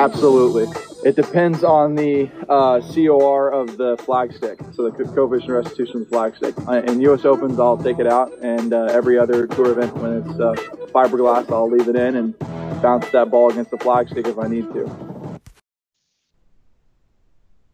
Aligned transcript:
Absolutely. 0.00 0.66
It 1.04 1.14
depends 1.14 1.62
on 1.62 1.94
the 1.94 2.30
uh, 2.48 2.80
COR 2.80 3.50
of 3.50 3.76
the 3.76 3.98
flagstick, 3.98 4.74
so 4.74 4.88
the 4.88 5.04
coefficient 5.04 5.50
restitution 5.50 6.06
flagstick. 6.06 6.56
Uh, 6.66 6.90
in 6.90 7.02
U.S. 7.02 7.26
Opens, 7.26 7.60
I'll 7.60 7.76
take 7.76 7.98
it 7.98 8.06
out, 8.06 8.32
and 8.38 8.72
uh, 8.72 8.84
every 8.84 9.18
other 9.18 9.46
tour 9.46 9.72
event, 9.72 9.94
when 9.98 10.22
it's 10.22 10.40
uh, 10.40 10.54
fiberglass, 10.86 11.52
I'll 11.52 11.70
leave 11.70 11.86
it 11.86 11.96
in 11.96 12.16
and 12.16 12.38
bounce 12.80 13.10
that 13.10 13.30
ball 13.30 13.50
against 13.50 13.72
the 13.72 13.76
flagstick 13.76 14.26
if 14.26 14.38
I 14.38 14.48
need 14.48 14.72
to. 14.72 15.38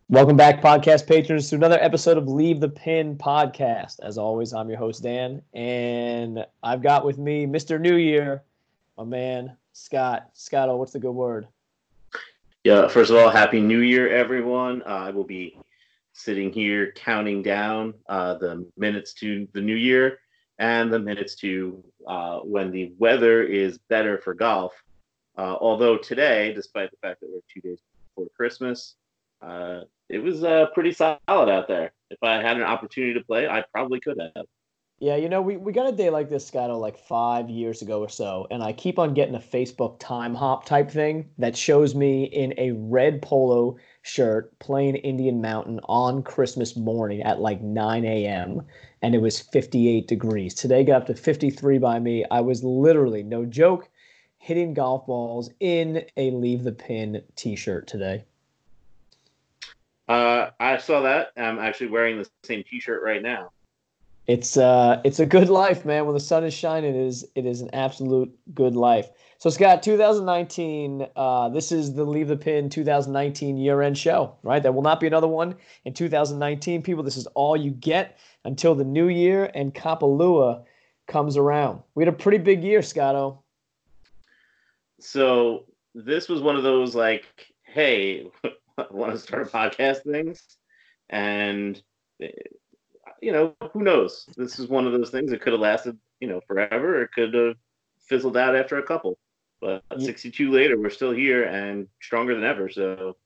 Welcome 0.08 0.36
back, 0.36 0.60
podcast 0.60 1.06
patrons, 1.06 1.48
to 1.50 1.54
another 1.54 1.78
episode 1.80 2.18
of 2.18 2.26
Leave 2.26 2.58
the 2.58 2.68
Pin 2.68 3.16
podcast. 3.16 4.00
As 4.02 4.18
always, 4.18 4.52
I'm 4.52 4.68
your 4.68 4.78
host, 4.78 5.00
Dan, 5.04 5.42
and 5.54 6.44
I've 6.60 6.82
got 6.82 7.04
with 7.04 7.18
me 7.18 7.46
Mr. 7.46 7.80
New 7.80 7.94
Year, 7.94 8.42
my 8.98 9.04
man, 9.04 9.56
Scott. 9.74 10.30
Scott, 10.32 10.76
what's 10.76 10.92
the 10.92 10.98
good 10.98 11.12
word? 11.12 11.46
Yeah, 12.66 12.88
first 12.88 13.12
of 13.12 13.16
all, 13.16 13.30
Happy 13.30 13.60
New 13.60 13.78
Year, 13.78 14.08
everyone. 14.08 14.82
Uh, 14.82 14.86
I 15.06 15.10
will 15.10 15.22
be 15.22 15.56
sitting 16.14 16.52
here 16.52 16.90
counting 16.96 17.40
down 17.40 17.94
uh, 18.08 18.34
the 18.38 18.68
minutes 18.76 19.14
to 19.20 19.46
the 19.52 19.60
new 19.60 19.76
year 19.76 20.18
and 20.58 20.92
the 20.92 20.98
minutes 20.98 21.36
to 21.36 21.84
uh, 22.08 22.40
when 22.40 22.72
the 22.72 22.92
weather 22.98 23.44
is 23.44 23.78
better 23.88 24.18
for 24.18 24.34
golf. 24.34 24.72
Uh, 25.38 25.54
although 25.60 25.96
today, 25.96 26.52
despite 26.54 26.90
the 26.90 26.96
fact 26.96 27.20
that 27.20 27.30
we're 27.30 27.38
two 27.48 27.60
days 27.60 27.78
before 28.16 28.28
Christmas, 28.36 28.96
uh, 29.42 29.82
it 30.08 30.18
was 30.18 30.42
uh, 30.42 30.66
pretty 30.74 30.90
solid 30.90 31.14
out 31.28 31.68
there. 31.68 31.92
If 32.10 32.18
I 32.20 32.42
had 32.42 32.56
an 32.56 32.64
opportunity 32.64 33.14
to 33.14 33.24
play, 33.24 33.46
I 33.46 33.62
probably 33.72 34.00
could 34.00 34.18
have. 34.18 34.46
Yeah, 34.98 35.16
you 35.16 35.28
know, 35.28 35.42
we, 35.42 35.58
we 35.58 35.74
got 35.74 35.86
a 35.86 35.92
day 35.92 36.08
like 36.08 36.30
this, 36.30 36.46
Scotto, 36.46 36.78
like 36.78 36.96
five 36.96 37.50
years 37.50 37.82
ago 37.82 38.00
or 38.00 38.08
so, 38.08 38.46
and 38.50 38.62
I 38.62 38.72
keep 38.72 38.98
on 38.98 39.12
getting 39.12 39.34
a 39.34 39.38
Facebook 39.40 39.96
time 39.98 40.34
hop 40.34 40.64
type 40.64 40.90
thing 40.90 41.28
that 41.36 41.54
shows 41.54 41.94
me 41.94 42.24
in 42.24 42.54
a 42.56 42.70
red 42.72 43.20
polo 43.20 43.76
shirt 44.00 44.58
playing 44.58 44.96
Indian 44.96 45.42
Mountain 45.42 45.80
on 45.84 46.22
Christmas 46.22 46.76
morning 46.76 47.22
at 47.22 47.40
like 47.40 47.60
9 47.60 48.06
a.m. 48.06 48.62
and 49.02 49.14
it 49.14 49.20
was 49.20 49.38
58 49.38 50.08
degrees. 50.08 50.54
Today 50.54 50.82
got 50.82 51.02
up 51.02 51.06
to 51.08 51.14
53 51.14 51.76
by 51.76 51.98
me. 51.98 52.24
I 52.30 52.40
was 52.40 52.64
literally, 52.64 53.22
no 53.22 53.44
joke, 53.44 53.90
hitting 54.38 54.72
golf 54.72 55.06
balls 55.06 55.50
in 55.60 56.06
a 56.16 56.30
leave 56.30 56.64
the 56.64 56.72
pin 56.72 57.22
t-shirt 57.34 57.86
today. 57.86 58.24
Uh, 60.08 60.50
I 60.58 60.78
saw 60.78 61.02
that. 61.02 61.32
I'm 61.36 61.58
actually 61.58 61.88
wearing 61.88 62.16
the 62.16 62.30
same 62.44 62.64
t-shirt 62.70 63.02
right 63.02 63.22
now 63.22 63.50
it's 64.26 64.56
uh 64.56 65.00
it's 65.04 65.20
a 65.20 65.26
good 65.26 65.48
life, 65.48 65.84
man. 65.84 66.04
When 66.06 66.14
the 66.14 66.20
sun 66.20 66.44
is 66.44 66.54
shining, 66.54 66.94
it 66.94 67.00
is 67.00 67.24
it 67.34 67.46
is 67.46 67.60
an 67.60 67.70
absolute 67.72 68.36
good 68.54 68.74
life. 68.74 69.08
So 69.38 69.50
Scott, 69.50 69.82
2019, 69.82 71.06
uh, 71.14 71.50
this 71.50 71.70
is 71.70 71.92
the 71.92 72.04
Leave 72.04 72.28
the 72.28 72.36
Pin 72.36 72.70
2019 72.70 73.58
year-end 73.58 73.98
show, 73.98 74.34
right? 74.42 74.62
There 74.62 74.72
will 74.72 74.82
not 74.82 74.98
be 74.98 75.06
another 75.06 75.28
one 75.28 75.54
in 75.84 75.92
2019. 75.92 76.82
People, 76.82 77.04
this 77.04 77.18
is 77.18 77.26
all 77.28 77.54
you 77.54 77.70
get 77.70 78.18
until 78.44 78.74
the 78.74 78.84
new 78.84 79.08
year 79.08 79.50
and 79.54 79.74
Kapalua 79.74 80.64
comes 81.06 81.36
around. 81.36 81.82
We 81.94 82.02
had 82.02 82.12
a 82.12 82.16
pretty 82.16 82.38
big 82.38 82.64
year, 82.64 82.80
Scotto. 82.80 83.42
So 85.00 85.64
this 85.94 86.28
was 86.30 86.40
one 86.40 86.56
of 86.56 86.62
those 86.62 86.94
like, 86.94 87.26
hey, 87.62 88.30
want 88.90 89.12
to 89.12 89.18
start 89.18 89.46
a 89.46 89.50
podcast 89.50 90.02
things, 90.10 90.42
and 91.10 91.82
you 93.26 93.32
know, 93.32 93.52
who 93.72 93.82
knows? 93.82 94.24
This 94.36 94.60
is 94.60 94.68
one 94.68 94.86
of 94.86 94.92
those 94.92 95.10
things 95.10 95.32
that 95.32 95.40
could 95.40 95.52
have 95.52 95.60
lasted, 95.60 95.98
you 96.20 96.28
know, 96.28 96.40
forever. 96.46 97.02
It 97.02 97.10
could 97.12 97.34
have 97.34 97.56
fizzled 97.98 98.36
out 98.36 98.54
after 98.54 98.78
a 98.78 98.84
couple. 98.84 99.18
But 99.60 99.82
62 99.98 100.48
later, 100.48 100.78
we're 100.78 100.90
still 100.90 101.10
here 101.10 101.42
and 101.42 101.88
stronger 102.00 102.36
than 102.36 102.44
ever. 102.44 102.68
So 102.68 103.16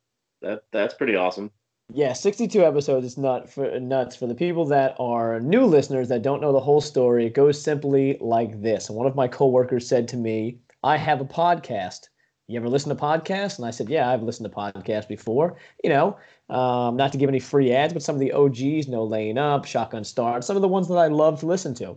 that 0.41 0.63
that's 0.73 0.95
pretty 0.95 1.17
awesome. 1.17 1.51
Yeah, 1.93 2.15
62 2.15 2.65
episodes 2.65 3.05
is 3.05 3.19
nut 3.19 3.51
for 3.51 3.79
nuts 3.79 4.17
for 4.17 4.27
the 4.27 4.35
people 4.35 4.65
that 4.67 4.97
are 4.99 5.39
new 5.39 5.67
listeners 5.67 6.09
that 6.09 6.23
don't 6.23 6.41
know 6.41 6.55
the 6.55 6.61
whole 6.61 6.81
story. 6.81 7.27
It 7.27 7.35
goes 7.35 7.61
simply 7.61 8.17
like 8.23 8.63
this. 8.63 8.89
And 8.89 8.97
one 8.97 9.07
of 9.07 9.17
my 9.17 9.29
coworkers 9.29 9.87
said 9.87 10.09
to 10.09 10.17
me, 10.17 10.61
"I 10.83 10.97
have 10.97 11.21
a 11.21 11.27
podcast. 11.27 12.09
You 12.47 12.59
ever 12.59 12.71
listen 12.71 12.89
to 12.89 13.03
podcasts?" 13.03 13.59
And 13.59 13.67
I 13.67 13.71
said, 13.71 13.91
"Yeah, 13.91 14.09
I've 14.09 14.23
listened 14.23 14.49
to 14.49 14.57
podcasts 14.57 15.09
before. 15.09 15.59
You 15.85 15.91
know, 15.91 16.17
um, 16.51 16.97
not 16.97 17.13
to 17.13 17.19
give 17.19 17.29
any 17.29 17.41
free 17.41 17.73
ads, 17.73 17.93
but 17.93 18.03
some 18.03 18.17
of 18.17 18.21
the 18.21 18.33
OGs, 18.33 18.89
No 18.89 19.05
Laying 19.05 19.39
Up, 19.39 19.65
Shotgun 19.65 20.05
Start, 20.05 20.45
some 20.45 20.57
of 20.57 20.63
the 20.63 20.69
ones 20.69 20.89
that 20.89 20.97
I 20.97 21.07
love 21.07 21.41
to 21.41 21.47
listen 21.47 21.75
to. 21.77 21.97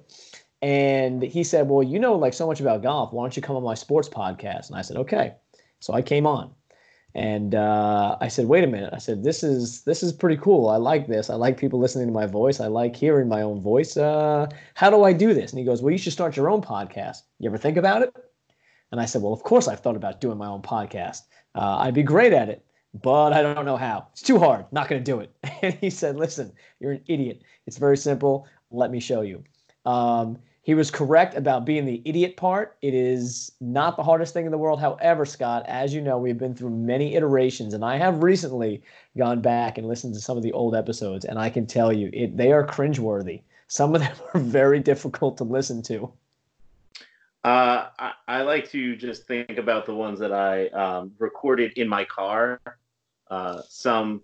And 0.62 1.22
he 1.22 1.44
said, 1.44 1.68
Well, 1.68 1.84
you 1.84 2.00
know 2.00 2.16
like 2.16 2.34
so 2.34 2.48
much 2.48 2.62
about 2.62 2.84
golf. 2.84 3.12
Why 3.12 3.24
don't 3.24 3.36
you 3.36 3.42
come 3.42 3.56
on 3.56 3.64
my 3.64 3.74
sports 3.74 4.08
podcast? 4.08 4.68
And 4.68 4.78
I 4.78 4.82
said, 4.82 4.98
Okay. 4.98 5.34
So 5.80 5.94
I 5.94 6.02
came 6.02 6.26
on. 6.26 6.54
And 7.16 7.54
uh, 7.54 8.18
I 8.22 8.28
said, 8.28 8.48
wait 8.48 8.64
a 8.64 8.68
minute. 8.68 8.92
I 8.92 8.98
said, 8.98 9.24
this 9.24 9.44
is 9.44 9.84
this 9.84 10.02
is 10.02 10.12
pretty 10.12 10.38
cool. 10.38 10.68
I 10.68 10.78
like 10.78 11.06
this. 11.06 11.30
I 11.30 11.36
like 11.36 11.60
people 11.60 11.80
listening 11.80 12.08
to 12.08 12.14
my 12.14 12.26
voice. 12.26 12.60
I 12.60 12.68
like 12.68 12.96
hearing 12.96 13.28
my 13.28 13.44
own 13.44 13.62
voice. 13.62 13.98
Uh, 13.98 14.48
how 14.74 14.90
do 14.90 15.04
I 15.04 15.14
do 15.14 15.32
this? 15.32 15.52
And 15.52 15.60
he 15.60 15.66
goes, 15.66 15.82
well, 15.82 15.92
you 15.92 16.00
should 16.00 16.14
start 16.14 16.36
your 16.36 16.50
own 16.50 16.62
podcast. 16.62 17.18
You 17.38 17.50
ever 17.50 17.60
think 17.60 17.78
about 17.78 18.02
it? 18.02 18.16
And 18.92 19.00
I 19.00 19.06
said, 19.06 19.22
well, 19.22 19.34
of 19.34 19.44
course 19.44 19.68
I've 19.68 19.82
thought 19.82 19.96
about 19.96 20.22
doing 20.22 20.40
my 20.40 20.48
own 20.48 20.64
podcast. 20.64 21.20
Uh, 21.54 21.78
I'd 21.82 21.94
be 21.94 22.02
great 22.02 22.34
at 22.34 22.50
it 22.50 22.66
but 23.02 23.34
I 23.34 23.42
don't 23.42 23.66
know 23.66 23.78
how. 23.78 24.08
It's 24.12 24.22
too 24.22 24.38
hard. 24.38 24.66
Not 24.72 24.88
going 24.88 25.04
to 25.04 25.12
do 25.12 25.20
it. 25.20 25.32
And 25.64 25.74
he 25.76 25.90
said, 25.90 26.18
Listen, 26.18 26.52
you're 26.80 26.92
an 26.92 27.02
idiot. 27.08 27.42
It's 27.66 27.78
very 27.78 27.96
simple. 27.96 28.48
Let 28.70 28.92
me 28.92 29.00
show 29.00 29.22
you. 29.22 29.44
Um, 29.86 30.38
he 30.62 30.76
was 30.76 30.90
correct 30.90 31.36
about 31.36 31.66
being 31.66 31.86
the 31.86 32.02
idiot 32.06 32.38
part. 32.38 32.78
It 32.82 32.94
is 32.94 33.52
not 33.60 33.98
the 33.98 34.04
hardest 34.04 34.34
thing 34.34 34.46
in 34.46 34.52
the 34.52 34.58
world. 34.58 34.80
However, 34.80 35.26
Scott, 35.26 35.66
as 35.68 35.94
you 35.94 36.02
know, 36.02 36.18
we've 36.18 36.38
been 36.38 36.56
through 36.56 36.70
many 36.70 37.16
iterations, 37.16 37.74
and 37.74 37.84
I 37.84 37.98
have 37.98 38.24
recently 38.24 38.82
gone 39.18 39.42
back 39.42 39.78
and 39.78 39.88
listened 39.88 40.14
to 40.14 40.22
some 40.22 40.38
of 40.38 40.44
the 40.44 40.54
old 40.54 40.74
episodes, 40.74 41.26
and 41.26 41.38
I 41.38 41.50
can 41.50 41.66
tell 41.66 41.92
you, 41.92 42.10
it, 42.14 42.38
they 42.38 42.54
are 42.54 42.66
cringeworthy. 42.66 43.42
Some 43.68 43.94
of 43.94 44.02
them 44.02 44.16
are 44.34 44.40
very 44.40 44.80
difficult 44.80 45.38
to 45.38 45.44
listen 45.44 45.82
to. 45.84 46.12
Uh, 47.44 47.90
I, 48.00 48.12
I, 48.30 48.42
like 48.44 48.70
to 48.72 48.96
just 48.96 49.28
think 49.28 49.58
about 49.58 49.86
the 49.86 49.94
ones 49.94 50.18
that 50.20 50.32
I 50.32 50.68
um, 50.68 51.12
recorded 51.20 51.74
in 51.74 51.90
my 51.90 52.06
car 52.06 52.62
uh, 53.34 53.62
some, 53.68 54.22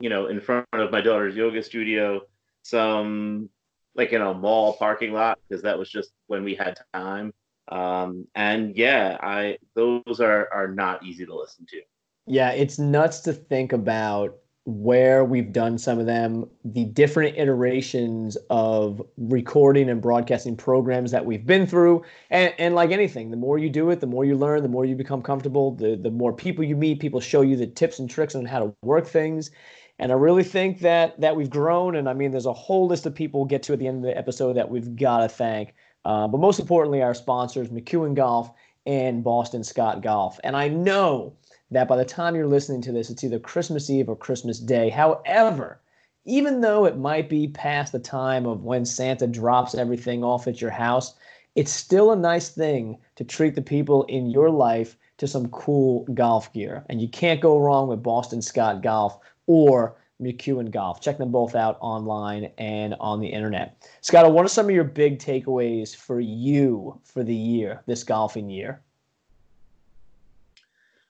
you 0.00 0.10
know, 0.10 0.26
in 0.26 0.38
front 0.38 0.66
of 0.74 0.90
my 0.90 1.00
daughter's 1.00 1.34
yoga 1.34 1.62
studio, 1.62 2.20
some 2.62 3.48
like 3.94 4.12
in 4.12 4.20
a 4.20 4.34
mall 4.34 4.74
parking 4.74 5.12
lot 5.12 5.38
because 5.48 5.62
that 5.62 5.78
was 5.78 5.88
just 5.88 6.12
when 6.26 6.44
we 6.44 6.54
had 6.54 6.78
time. 6.92 7.32
Um, 7.68 8.26
and 8.34 8.76
yeah, 8.76 9.16
I 9.22 9.56
those 9.74 10.20
are 10.20 10.48
are 10.52 10.68
not 10.68 11.04
easy 11.04 11.24
to 11.24 11.34
listen 11.34 11.64
to. 11.70 11.80
Yeah, 12.26 12.50
it's 12.50 12.78
nuts 12.78 13.20
to 13.20 13.32
think 13.32 13.72
about 13.72 14.36
where 14.68 15.24
we've 15.24 15.50
done 15.50 15.78
some 15.78 15.98
of 15.98 16.04
them, 16.04 16.46
the 16.62 16.84
different 16.84 17.38
iterations 17.38 18.36
of 18.50 19.00
recording 19.16 19.88
and 19.88 20.02
broadcasting 20.02 20.54
programs 20.54 21.10
that 21.10 21.24
we've 21.24 21.46
been 21.46 21.66
through. 21.66 22.04
And, 22.28 22.52
and 22.58 22.74
like 22.74 22.90
anything, 22.90 23.30
the 23.30 23.38
more 23.38 23.56
you 23.56 23.70
do 23.70 23.88
it, 23.88 24.00
the 24.00 24.06
more 24.06 24.26
you 24.26 24.36
learn, 24.36 24.62
the 24.62 24.68
more 24.68 24.84
you 24.84 24.94
become 24.94 25.22
comfortable, 25.22 25.70
the, 25.70 25.96
the 25.96 26.10
more 26.10 26.34
people 26.34 26.62
you 26.62 26.76
meet, 26.76 27.00
people 27.00 27.18
show 27.18 27.40
you 27.40 27.56
the 27.56 27.66
tips 27.66 27.98
and 27.98 28.10
tricks 28.10 28.34
on 28.34 28.44
how 28.44 28.58
to 28.58 28.74
work 28.82 29.06
things. 29.06 29.50
And 29.98 30.12
I 30.12 30.16
really 30.16 30.44
think 30.44 30.80
that 30.80 31.18
that 31.18 31.34
we've 31.34 31.48
grown. 31.48 31.96
And 31.96 32.06
I 32.06 32.12
mean, 32.12 32.30
there's 32.30 32.44
a 32.44 32.52
whole 32.52 32.86
list 32.86 33.06
of 33.06 33.14
people 33.14 33.40
we'll 33.40 33.48
get 33.48 33.62
to 33.64 33.72
at 33.72 33.78
the 33.78 33.86
end 33.86 34.04
of 34.04 34.10
the 34.10 34.18
episode 34.18 34.52
that 34.52 34.68
we've 34.68 34.94
got 34.94 35.20
to 35.20 35.30
thank. 35.30 35.74
Uh, 36.04 36.28
but 36.28 36.40
most 36.40 36.60
importantly, 36.60 37.00
our 37.00 37.14
sponsors, 37.14 37.70
McEwen 37.70 38.14
Golf 38.14 38.50
and 38.84 39.24
Boston 39.24 39.64
Scott 39.64 40.02
Golf. 40.02 40.38
And 40.44 40.54
I 40.54 40.68
know 40.68 41.32
that 41.70 41.88
by 41.88 41.96
the 41.96 42.04
time 42.04 42.34
you're 42.34 42.46
listening 42.46 42.80
to 42.82 42.92
this, 42.92 43.10
it's 43.10 43.24
either 43.24 43.38
Christmas 43.38 43.90
Eve 43.90 44.08
or 44.08 44.16
Christmas 44.16 44.58
Day. 44.58 44.88
However, 44.88 45.80
even 46.24 46.60
though 46.60 46.84
it 46.84 46.98
might 46.98 47.28
be 47.28 47.48
past 47.48 47.92
the 47.92 47.98
time 47.98 48.46
of 48.46 48.64
when 48.64 48.84
Santa 48.84 49.26
drops 49.26 49.74
everything 49.74 50.22
off 50.22 50.46
at 50.46 50.60
your 50.60 50.70
house, 50.70 51.14
it's 51.54 51.72
still 51.72 52.12
a 52.12 52.16
nice 52.16 52.50
thing 52.50 52.98
to 53.16 53.24
treat 53.24 53.54
the 53.54 53.62
people 53.62 54.04
in 54.04 54.30
your 54.30 54.50
life 54.50 54.96
to 55.16 55.26
some 55.26 55.48
cool 55.48 56.06
golf 56.14 56.52
gear. 56.52 56.84
And 56.88 57.00
you 57.00 57.08
can't 57.08 57.40
go 57.40 57.58
wrong 57.58 57.88
with 57.88 58.02
Boston 58.02 58.40
Scott 58.40 58.82
Golf 58.82 59.18
or 59.46 59.96
McEwen 60.20 60.70
Golf. 60.70 61.00
Check 61.00 61.18
them 61.18 61.32
both 61.32 61.54
out 61.54 61.78
online 61.80 62.50
and 62.58 62.94
on 63.00 63.20
the 63.20 63.28
internet. 63.28 63.88
Scott, 64.00 64.32
what 64.32 64.44
are 64.44 64.48
some 64.48 64.66
of 64.66 64.74
your 64.74 64.84
big 64.84 65.18
takeaways 65.18 65.94
for 65.94 66.20
you 66.20 67.00
for 67.04 67.24
the 67.24 67.34
year, 67.34 67.82
this 67.86 68.04
golfing 68.04 68.50
year? 68.50 68.82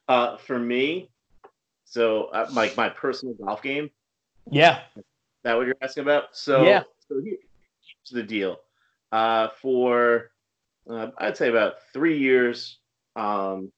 Uh, 0.08 0.38
for 0.38 0.58
me, 0.58 1.10
so 1.84 2.24
uh, 2.26 2.48
like 2.52 2.76
my 2.76 2.88
personal 2.88 3.34
golf 3.34 3.62
game. 3.62 3.90
Yeah. 4.50 4.80
That 5.44 5.56
what 5.56 5.66
you're 5.66 5.76
asking 5.82 6.02
about? 6.02 6.36
So 6.36 6.64
yeah. 6.64 6.82
So 7.08 7.20
here's 7.22 7.38
the 8.10 8.22
deal. 8.22 8.56
Uh, 9.12 9.48
for 9.60 10.30
uh, 10.88 11.08
I'd 11.18 11.36
say 11.36 11.48
about 11.48 11.74
three 11.92 12.18
years, 12.18 12.78
um, 13.16 13.70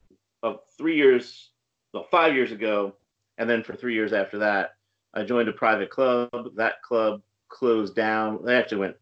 of 0.43 0.61
three 0.79 0.97
years, 0.97 1.51
well, 1.93 2.07
five 2.11 2.35
years 2.35 2.53
ago, 2.53 2.95
and 3.39 3.51
then 3.51 3.63
for 3.63 3.75
three 3.75 3.95
years 3.95 4.13
after 4.13 4.39
that, 4.39 4.75
I 5.15 5.25
joined 5.25 5.49
a 5.49 5.53
private 5.53 5.91
club. 5.91 6.31
That 6.57 6.83
club 6.83 7.23
closed 7.49 7.95
down. 7.97 8.45
They 8.45 8.57
actually 8.57 8.79
went 8.79 8.97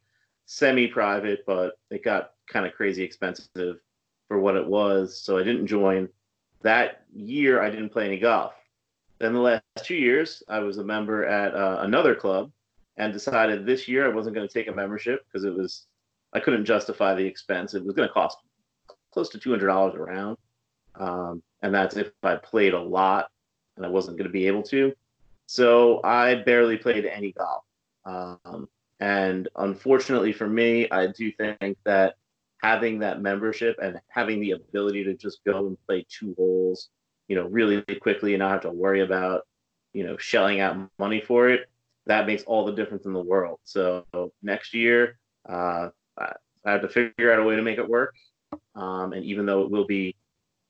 semi-private, 0.47 1.45
but 1.47 1.79
it 1.91 2.03
got 2.03 2.33
kind 2.51 2.67
of 2.67 2.73
crazy 2.73 3.03
expensive 3.03 3.77
for 4.29 4.39
what 4.39 4.57
it 4.57 4.67
was, 4.67 5.21
so 5.21 5.37
I 5.37 5.43
didn't 5.43 5.67
join. 5.67 6.09
That 6.63 7.05
year 7.15 7.63
I 7.63 7.71
didn't 7.71 7.91
play 7.91 8.07
any 8.07 8.19
golf. 8.19 8.53
Then 9.19 9.33
the 9.33 9.41
last 9.41 9.63
two 9.83 9.97
years, 9.97 10.43
I 10.49 10.61
was 10.61 10.79
a 10.79 10.85
member 10.85 11.25
at 11.25 11.55
uh, 11.55 11.79
another 11.81 12.15
club, 12.15 12.53
and 12.97 13.13
decided 13.13 13.65
this 13.65 13.89
year 13.89 14.07
I 14.07 14.15
wasn't 14.15 14.37
going 14.37 14.47
to 14.47 14.53
take 14.53 14.69
a 14.69 14.75
membership 14.75 15.25
because 15.27 15.45
it 15.45 15.55
was 15.55 15.87
I 16.33 16.41
couldn't 16.41 16.67
justify 16.67 17.15
the 17.15 17.25
expense. 17.25 17.75
It 17.75 17.85
was 17.85 17.95
going 17.95 18.09
to 18.09 18.13
cost 18.13 18.39
close 19.13 19.29
to 19.31 19.39
two 19.39 19.51
hundred 19.51 19.69
dollars 19.69 19.95
a 19.95 19.99
round, 19.99 20.37
um, 20.97 21.43
and 21.63 21.75
that's 21.75 21.97
if 21.97 22.11
I 22.23 22.37
played 22.37 22.75
a 22.75 22.81
lot 22.81 23.31
and 23.77 23.87
I 23.87 23.89
wasn't 23.89 24.19
going 24.19 24.29
to 24.29 24.33
be 24.33 24.47
able 24.47 24.63
to. 24.65 24.93
So 25.47 26.01
I 26.05 26.35
barely 26.35 26.77
played 26.77 27.07
any 27.07 27.33
golf. 27.33 27.65
Um, 28.05 28.69
and 29.01 29.49
unfortunately 29.57 30.33
for 30.33 30.47
me, 30.47 30.91
I 30.91 31.07
do 31.07 31.33
think 31.33 31.79
that 31.85 32.17
having 32.63 32.99
that 32.99 33.23
membership 33.23 33.77
and 33.83 34.01
having 34.09 34.41
the 34.41 34.53
ability 34.53 35.05
to 35.05 35.15
just 35.15 35.45
go 35.45 35.67
and 35.67 35.77
play 35.87 36.05
two 36.09 36.35
holes, 36.37 36.89
you 37.29 37.37
know, 37.37 37.47
really 37.47 37.83
quickly 38.01 38.35
and 38.35 38.41
not 38.41 38.51
have 38.51 38.61
to 38.63 38.71
worry 38.71 39.01
about, 39.01 39.47
you 39.93 40.05
know, 40.05 40.17
shelling 40.17 40.61
out 40.61 40.77
money 40.99 41.21
for 41.21 41.49
it, 41.49 41.69
that 42.07 42.27
makes 42.27 42.43
all 42.45 42.65
the 42.65 42.73
difference 42.73 43.07
in 43.07 43.13
the 43.13 43.23
world. 43.23 43.59
So 43.65 44.05
next 44.43 44.75
year, 44.75 45.19
uh, 45.49 45.91
I 46.19 46.73
have 46.73 46.83
to 46.83 46.89
figure 46.89 47.33
out 47.33 47.39
a 47.39 47.45
way 47.45 47.57
to 47.57 47.63
make 47.63 47.79
it 47.79 47.89
work. 47.89 48.15
Um, 48.75 49.13
and 49.13 49.25
even 49.25 49.47
though 49.47 49.63
it 49.63 49.71
will 49.71 49.87
be 49.87 50.17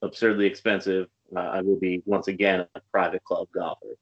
absurdly 0.03 0.47
expensive, 0.47 1.07
uh, 1.35 1.41
I 1.41 1.61
will 1.61 1.79
be 1.79 2.03
once 2.07 2.29
again 2.29 2.67
a 2.75 2.81
private 2.93 3.25
club 3.25 3.49
golfer. 3.55 3.97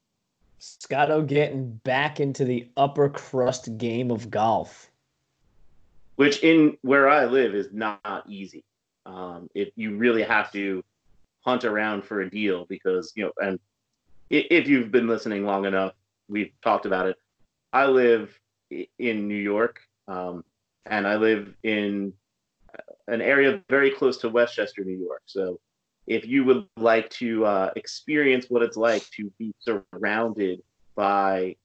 Scotto 0.59 1.23
getting 1.23 1.73
back 1.85 2.19
into 2.19 2.45
the 2.45 2.69
upper 2.77 3.09
crust 3.11 3.77
game 3.77 4.11
of 4.11 4.31
golf. 4.31 4.91
Which 6.17 6.43
in 6.43 6.77
where 6.83 7.09
I 7.09 7.27
live 7.27 7.55
is 7.55 7.69
not 7.73 8.25
easy. 8.29 8.65
Um, 9.05 9.49
it 9.55 9.73
you 9.77 9.97
really 9.97 10.23
have 10.23 10.51
to 10.53 10.83
hunt 11.45 11.65
around 11.65 12.05
for 12.05 12.23
a 12.23 12.31
deal 12.31 12.67
because 12.69 13.13
you 13.15 13.25
know, 13.25 13.33
and 13.39 13.59
if 14.31 14.67
you've 14.67 14.91
been 14.91 15.07
listening 15.07 15.45
long 15.45 15.65
enough, 15.67 15.93
we've 16.29 16.53
talked 16.63 16.87
about 16.87 17.07
it. 17.07 17.17
I 17.73 17.87
live 17.87 18.37
in 18.71 19.29
New 19.29 19.37
York, 19.37 19.81
um, 20.09 20.45
and 20.87 21.07
I 21.07 21.17
live 21.17 21.55
in 21.63 22.13
an 23.09 23.21
area 23.21 23.63
very 23.69 23.91
close 23.91 24.17
to 24.19 24.29
Westchester, 24.29 24.83
New 24.85 24.99
York. 24.99 25.23
So 25.27 25.61
if 26.07 26.27
you 26.27 26.45
would 26.45 26.67
like 26.77 27.11
to 27.11 27.45
uh, 27.45 27.71
experience 27.77 28.47
what 28.49 28.63
it's 28.63 28.77
like 28.77 29.09
to 29.11 29.31
be 29.39 29.53
surrounded 29.61 30.63
by 30.95 31.57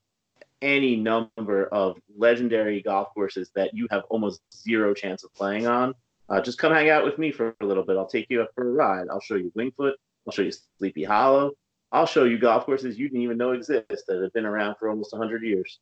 any 0.62 0.96
number 0.96 1.66
of 1.68 1.98
legendary 2.18 2.82
golf 2.82 3.10
courses 3.14 3.52
that 3.56 3.74
you 3.74 3.88
have 3.92 4.04
almost 4.10 4.42
zero 4.54 4.94
chance 4.94 5.24
of 5.24 5.34
playing 5.34 5.68
on, 5.68 5.94
uh, 6.30 6.42
just 6.42 6.58
come 6.58 6.74
hang 6.74 6.90
out 6.90 7.04
with 7.04 7.18
me 7.18 7.32
for 7.32 7.56
a 7.62 7.66
little 7.66 7.84
bit. 7.84 7.98
I'll 7.98 8.08
take 8.08 8.28
you 8.30 8.42
up 8.42 8.50
for 8.56 8.68
a 8.68 8.72
ride. 8.72 9.08
I'll 9.10 9.20
show 9.20 9.36
you 9.36 9.52
Wingfoot. 9.58 9.94
I'll 10.26 10.34
show 10.34 10.44
you 10.44 10.54
Sleepy 10.78 11.04
Hollow. 11.04 11.52
I'll 11.92 12.06
show 12.06 12.24
you 12.24 12.40
golf 12.40 12.66
courses 12.66 12.98
you 12.98 13.10
didn't 13.10 13.24
even 13.24 13.38
know 13.38 13.52
exist 13.52 14.06
that 14.08 14.22
have 14.22 14.34
been 14.34 14.46
around 14.46 14.76
for 14.80 14.90
almost 14.90 15.12
100 15.12 15.44
years. 15.44 15.80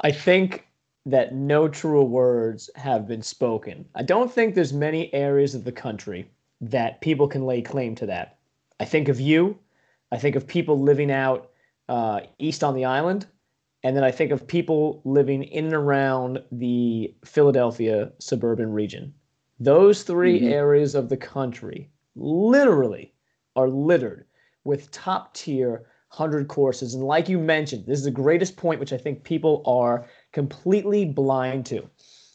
I 0.00 0.12
think 0.12 0.66
that 1.06 1.34
no 1.34 1.68
truer 1.68 2.04
words 2.04 2.70
have 2.76 3.06
been 3.06 3.22
spoken. 3.22 3.84
I 3.94 4.02
don't 4.02 4.30
think 4.30 4.54
there's 4.54 4.72
many 4.72 5.12
areas 5.14 5.54
of 5.54 5.64
the 5.64 5.72
country 5.72 6.30
that 6.60 7.00
people 7.00 7.28
can 7.28 7.46
lay 7.46 7.62
claim 7.62 7.94
to 7.96 8.06
that. 8.06 8.38
I 8.80 8.84
think 8.84 9.08
of 9.08 9.20
you. 9.20 9.58
I 10.12 10.18
think 10.18 10.36
of 10.36 10.46
people 10.46 10.80
living 10.80 11.10
out 11.10 11.50
uh, 11.88 12.20
east 12.38 12.62
on 12.62 12.74
the 12.74 12.84
island. 12.84 13.26
And 13.86 13.96
then 13.96 14.02
I 14.02 14.10
think 14.10 14.32
of 14.32 14.48
people 14.48 15.00
living 15.04 15.44
in 15.44 15.66
and 15.66 15.72
around 15.72 16.42
the 16.50 17.14
Philadelphia 17.24 18.10
suburban 18.18 18.72
region. 18.72 19.14
Those 19.60 20.02
3 20.02 20.40
mm-hmm. 20.40 20.48
areas 20.48 20.96
of 20.96 21.08
the 21.08 21.16
country 21.16 21.88
literally 22.16 23.14
are 23.54 23.68
littered 23.68 24.26
with 24.64 24.90
top 24.90 25.34
tier 25.34 25.86
100 26.08 26.48
courses. 26.48 26.94
And 26.94 27.04
like 27.04 27.28
you 27.28 27.38
mentioned, 27.38 27.86
this 27.86 28.00
is 28.00 28.04
the 28.04 28.10
greatest 28.10 28.56
point, 28.56 28.80
which 28.80 28.92
I 28.92 28.98
think 28.98 29.22
people 29.22 29.62
are 29.64 30.04
completely 30.32 31.04
blind 31.04 31.64
to. 31.66 31.88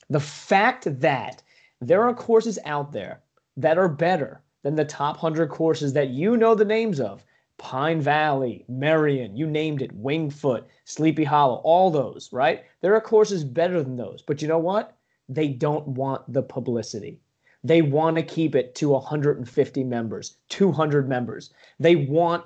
The 0.09 0.21
fact 0.21 1.01
that 1.01 1.43
there 1.81 2.03
are 2.03 2.13
courses 2.13 2.59
out 2.63 2.93
there 2.93 3.23
that 3.57 3.77
are 3.77 3.89
better 3.89 4.41
than 4.63 4.75
the 4.75 4.85
top 4.85 5.21
100 5.21 5.49
courses 5.49 5.91
that 5.91 6.11
you 6.11 6.37
know 6.37 6.55
the 6.55 6.63
names 6.63 7.01
of 7.01 7.25
Pine 7.61 8.01
Valley, 8.01 8.65
Merion, 8.67 9.37
you 9.37 9.45
named 9.45 9.83
it, 9.83 9.95
Wingfoot, 9.95 10.63
Sleepy 10.83 11.23
Hollow, 11.23 11.61
all 11.63 11.91
those, 11.91 12.33
right? 12.33 12.63
There 12.81 12.95
are 12.95 13.01
courses 13.01 13.43
better 13.43 13.83
than 13.83 13.97
those. 13.97 14.23
But 14.23 14.41
you 14.41 14.47
know 14.47 14.57
what? 14.57 14.97
They 15.29 15.49
don't 15.49 15.87
want 15.89 16.33
the 16.33 16.41
publicity. 16.41 17.21
They 17.63 17.83
want 17.83 18.15
to 18.15 18.23
keep 18.23 18.55
it 18.55 18.73
to 18.75 18.89
150 18.89 19.83
members, 19.83 20.37
200 20.49 21.07
members. 21.07 21.53
They 21.79 21.95
want, 21.95 22.43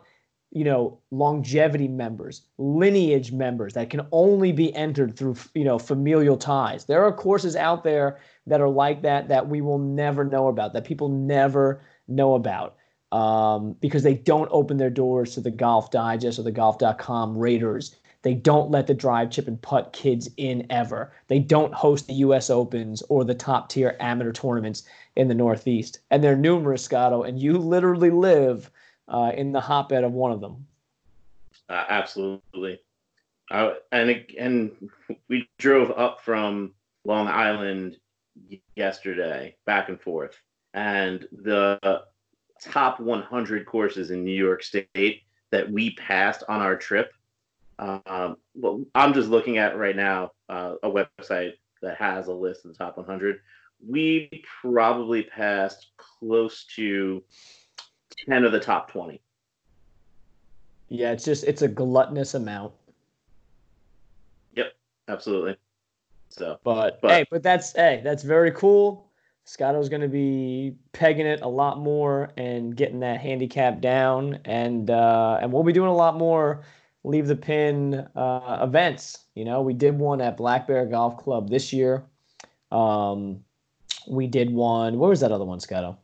you 0.52 0.66
know, 0.66 1.00
longevity 1.12 1.88
members, 1.88 2.42
lineage 2.58 3.32
members 3.32 3.74
that 3.76 3.90
can 3.90 4.02
only 4.12 4.52
be 4.52 4.76
entered 4.76 5.18
through, 5.18 5.38
you 5.54 5.64
know, 5.64 5.80
familial 5.80 6.36
ties. 6.36 6.84
There 6.84 7.06
are 7.06 7.14
courses 7.14 7.56
out 7.56 7.86
there 7.86 8.20
that 8.48 8.60
are 8.60 8.70
like 8.70 9.02
that 9.04 9.30
that 9.30 9.48
we 9.48 9.62
will 9.62 9.80
never 9.80 10.26
know 10.26 10.50
about, 10.50 10.74
that 10.74 10.84
people 10.84 11.08
never 11.08 11.80
know 12.10 12.34
about. 12.34 12.76
Um, 13.16 13.78
because 13.80 14.04
they 14.04 14.16
don't 14.16 14.50
open 14.52 14.76
their 14.76 14.90
doors 14.90 15.36
to 15.36 15.40
the 15.40 15.50
Golf 15.50 15.90
Digest 15.90 16.38
or 16.38 16.44
the 16.44 16.52
Golf.com 16.52 17.38
Raiders. 17.38 17.96
They 18.24 18.34
don't 18.34 18.72
let 18.72 18.88
the 18.88 18.94
drive, 18.94 19.30
chip, 19.30 19.48
and 19.48 19.62
putt 19.62 19.94
kids 19.94 20.30
in 20.36 20.68
ever. 20.70 21.14
They 21.28 21.40
don't 21.40 21.74
host 21.74 22.08
the 22.08 22.14
U.S. 22.16 22.50
Opens 22.50 23.02
or 23.04 23.24
the 23.24 23.34
top 23.34 23.70
tier 23.70 23.96
amateur 24.02 24.34
tournaments 24.34 24.84
in 25.16 25.30
the 25.30 25.34
Northeast. 25.34 26.00
And 26.12 26.22
they're 26.22 26.36
numerous, 26.36 26.84
Scotto, 26.84 27.24
and 27.24 27.40
you 27.40 27.58
literally 27.58 28.10
live 28.10 28.70
uh, 29.08 29.32
in 29.34 29.54
the 29.54 29.62
hotbed 29.62 30.04
of 30.04 30.12
one 30.12 30.34
of 30.34 30.42
them. 30.42 30.68
Uh, 31.70 31.86
absolutely. 31.88 32.82
And 33.50 34.26
and 34.38 34.90
we 35.30 35.48
drove 35.58 35.92
up 35.92 36.20
from 36.20 36.74
Long 37.06 37.30
Island 37.30 37.96
yesterday, 38.76 39.56
back 39.66 39.88
and 39.88 40.02
forth, 40.02 40.38
and 40.74 41.26
the 41.32 42.04
top 42.62 43.00
100 43.00 43.66
courses 43.66 44.12
in 44.12 44.24
New 44.24 44.36
York 44.36 44.64
State 44.64 45.24
that 45.52 45.72
we 45.72 45.92
passed 45.96 46.44
on 46.48 46.62
our 46.62 46.76
trip. 46.76 47.14
Um, 47.78 48.38
well, 48.54 48.84
I'm 48.96 49.14
just 49.14 49.30
looking 49.30 49.58
at 49.58 49.78
right 49.78 49.96
now 49.96 50.32
uh, 50.50 50.76
a 50.84 50.90
website 50.90 51.54
that 51.82 51.98
has 51.98 52.28
a 52.28 52.34
list 52.34 52.66
of 52.66 52.72
the 52.72 52.78
top 52.78 52.98
100. 52.98 53.40
We 53.88 54.44
probably 54.62 55.24
passed 55.24 55.88
close 55.98 56.66
to 56.76 57.24
10 58.28 58.46
of 58.46 58.52
the 58.52 58.60
top 58.60 58.92
20. 58.92 59.22
Yeah, 60.88 61.12
it's 61.12 61.26
just 61.26 61.44
it's 61.46 61.62
a 61.62 61.68
gluttonous 61.68 62.36
amount. 62.36 62.74
Yep, 64.56 64.74
absolutely. 65.08 65.58
So, 66.30 66.60
but, 66.64 67.02
but 67.02 67.12
hey, 67.12 67.26
but 67.32 67.44
that's 67.44 67.74
hey, 67.74 68.02
that's 68.04 68.24
very 68.24 68.52
cool. 68.52 69.05
Scotto's 69.46 69.90
going 69.90 70.02
to 70.02 70.08
be 70.08 70.76
pegging 70.92 71.28
it 71.28 71.42
a 71.42 71.48
lot 71.48 71.80
more 71.80 72.32
and 72.36 72.76
getting 72.76 73.00
that 73.02 73.22
handicap 73.22 73.80
down, 73.80 74.40
and 74.44 74.90
uh, 74.90 75.40
and 75.42 75.54
we'll 75.54 75.64
be 75.64 75.74
doing 75.74 75.90
a 75.90 75.96
lot 75.96 76.18
more 76.18 76.64
leave 77.06 77.28
the 77.28 77.36
pin 77.36 78.08
uh, 78.16 78.60
events. 78.62 79.26
You 79.36 79.46
know, 79.46 79.62
we 79.62 79.74
did 79.74 79.98
one 79.98 80.22
at 80.22 80.38
Black 80.38 80.68
Bear 80.68 80.86
Golf 80.86 81.18
Club 81.18 81.50
this 81.50 81.72
year. 81.72 82.04
Um, 82.72 83.44
we 84.08 84.28
did 84.28 84.52
one. 84.52 84.98
Where 84.98 85.10
was 85.10 85.20
that 85.22 85.32
other 85.32 85.46
one, 85.46 85.60
Scotto? 85.60 85.98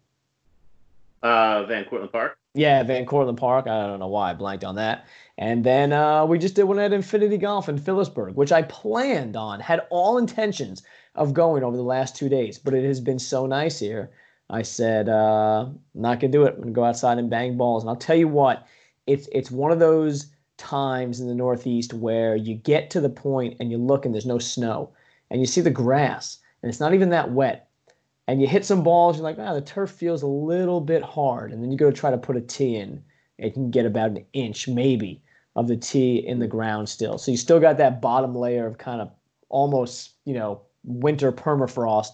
Uh, 1.23 1.63
Van 1.63 1.85
Cortlandt 1.85 2.11
Park. 2.11 2.37
Yeah, 2.53 2.83
Van 2.83 3.05
Cortlandt 3.05 3.37
Park. 3.37 3.67
I 3.67 3.87
don't 3.87 3.99
know 3.99 4.07
why 4.07 4.31
I 4.31 4.33
blanked 4.33 4.63
on 4.63 4.75
that. 4.75 5.05
And 5.37 5.63
then 5.63 5.91
uh, 5.93 6.25
we 6.25 6.37
just 6.37 6.55
did 6.55 6.63
one 6.63 6.79
at 6.79 6.93
Infinity 6.93 7.37
Golf 7.37 7.69
in 7.69 7.77
Phillipsburg, 7.77 8.35
which 8.35 8.51
I 8.51 8.61
planned 8.63 9.35
on, 9.35 9.59
had 9.59 9.81
all 9.89 10.17
intentions 10.17 10.83
of 11.15 11.33
going 11.33 11.63
over 11.63 11.75
the 11.75 11.83
last 11.83 12.15
two 12.15 12.29
days, 12.29 12.57
but 12.57 12.73
it 12.73 12.85
has 12.85 12.99
been 12.99 13.19
so 13.19 13.45
nice 13.45 13.79
here. 13.79 14.11
I 14.49 14.61
said, 14.63 15.09
uh, 15.09 15.69
not 15.93 16.19
gonna 16.19 16.31
do 16.31 16.43
it. 16.43 16.55
I'm 16.55 16.61
gonna 16.61 16.71
go 16.71 16.83
outside 16.83 17.17
and 17.17 17.29
bang 17.29 17.57
balls. 17.57 17.83
And 17.83 17.89
I'll 17.89 17.95
tell 17.95 18.15
you 18.15 18.27
what, 18.27 18.67
it's 19.07 19.27
it's 19.31 19.51
one 19.51 19.71
of 19.71 19.79
those 19.79 20.27
times 20.57 21.19
in 21.19 21.27
the 21.27 21.35
Northeast 21.35 21.93
where 21.93 22.35
you 22.35 22.55
get 22.55 22.89
to 22.91 23.01
the 23.01 23.09
point 23.09 23.57
and 23.59 23.71
you 23.71 23.77
look 23.77 24.05
and 24.05 24.13
there's 24.13 24.25
no 24.25 24.39
snow, 24.39 24.91
and 25.29 25.39
you 25.39 25.47
see 25.47 25.61
the 25.61 25.69
grass 25.69 26.39
and 26.61 26.69
it's 26.69 26.79
not 26.79 26.93
even 26.93 27.09
that 27.09 27.31
wet, 27.31 27.69
and 28.27 28.41
you 28.41 28.47
hit 28.47 28.65
some 28.65 28.83
balls, 28.83 29.17
you're 29.17 29.23
like, 29.23 29.39
ah, 29.39 29.53
the 29.53 29.61
turf 29.61 29.89
feels 29.89 30.21
a 30.21 30.27
little 30.27 30.79
bit 30.79 31.01
hard. 31.01 31.51
And 31.51 31.63
then 31.63 31.71
you 31.71 31.77
go 31.77 31.89
to 31.89 31.97
try 31.97 32.11
to 32.11 32.17
put 32.17 32.37
a 32.37 32.41
tee 32.41 32.75
in, 32.75 33.03
and 33.39 33.47
you 33.47 33.51
can 33.51 33.71
get 33.71 33.85
about 33.85 34.11
an 34.11 34.25
inch 34.33 34.67
maybe 34.67 35.21
of 35.55 35.67
the 35.67 35.75
tee 35.75 36.17
in 36.17 36.39
the 36.39 36.47
ground 36.47 36.87
still. 36.87 37.17
So 37.17 37.31
you 37.31 37.37
still 37.37 37.59
got 37.59 37.77
that 37.77 38.01
bottom 38.01 38.35
layer 38.35 38.67
of 38.67 38.77
kind 38.77 39.01
of 39.01 39.11
almost, 39.49 40.11
you 40.23 40.33
know, 40.33 40.61
winter 40.83 41.31
permafrost. 41.31 42.11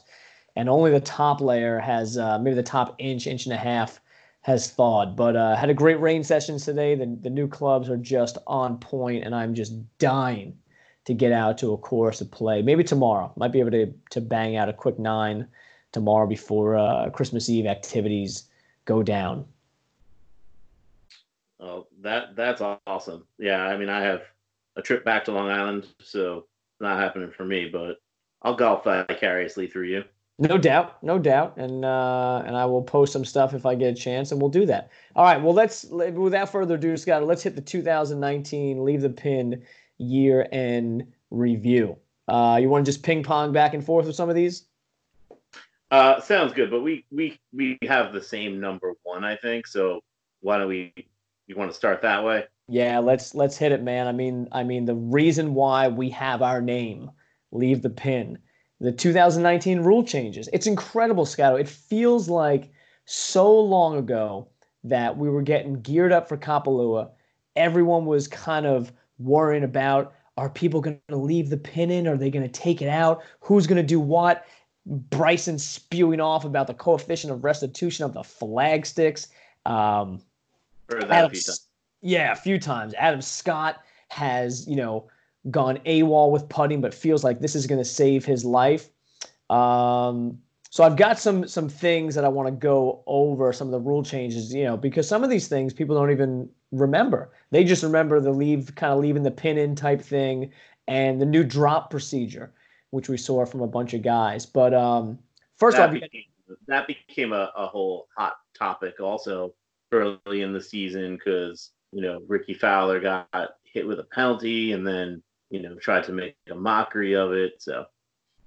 And 0.55 0.69
only 0.69 0.91
the 0.91 0.99
top 0.99 1.39
layer 1.39 1.79
has 1.79 2.17
uh, 2.17 2.39
maybe 2.39 2.55
the 2.55 2.63
top 2.63 2.95
inch, 2.97 3.27
inch 3.27 3.45
and 3.45 3.53
a 3.53 3.57
half 3.57 3.99
has 4.41 4.71
thawed. 4.71 5.15
But 5.15 5.35
uh, 5.35 5.55
had 5.55 5.69
a 5.69 5.73
great 5.73 5.99
rain 5.99 6.23
session 6.23 6.57
today. 6.57 6.95
The, 6.95 7.17
the 7.21 7.29
new 7.29 7.47
clubs 7.47 7.89
are 7.89 7.97
just 7.97 8.37
on 8.47 8.79
point, 8.79 9.23
and 9.23 9.35
I'm 9.35 9.53
just 9.53 9.73
dying 9.99 10.57
to 11.05 11.13
get 11.13 11.31
out 11.31 11.57
to 11.59 11.73
a 11.73 11.77
course 11.77 12.17
to 12.19 12.25
play. 12.25 12.61
Maybe 12.61 12.83
tomorrow. 12.83 13.31
Might 13.35 13.51
be 13.51 13.59
able 13.59 13.71
to, 13.71 13.93
to 14.11 14.21
bang 14.21 14.55
out 14.55 14.67
a 14.67 14.73
quick 14.73 14.97
nine 14.97 15.47
tomorrow 15.91 16.27
before 16.27 16.75
uh, 16.75 17.09
Christmas 17.11 17.49
Eve 17.49 17.65
activities 17.65 18.43
go 18.85 19.03
down. 19.03 19.45
Oh, 21.59 21.87
that 22.01 22.35
that's 22.35 22.61
awesome. 22.85 23.25
Yeah, 23.37 23.63
I 23.63 23.77
mean, 23.77 23.89
I 23.89 24.01
have 24.01 24.21
a 24.75 24.81
trip 24.81 25.03
back 25.03 25.25
to 25.25 25.31
Long 25.31 25.49
Island, 25.49 25.87
so 26.01 26.45
not 26.79 26.99
happening 26.99 27.31
for 27.31 27.45
me, 27.45 27.67
but 27.67 27.97
I'll 28.47 28.55
golf 28.55 28.85
vicariously 28.85 29.67
through 29.67 29.87
you. 29.87 30.05
No 30.39 30.57
doubt, 30.57 31.03
no 31.03 31.19
doubt, 31.19 31.57
and 31.57 31.83
uh, 31.83 32.43
and 32.45 32.55
I 32.55 32.63
will 32.63 32.81
post 32.81 33.11
some 33.11 33.25
stuff 33.25 33.53
if 33.53 33.65
I 33.65 33.75
get 33.75 33.91
a 33.91 33.93
chance, 33.93 34.31
and 34.31 34.39
we'll 34.39 34.49
do 34.49 34.65
that. 34.67 34.89
All 35.17 35.25
right, 35.25 35.41
well, 35.41 35.53
let's 35.53 35.83
without 35.83 36.49
further 36.49 36.75
ado, 36.75 36.95
Scott, 36.95 37.25
let's 37.25 37.43
hit 37.43 37.55
the 37.55 37.61
2019 37.61 38.85
leave 38.85 39.01
the 39.01 39.09
pin 39.09 39.63
year 39.97 40.47
end 40.53 41.11
review. 41.29 41.97
Uh, 42.29 42.57
you 42.61 42.69
want 42.69 42.85
to 42.85 42.89
just 42.89 43.03
ping 43.03 43.21
pong 43.21 43.51
back 43.51 43.73
and 43.73 43.83
forth 43.83 44.05
with 44.05 44.15
some 44.15 44.29
of 44.29 44.35
these? 44.35 44.67
Uh, 45.91 46.21
sounds 46.21 46.53
good, 46.53 46.71
but 46.71 46.81
we 46.83 47.03
we 47.11 47.37
we 47.51 47.77
have 47.81 48.13
the 48.13 48.21
same 48.21 48.61
number 48.61 48.93
one, 49.03 49.25
I 49.25 49.35
think. 49.35 49.67
So 49.67 49.99
why 50.39 50.57
don't 50.57 50.69
we? 50.69 50.93
You 51.47 51.57
want 51.57 51.69
to 51.71 51.75
start 51.75 52.01
that 52.03 52.23
way? 52.23 52.45
Yeah, 52.69 52.99
let's 52.99 53.35
let's 53.35 53.57
hit 53.57 53.73
it, 53.73 53.83
man. 53.83 54.07
I 54.07 54.13
mean, 54.13 54.47
I 54.53 54.63
mean, 54.63 54.85
the 54.85 54.95
reason 54.95 55.53
why 55.53 55.89
we 55.89 56.09
have 56.11 56.41
our 56.41 56.61
name, 56.61 57.11
leave 57.51 57.81
the 57.81 57.89
pin, 57.89 58.37
the 58.79 58.91
2019 58.91 59.79
rule 59.81 60.03
changes. 60.03 60.49
It's 60.53 60.67
incredible, 60.67 61.25
Scotto. 61.25 61.55
It 61.55 61.67
feels 61.67 62.29
like 62.29 62.69
so 63.05 63.59
long 63.59 63.97
ago 63.97 64.47
that 64.83 65.17
we 65.17 65.29
were 65.29 65.41
getting 65.41 65.81
geared 65.81 66.11
up 66.11 66.27
for 66.27 66.37
Kapalua. 66.37 67.09
Everyone 67.55 68.05
was 68.05 68.27
kind 68.27 68.65
of 68.65 68.91
worrying 69.17 69.63
about 69.63 70.13
are 70.37 70.49
people 70.49 70.81
going 70.81 70.99
to 71.07 71.15
leave 71.15 71.49
the 71.49 71.57
pin 71.57 71.89
in? 71.89 72.07
Are 72.07 72.15
they 72.15 72.29
going 72.29 72.45
to 72.45 72.51
take 72.51 72.81
it 72.81 72.89
out? 72.89 73.23
Who's 73.39 73.65
going 73.65 73.77
to 73.77 73.83
do 73.83 73.99
what? 73.99 74.45
Bryson 74.85 75.57
spewing 75.57 76.21
off 76.21 76.45
about 76.45 76.67
the 76.67 76.73
coefficient 76.73 77.33
of 77.33 77.43
restitution 77.43 78.05
of 78.05 78.13
the 78.13 78.23
flag 78.23 78.85
sticks. 78.85 79.29
Um, 79.65 80.21
Adam, 81.09 81.31
a 81.31 81.51
yeah, 82.01 82.31
a 82.31 82.35
few 82.35 82.59
times. 82.59 82.93
Adam 82.97 83.21
Scott 83.21 83.83
has, 84.09 84.67
you 84.67 84.75
know, 84.75 85.09
gone 85.51 85.77
AWOL 85.85 86.31
with 86.31 86.47
putting, 86.49 86.81
but 86.81 86.93
feels 86.93 87.23
like 87.23 87.39
this 87.39 87.55
is 87.55 87.67
going 87.67 87.79
to 87.79 87.85
save 87.85 88.25
his 88.25 88.43
life. 88.43 88.89
Um, 89.49 90.39
so 90.69 90.83
I've 90.83 90.97
got 90.97 91.17
some 91.17 91.47
some 91.47 91.69
things 91.69 92.13
that 92.15 92.25
I 92.25 92.27
want 92.27 92.47
to 92.47 92.51
go 92.51 93.03
over 93.07 93.53
some 93.53 93.67
of 93.67 93.71
the 93.71 93.79
rule 93.79 94.03
changes, 94.03 94.53
you 94.53 94.65
know, 94.65 94.77
because 94.77 95.07
some 95.07 95.23
of 95.23 95.29
these 95.29 95.47
things 95.47 95.73
people 95.73 95.95
don't 95.95 96.11
even 96.11 96.49
remember. 96.71 97.31
They 97.51 97.63
just 97.63 97.83
remember 97.83 98.19
the 98.19 98.31
leave 98.31 98.75
kind 98.75 98.93
of 98.93 98.99
leaving 98.99 99.23
the 99.23 99.31
pin 99.31 99.57
in 99.57 99.75
type 99.75 100.01
thing 100.01 100.51
and 100.87 101.21
the 101.21 101.25
new 101.25 101.43
drop 101.43 101.89
procedure, 101.89 102.53
which 102.91 103.09
we 103.09 103.17
saw 103.17 103.45
from 103.45 103.61
a 103.61 103.67
bunch 103.67 103.93
of 103.93 104.01
guys. 104.01 104.45
But 104.45 104.73
um, 104.73 105.19
first 105.57 105.77
that 105.77 105.87
off, 105.87 105.93
became, 105.93 106.23
that 106.67 106.87
became 106.87 107.33
a, 107.33 107.51
a 107.55 107.67
whole 107.67 108.07
hot 108.17 108.35
topic 108.57 108.99
also 108.99 109.53
early 109.91 110.41
in 110.41 110.51
the 110.51 110.61
season 110.61 111.15
because 111.15 111.71
you 111.93 112.01
know 112.01 112.21
Rickie 112.27 112.53
Fowler 112.53 112.99
got 112.99 113.27
hit 113.63 113.87
with 113.87 113.99
a 113.99 114.03
penalty 114.03 114.73
and 114.73 114.85
then 114.85 115.23
you 115.49 115.61
know 115.61 115.75
tried 115.75 116.03
to 116.05 116.11
make 116.11 116.35
a 116.49 116.55
mockery 116.55 117.15
of 117.15 117.31
it. 117.31 117.53
So 117.59 117.85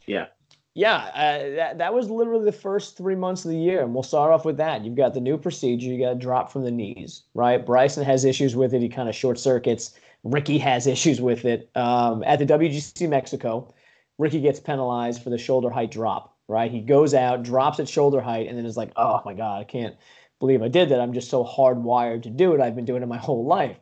yeah. 0.07 0.27
Yeah, 0.75 0.97
uh, 1.15 1.57
that, 1.57 1.79
that 1.79 1.93
was 1.93 2.11
literally 2.11 2.45
the 2.45 2.53
first 2.53 2.97
three 2.97 3.17
months 3.17 3.45
of 3.45 3.51
the 3.51 3.59
year. 3.59 3.83
And 3.83 3.93
we'll 3.93 4.05
start 4.05 4.31
off 4.31 4.45
with 4.45 4.57
that. 4.59 4.85
You've 4.85 4.95
got 4.95 5.15
the 5.15 5.21
new 5.21 5.37
procedure. 5.37 5.89
You 5.89 5.99
got 5.99 6.11
to 6.11 6.15
drop 6.15 6.53
from 6.53 6.63
the 6.63 6.71
knees, 6.71 7.25
right? 7.35 7.65
Bryson 7.65 8.05
has 8.05 8.25
issues 8.25 8.55
with 8.55 8.73
it. 8.73 8.81
He 8.81 8.89
kind 8.89 9.09
of 9.09 9.15
short 9.15 9.39
circuits. 9.39 9.99
Rickie 10.23 10.59
has 10.59 10.87
issues 10.97 11.21
with 11.21 11.45
it. 11.45 11.71
Um, 11.75 12.23
at 12.25 12.39
the 12.39 12.47
WGC 12.47 13.09
Mexico, 13.09 13.75
Rickie 14.19 14.41
gets 14.41 14.61
penalized 14.61 15.23
for 15.23 15.31
the 15.31 15.39
shoulder 15.39 15.71
height 15.71 15.91
drop, 15.91 16.37
right? 16.47 16.71
He 16.71 16.81
goes 16.81 17.15
out, 17.15 17.43
drops 17.43 17.81
at 17.81 17.89
shoulder 17.89 18.21
height, 18.21 18.47
and 18.47 18.57
then 18.57 18.65
is 18.65 18.77
like, 18.77 18.93
oh 18.97 19.21
my 19.25 19.35
God, 19.35 19.61
I 19.61 19.65
can't 19.65 19.97
believe 20.39 20.63
I 20.63 20.69
did 20.69 20.91
that. 20.91 21.01
I'm 21.01 21.13
just 21.13 21.31
so 21.31 21.45
hardwired 21.45 22.23
to 22.23 22.31
do 22.31 22.55
it. 22.55 22.61
I've 22.61 22.77
been 22.77 22.85
doing 22.85 23.03
it 23.03 23.07
my 23.07 23.17
whole 23.19 23.45
life. 23.45 23.77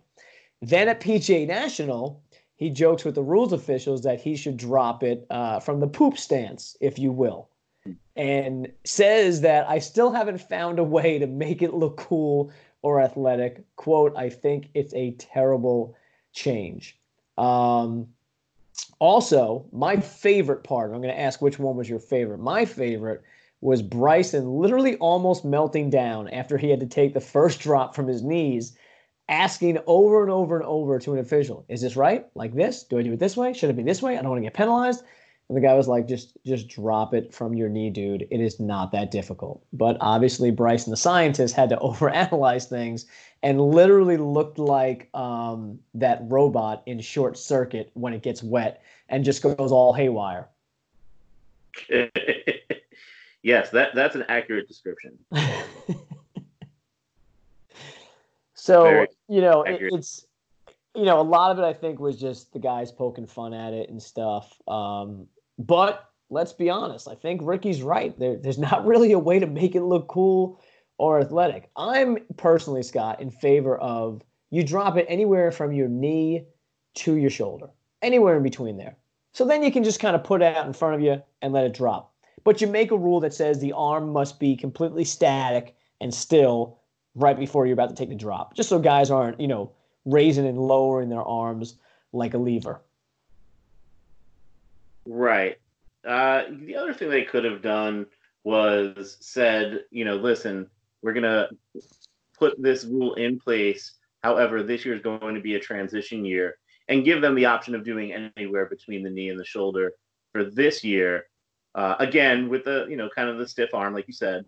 Then 0.62 0.88
at 0.88 1.00
PGA 1.00 1.46
National, 1.46 2.22
he 2.58 2.70
jokes 2.70 3.04
with 3.04 3.14
the 3.14 3.22
rules 3.22 3.52
officials 3.52 4.02
that 4.02 4.20
he 4.20 4.36
should 4.36 4.56
drop 4.56 5.04
it 5.04 5.24
uh, 5.30 5.60
from 5.60 5.78
the 5.78 5.86
poop 5.86 6.18
stance, 6.18 6.76
if 6.80 6.98
you 6.98 7.12
will, 7.12 7.48
and 8.16 8.70
says 8.84 9.40
that 9.42 9.68
I 9.70 9.78
still 9.78 10.10
haven't 10.10 10.40
found 10.40 10.80
a 10.80 10.84
way 10.84 11.20
to 11.20 11.26
make 11.28 11.62
it 11.62 11.72
look 11.72 11.96
cool 11.96 12.50
or 12.82 13.00
athletic. 13.00 13.64
Quote, 13.76 14.12
I 14.16 14.28
think 14.28 14.70
it's 14.74 14.92
a 14.94 15.12
terrible 15.12 15.96
change. 16.32 16.98
Um, 17.38 18.08
also, 18.98 19.64
my 19.72 19.96
favorite 19.96 20.64
part, 20.64 20.90
I'm 20.92 21.00
going 21.00 21.14
to 21.14 21.20
ask 21.20 21.40
which 21.40 21.60
one 21.60 21.76
was 21.76 21.88
your 21.88 22.00
favorite. 22.00 22.38
My 22.38 22.64
favorite 22.64 23.22
was 23.60 23.82
Bryson 23.82 24.58
literally 24.58 24.96
almost 24.96 25.44
melting 25.44 25.90
down 25.90 26.28
after 26.30 26.58
he 26.58 26.70
had 26.70 26.80
to 26.80 26.86
take 26.86 27.14
the 27.14 27.20
first 27.20 27.60
drop 27.60 27.94
from 27.94 28.08
his 28.08 28.22
knees 28.22 28.76
asking 29.28 29.78
over 29.86 30.22
and 30.22 30.30
over 30.30 30.56
and 30.56 30.64
over 30.64 30.98
to 30.98 31.12
an 31.12 31.18
official, 31.18 31.64
is 31.68 31.80
this 31.82 31.96
right? 31.96 32.26
Like 32.34 32.54
this? 32.54 32.84
Do 32.84 32.98
I 32.98 33.02
do 33.02 33.12
it 33.12 33.20
this 33.20 33.36
way? 33.36 33.52
Should 33.52 33.70
it 33.70 33.76
be 33.76 33.82
this 33.82 34.02
way? 34.02 34.16
I 34.16 34.22
don't 34.22 34.30
want 34.30 34.38
to 34.38 34.46
get 34.46 34.54
penalized. 34.54 35.02
And 35.48 35.56
the 35.56 35.62
guy 35.62 35.74
was 35.74 35.88
like, 35.88 36.06
just 36.06 36.36
just 36.44 36.68
drop 36.68 37.14
it 37.14 37.32
from 37.32 37.54
your 37.54 37.68
knee, 37.68 37.88
dude. 37.90 38.26
It 38.30 38.40
is 38.40 38.60
not 38.60 38.92
that 38.92 39.10
difficult. 39.10 39.64
But 39.72 39.96
obviously, 40.00 40.50
Bryson, 40.50 40.90
the 40.90 40.96
scientist, 40.96 41.54
had 41.54 41.70
to 41.70 41.76
overanalyze 41.82 42.68
things 42.68 43.06
and 43.42 43.60
literally 43.60 44.16
looked 44.16 44.58
like 44.58 45.08
um, 45.14 45.78
that 45.94 46.20
robot 46.22 46.82
in 46.86 47.00
short 47.00 47.38
circuit 47.38 47.90
when 47.94 48.12
it 48.12 48.22
gets 48.22 48.42
wet 48.42 48.82
and 49.08 49.24
just 49.24 49.42
goes 49.42 49.72
all 49.72 49.92
haywire. 49.92 50.48
yes, 53.42 53.70
that 53.70 53.94
that's 53.94 54.16
an 54.16 54.24
accurate 54.28 54.68
description. 54.68 55.18
So 58.68 58.82
Very 58.82 59.08
you 59.28 59.40
know, 59.40 59.62
it, 59.62 59.78
it's 59.80 60.26
you 60.94 61.04
know 61.04 61.20
a 61.20 61.22
lot 61.22 61.50
of 61.50 61.58
it 61.58 61.64
I 61.64 61.72
think 61.72 62.00
was 62.00 62.18
just 62.18 62.52
the 62.52 62.58
guys 62.58 62.90
poking 62.90 63.26
fun 63.26 63.52
at 63.52 63.72
it 63.72 63.90
and 63.90 64.02
stuff. 64.02 64.60
Um, 64.66 65.26
but 65.58 66.10
let's 66.30 66.52
be 66.52 66.70
honest, 66.70 67.08
I 67.08 67.14
think 67.14 67.40
Rickie's 67.44 67.82
right. 67.82 68.18
There, 68.18 68.36
there's 68.36 68.58
not 68.70 68.86
really 68.86 69.12
a 69.12 69.18
way 69.18 69.38
to 69.38 69.46
make 69.46 69.74
it 69.74 69.82
look 69.82 70.08
cool 70.08 70.60
or 70.98 71.20
athletic. 71.20 71.70
I'm 71.76 72.18
personally, 72.36 72.82
Scott, 72.82 73.20
in 73.20 73.30
favor 73.30 73.78
of 73.78 74.22
you 74.50 74.64
drop 74.64 74.96
it 74.96 75.06
anywhere 75.08 75.52
from 75.52 75.72
your 75.72 75.88
knee 75.88 76.44
to 76.94 77.16
your 77.16 77.30
shoulder, 77.30 77.68
anywhere 78.02 78.36
in 78.36 78.42
between 78.42 78.76
there. 78.76 78.96
So 79.32 79.44
then 79.44 79.62
you 79.62 79.70
can 79.70 79.84
just 79.84 80.00
kind 80.00 80.16
of 80.16 80.24
put 80.24 80.42
it 80.42 80.56
out 80.56 80.66
in 80.66 80.72
front 80.72 80.94
of 80.94 81.00
you 81.00 81.22
and 81.42 81.52
let 81.52 81.64
it 81.64 81.74
drop. 81.74 82.12
But 82.44 82.60
you 82.60 82.66
make 82.66 82.90
a 82.90 82.96
rule 82.96 83.20
that 83.20 83.34
says 83.34 83.60
the 83.60 83.72
arm 83.72 84.12
must 84.12 84.40
be 84.40 84.56
completely 84.56 85.04
static 85.04 85.76
and 86.00 86.12
still 86.12 86.78
right 87.14 87.38
before 87.38 87.66
you're 87.66 87.74
about 87.74 87.90
to 87.90 87.94
take 87.94 88.08
the 88.08 88.14
drop, 88.14 88.54
just 88.54 88.68
so 88.68 88.78
guys 88.78 89.10
aren't, 89.10 89.40
you 89.40 89.48
know, 89.48 89.72
raising 90.04 90.46
and 90.46 90.58
lowering 90.58 91.08
their 91.08 91.22
arms 91.22 91.76
like 92.12 92.34
a 92.34 92.38
lever. 92.38 92.80
Right. 95.06 95.58
Uh, 96.06 96.44
the 96.50 96.76
other 96.76 96.94
thing 96.94 97.10
they 97.10 97.24
could 97.24 97.44
have 97.44 97.62
done 97.62 98.06
was 98.44 99.16
said, 99.20 99.84
you 99.90 100.04
know, 100.04 100.16
listen, 100.16 100.68
we're 101.02 101.12
gonna 101.12 101.48
put 102.38 102.60
this 102.62 102.84
rule 102.84 103.14
in 103.14 103.38
place. 103.38 103.94
However, 104.22 104.62
this 104.62 104.84
year 104.84 104.94
is 104.94 105.02
going 105.02 105.34
to 105.34 105.40
be 105.40 105.54
a 105.54 105.60
transition 105.60 106.24
year, 106.24 106.56
and 106.88 107.04
give 107.04 107.20
them 107.20 107.34
the 107.34 107.46
option 107.46 107.74
of 107.74 107.84
doing 107.84 108.12
anywhere 108.12 108.66
between 108.66 109.02
the 109.02 109.10
knee 109.10 109.28
and 109.28 109.38
the 109.38 109.44
shoulder 109.44 109.92
for 110.32 110.44
this 110.44 110.82
year. 110.82 111.26
Uh, 111.74 111.96
again, 111.98 112.48
with 112.48 112.64
the 112.64 112.86
you 112.88 112.96
know 112.96 113.08
kind 113.14 113.28
of 113.28 113.38
the 113.38 113.46
stiff 113.46 113.74
arm, 113.74 113.94
like 113.94 114.06
you 114.08 114.14
said, 114.14 114.44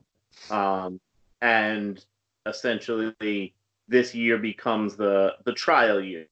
um, 0.51 1.01
and 1.41 2.05
essentially 2.47 3.55
this 3.89 4.15
year 4.15 4.39
becomes 4.39 4.97
the 4.97 5.35
the 5.45 5.53
trial 5.53 6.01
year. 6.01 6.27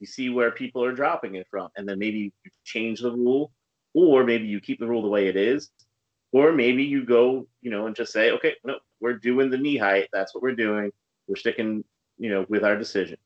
You 0.00 0.06
see 0.06 0.30
where 0.30 0.50
people 0.50 0.84
are 0.84 0.92
dropping 0.92 1.36
it 1.36 1.46
from, 1.50 1.68
and 1.76 1.88
then 1.88 1.98
maybe 1.98 2.18
you 2.18 2.50
change 2.64 3.00
the 3.00 3.12
rule, 3.12 3.52
or 3.94 4.24
maybe 4.24 4.46
you 4.46 4.60
keep 4.60 4.80
the 4.80 4.86
rule 4.86 5.02
the 5.02 5.08
way 5.08 5.28
it 5.28 5.36
is, 5.36 5.70
or 6.32 6.52
maybe 6.52 6.82
you 6.82 7.04
go, 7.04 7.46
you 7.60 7.70
know, 7.70 7.86
and 7.86 7.94
just 7.94 8.12
say, 8.12 8.32
okay, 8.32 8.54
no, 8.64 8.78
we're 9.00 9.14
doing 9.14 9.50
the 9.50 9.58
knee 9.58 9.76
height. 9.76 10.08
That's 10.12 10.34
what 10.34 10.42
we're 10.42 10.56
doing. 10.56 10.90
We're 11.28 11.36
sticking, 11.36 11.84
you 12.18 12.30
know, 12.30 12.46
with 12.48 12.64
our 12.64 12.76
decision. 12.76 13.18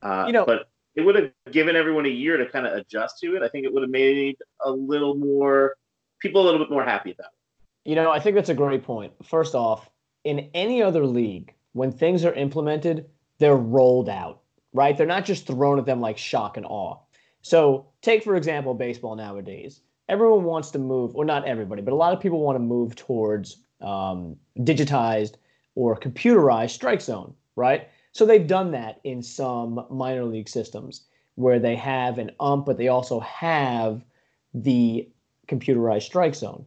Uh, 0.00 0.24
you 0.26 0.32
know, 0.32 0.46
but 0.46 0.68
it 0.94 1.02
would 1.02 1.16
have 1.16 1.30
given 1.50 1.76
everyone 1.76 2.06
a 2.06 2.10
year 2.10 2.36
to 2.36 2.46
kind 2.46 2.66
of 2.66 2.74
adjust 2.74 3.18
to 3.20 3.36
it. 3.36 3.42
I 3.42 3.48
think 3.48 3.64
it 3.66 3.72
would 3.72 3.82
have 3.82 3.90
made 3.90 4.36
a 4.64 4.70
little 4.70 5.14
more 5.14 5.76
people 6.20 6.42
a 6.42 6.44
little 6.44 6.60
bit 6.60 6.70
more 6.70 6.84
happy 6.84 7.12
about 7.12 7.26
it. 7.26 7.90
You 7.90 7.96
know, 7.96 8.10
I 8.10 8.20
think 8.20 8.36
that's 8.36 8.48
a 8.48 8.54
great 8.54 8.84
point. 8.84 9.12
First 9.24 9.54
off, 9.54 9.90
in 10.24 10.50
any 10.54 10.82
other 10.82 11.04
league, 11.04 11.54
when 11.72 11.92
things 11.92 12.24
are 12.24 12.34
implemented, 12.34 13.06
they're 13.38 13.56
rolled 13.56 14.08
out, 14.08 14.40
right? 14.72 14.96
They're 14.96 15.06
not 15.06 15.24
just 15.24 15.46
thrown 15.46 15.78
at 15.78 15.86
them 15.86 16.00
like 16.00 16.18
shock 16.18 16.56
and 16.56 16.66
awe. 16.66 16.98
So, 17.42 17.86
take 18.02 18.22
for 18.22 18.36
example 18.36 18.74
baseball 18.74 19.16
nowadays. 19.16 19.80
Everyone 20.08 20.44
wants 20.44 20.70
to 20.72 20.78
move, 20.78 21.14
or 21.16 21.24
not 21.24 21.46
everybody, 21.46 21.82
but 21.82 21.92
a 21.92 21.96
lot 21.96 22.12
of 22.12 22.20
people 22.20 22.40
want 22.40 22.56
to 22.56 22.60
move 22.60 22.94
towards 22.94 23.58
um, 23.80 24.36
digitized 24.58 25.34
or 25.74 25.98
computerized 25.98 26.70
strike 26.70 27.00
zone, 27.00 27.34
right? 27.56 27.88
So 28.12 28.26
they've 28.26 28.46
done 28.46 28.72
that 28.72 29.00
in 29.04 29.22
some 29.22 29.86
minor 29.90 30.24
league 30.24 30.48
systems 30.48 31.02
where 31.36 31.58
they 31.58 31.76
have 31.76 32.18
an 32.18 32.30
ump, 32.40 32.66
but 32.66 32.76
they 32.76 32.88
also 32.88 33.20
have 33.20 34.04
the 34.52 35.08
computerized 35.48 36.02
strike 36.02 36.34
zone. 36.34 36.64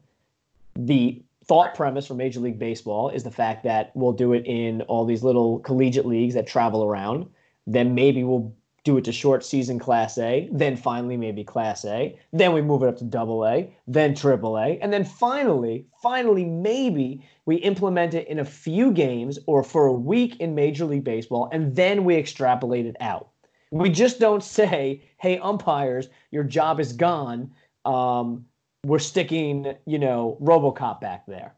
The 0.76 1.22
thought 1.48 1.76
premise 1.76 2.08
for 2.08 2.16
Major 2.16 2.40
League 2.40 2.60
Baseball 2.60 3.10
is 3.10 3.24
the 3.24 3.32
fact 3.32 3.64
that 3.64 3.92
we'll 3.94 4.14
do 4.14 4.34
it 4.34 4.46
in 4.46 4.82
all 4.84 5.06
these 5.06 5.24
little 5.24 5.60
collegiate 5.60 6.06
leagues 6.06 6.34
that 6.34 6.48
travel 6.48 6.84
around. 6.84 7.28
Then 7.68 7.96
maybe 7.96 8.24
we'll 8.24 8.54
do 8.84 8.98
it 8.98 9.04
to 9.04 9.12
short 9.12 9.44
season 9.44 9.80
Class 9.80 10.18
A, 10.20 10.48
then 10.52 10.78
finally 10.78 11.18
maybe 11.18 11.44
Class 11.44 11.84
A, 11.86 12.18
then 12.32 12.54
we 12.54 12.62
move 12.62 12.84
it 12.84 12.88
up 12.88 12.98
to 12.98 13.04
Double 13.04 13.46
A, 13.46 13.76
then 13.88 14.14
Triple 14.14 14.58
A, 14.60 14.80
and 14.80 14.94
then 14.94 15.04
finally, 15.04 15.88
finally 16.02 16.46
maybe 16.46 17.28
we 17.46 17.56
implement 17.58 18.14
it 18.14 18.28
in 18.28 18.40
a 18.40 18.46
few 18.46 18.92
games 18.92 19.40
or 19.48 19.64
for 19.64 19.88
a 19.88 19.94
week 19.94 20.40
in 20.40 20.54
Major 20.54 20.86
League 20.86 21.04
Baseball, 21.04 21.50
and 21.52 21.76
then 21.76 22.06
we 22.06 22.16
extrapolate 22.16 22.86
it 22.86 22.96
out. 23.00 23.30
We 23.72 23.90
just 23.90 24.20
don't 24.20 24.44
say, 24.44 25.02
"Hey, 25.18 25.40
umpires, 25.40 26.08
your 26.30 26.44
job 26.44 26.80
is 26.80 26.94
gone. 26.94 27.52
Um, 27.84 28.46
we're 28.86 29.00
sticking, 29.00 29.76
you 29.86 30.00
know, 30.00 30.38
RoboCop 30.42 31.02
back 31.02 31.26
there." 31.26 31.56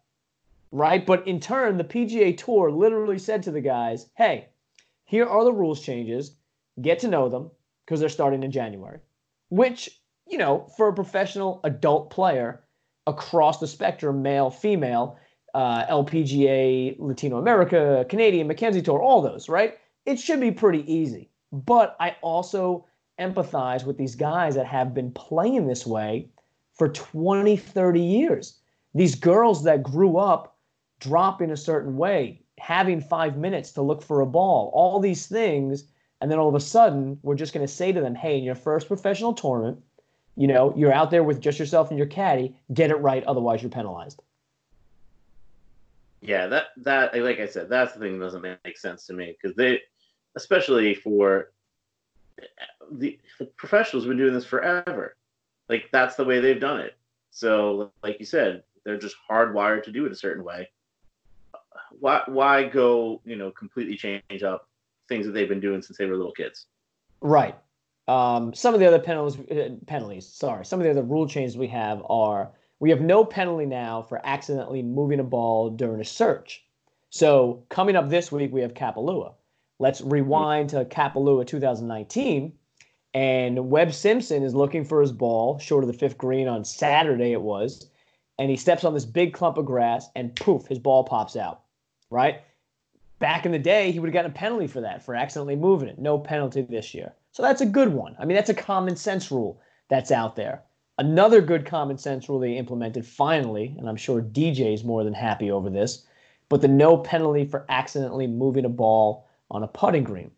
Right? 0.71 1.05
But 1.05 1.27
in 1.27 1.39
turn, 1.39 1.77
the 1.77 1.83
PGA 1.83 2.37
Tour 2.37 2.71
literally 2.71 3.19
said 3.19 3.43
to 3.43 3.51
the 3.51 3.61
guys, 3.61 4.09
"Hey, 4.15 4.49
here 5.05 5.25
are 5.25 5.43
the 5.43 5.53
rules 5.53 5.81
changes 5.81 6.35
get 6.81 6.99
to 6.99 7.07
know 7.07 7.29
them 7.29 7.49
because 7.85 7.99
they're 7.99 8.09
starting 8.09 8.43
in 8.43 8.51
January, 8.51 8.99
which, 9.49 10.01
you 10.27 10.37
know, 10.37 10.67
for 10.77 10.89
a 10.89 10.93
professional 10.93 11.59
adult 11.63 12.09
player 12.09 12.63
across 13.07 13.59
the 13.59 13.67
spectrum, 13.67 14.21
male, 14.21 14.49
female, 14.49 15.17
uh, 15.53 15.85
LPGA, 15.85 16.95
Latino 16.99 17.37
America, 17.37 18.05
Canadian, 18.09 18.47
Mackenzie 18.47 18.81
Tour, 18.81 19.01
all 19.01 19.21
those, 19.21 19.49
right? 19.49 19.77
It 20.05 20.19
should 20.19 20.39
be 20.39 20.51
pretty 20.51 20.91
easy. 20.91 21.29
But 21.51 21.95
I 21.99 22.17
also 22.21 22.85
empathize 23.19 23.85
with 23.85 23.97
these 23.97 24.15
guys 24.15 24.55
that 24.55 24.65
have 24.67 24.93
been 24.93 25.11
playing 25.11 25.65
this 25.65 25.87
way 25.87 26.29
for 26.77 26.89
20, 26.89 27.57
30 27.57 28.01
years. 28.01 28.59
These 28.93 29.15
girls 29.15 29.63
that 29.63 29.83
grew 29.83 30.17
up 30.17 30.57
dropping 30.99 31.51
a 31.51 31.57
certain 31.57 31.97
way, 31.97 32.41
having 32.59 33.01
five 33.01 33.37
minutes 33.37 33.71
to 33.73 33.81
look 33.81 34.01
for 34.01 34.21
a 34.21 34.25
ball, 34.25 34.71
all 34.73 34.99
these 34.99 35.27
things 35.27 35.85
and 36.21 36.31
then 36.31 36.39
all 36.39 36.49
of 36.49 36.55
a 36.55 36.59
sudden, 36.59 37.19
we're 37.21 37.35
just 37.35 37.53
going 37.53 37.65
to 37.65 37.71
say 37.71 37.91
to 37.91 38.01
them, 38.01 38.15
hey, 38.15 38.37
in 38.37 38.43
your 38.43 38.55
first 38.55 38.87
professional 38.87 39.33
tournament, 39.33 39.83
you 40.35 40.47
know, 40.47 40.73
you're 40.75 40.93
out 40.93 41.11
there 41.11 41.23
with 41.23 41.39
just 41.39 41.59
yourself 41.59 41.89
and 41.89 41.97
your 41.97 42.07
caddy, 42.07 42.55
get 42.73 42.91
it 42.91 42.95
right, 42.95 43.23
otherwise 43.25 43.61
you're 43.61 43.71
penalized. 43.71 44.21
Yeah, 46.21 46.47
that 46.47 46.65
that 46.77 47.15
like 47.15 47.39
I 47.39 47.45
said, 47.45 47.69
that's 47.69 47.93
the 47.93 47.99
thing 47.99 48.17
that 48.17 48.25
doesn't 48.25 48.41
make 48.41 48.77
sense 48.77 49.05
to 49.07 49.13
me 49.13 49.35
because 49.39 49.55
they, 49.55 49.81
especially 50.35 50.95
for 50.95 51.51
the, 52.91 53.19
the 53.39 53.45
professionals, 53.45 54.03
have 54.03 54.09
been 54.09 54.17
doing 54.17 54.33
this 54.33 54.45
forever. 54.45 55.15
Like 55.69 55.89
that's 55.91 56.15
the 56.15 56.25
way 56.25 56.39
they've 56.39 56.59
done 56.59 56.79
it. 56.79 56.95
So, 57.31 57.91
like 58.03 58.19
you 58.19 58.25
said, 58.25 58.63
they're 58.83 58.97
just 58.97 59.15
hardwired 59.29 59.83
to 59.83 59.91
do 59.91 60.05
it 60.05 60.11
a 60.11 60.15
certain 60.15 60.43
way. 60.43 60.69
Why 61.99 62.21
why 62.25 62.63
go 62.63 63.21
you 63.25 63.35
know 63.35 63.51
completely 63.51 63.95
change 63.95 64.43
up 64.43 64.67
things 65.07 65.25
that 65.25 65.31
they've 65.31 65.49
been 65.49 65.59
doing 65.59 65.81
since 65.81 65.97
they 65.97 66.05
were 66.05 66.15
little 66.15 66.31
kids. 66.31 66.65
Right. 67.21 67.55
Um, 68.07 68.53
some 68.53 68.73
of 68.73 68.79
the 68.79 68.85
other 68.85 68.99
penalties, 68.99 69.39
uh, 69.49 69.75
penalties, 69.85 70.27
sorry, 70.27 70.65
some 70.65 70.79
of 70.79 70.85
the 70.85 70.91
other 70.91 71.03
rule 71.03 71.27
changes 71.27 71.57
we 71.57 71.67
have 71.67 72.01
are 72.09 72.51
we 72.79 72.89
have 72.89 73.01
no 73.01 73.25
penalty 73.25 73.65
now 73.65 74.01
for 74.03 74.21
accidentally 74.23 74.81
moving 74.81 75.19
a 75.19 75.23
ball 75.23 75.69
during 75.69 75.99
a 75.99 76.05
search. 76.05 76.63
So 77.09 77.63
coming 77.69 77.95
up 77.95 78.09
this 78.09 78.31
week, 78.31 78.53
we 78.53 78.61
have 78.61 78.73
Kapalua. 78.73 79.33
Let's 79.79 80.01
rewind 80.01 80.69
to 80.69 80.85
Kapalua 80.85 81.45
2019. 81.45 82.53
And 83.17 83.69
Webb 83.69 83.93
Simpson 83.93 84.43
is 84.43 84.53
looking 84.53 84.85
for 84.85 85.01
his 85.01 85.11
ball 85.11 85.57
short 85.57 85.83
of 85.83 85.87
the 85.87 85.97
fifth 85.97 86.17
green 86.17 86.47
on 86.47 86.63
Saturday, 86.63 87.31
it 87.31 87.41
was. 87.41 87.89
And 88.37 88.51
he 88.51 88.57
steps 88.57 88.83
on 88.83 88.93
this 88.93 89.05
big 89.05 89.33
clump 89.33 89.57
of 89.57 89.65
grass 89.65 90.09
and 90.15 90.35
poof, 90.35 90.67
his 90.67 90.77
ball 90.77 91.03
pops 91.03 91.35
out. 91.35 91.61
Right? 92.11 92.41
back 93.19 93.45
in 93.45 93.51
the 93.51 93.59
day, 93.59 93.91
he 93.91 93.99
would 93.99 94.07
have 94.07 94.13
gotten 94.13 94.31
a 94.31 94.33
penalty 94.33 94.67
for 94.67 94.81
that, 94.81 95.03
for 95.03 95.15
accidentally 95.15 95.55
moving 95.55 95.89
it. 95.89 95.99
No 95.99 96.19
penalty 96.19 96.61
this 96.61 96.93
year. 96.93 97.13
So 97.31 97.43
that's 97.43 97.61
a 97.61 97.65
good 97.65 97.89
one. 97.89 98.15
I 98.19 98.25
mean, 98.25 98.35
that's 98.35 98.49
a 98.49 98.55
common 98.55 98.95
sense 98.95 99.31
rule 99.31 99.61
that's 99.89 100.11
out 100.11 100.35
there. 100.35 100.63
Another 100.97 101.41
good 101.41 101.65
common 101.65 101.97
sense 101.97 102.27
rule 102.27 102.39
they 102.39 102.57
implemented 102.57 103.05
finally, 103.05 103.75
and 103.77 103.87
I'm 103.87 103.95
sure 103.95 104.21
DJ 104.21 104.73
is 104.73 104.83
more 104.83 105.03
than 105.03 105.13
happy 105.13 105.51
over 105.51 105.69
this, 105.69 106.05
but 106.49 106.61
the 106.61 106.67
no 106.67 106.97
penalty 106.97 107.45
for 107.45 107.65
accidentally 107.69 108.27
moving 108.27 108.65
a 108.65 108.69
ball 108.69 109.27
on 109.51 109.63
a 109.63 109.67
putting 109.67 110.03
green. 110.03 110.31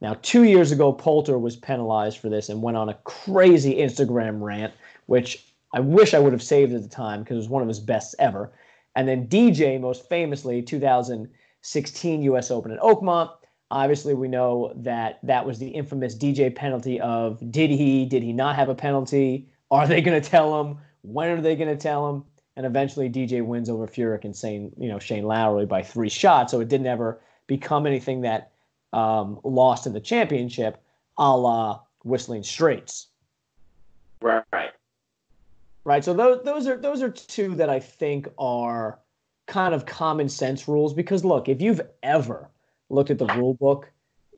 Now, 0.00 0.16
two 0.22 0.44
years 0.44 0.72
ago, 0.72 0.92
Poulter 0.92 1.38
was 1.38 1.56
penalized 1.56 2.18
for 2.18 2.30
this 2.30 2.48
and 2.48 2.62
went 2.62 2.76
on 2.76 2.88
a 2.88 2.98
crazy 3.04 3.76
Instagram 3.76 4.40
rant, 4.40 4.72
which 5.06 5.52
I 5.72 5.80
wish 5.80 6.14
I 6.14 6.18
would 6.18 6.32
have 6.32 6.42
saved 6.42 6.72
at 6.72 6.82
the 6.82 6.88
time 6.88 7.22
because 7.22 7.34
it 7.34 7.38
was 7.38 7.48
one 7.48 7.62
of 7.62 7.68
his 7.68 7.80
best 7.80 8.14
ever. 8.18 8.52
And 8.96 9.06
then 9.06 9.28
DJ, 9.28 9.80
most 9.80 10.08
famously, 10.08 10.62
2016 10.62 12.22
U.S. 12.22 12.50
Open 12.50 12.72
in 12.72 12.78
Oakmont. 12.78 13.30
Obviously, 13.70 14.14
we 14.14 14.26
know 14.26 14.72
that 14.76 15.20
that 15.22 15.46
was 15.46 15.58
the 15.58 15.68
infamous 15.68 16.16
DJ 16.16 16.54
penalty 16.54 17.00
of 17.00 17.38
did 17.52 17.70
he, 17.70 18.04
did 18.06 18.22
he 18.22 18.32
not 18.32 18.56
have 18.56 18.68
a 18.68 18.74
penalty? 18.74 19.48
Are 19.70 19.86
they 19.86 20.00
going 20.00 20.20
to 20.20 20.28
tell 20.28 20.60
him? 20.60 20.78
When 21.02 21.30
are 21.30 21.40
they 21.40 21.54
going 21.54 21.68
to 21.68 21.80
tell 21.80 22.08
him? 22.10 22.24
And 22.56 22.66
eventually, 22.66 23.08
DJ 23.08 23.44
wins 23.44 23.70
over 23.70 23.86
Furyk 23.86 24.24
and 24.24 24.34
Shane, 24.34 24.72
you 24.76 24.88
know, 24.88 24.98
Shane 24.98 25.24
Lowry 25.24 25.66
by 25.66 25.82
three 25.82 26.08
shots. 26.08 26.50
So 26.50 26.60
it 26.60 26.68
didn't 26.68 26.88
ever 26.88 27.20
become 27.46 27.86
anything 27.86 28.22
that 28.22 28.50
um, 28.92 29.40
lost 29.44 29.86
in 29.86 29.92
the 29.92 30.00
championship, 30.00 30.82
a 31.18 31.36
la 31.36 31.80
Whistling 32.04 32.42
Straits. 32.42 33.08
Right. 34.22 34.44
Right. 35.84 36.04
So 36.04 36.12
those 36.12 36.42
those 36.44 36.66
are 36.66 36.76
those 36.76 37.02
are 37.02 37.10
two 37.10 37.54
that 37.54 37.70
I 37.70 37.80
think 37.80 38.28
are 38.38 38.98
kind 39.46 39.74
of 39.74 39.86
common 39.86 40.28
sense 40.28 40.68
rules 40.68 40.94
because 40.94 41.24
look, 41.24 41.48
if 41.48 41.60
you've 41.60 41.80
ever 42.02 42.50
looked 42.90 43.10
at 43.10 43.18
the 43.18 43.26
rule 43.26 43.54
book, 43.54 43.90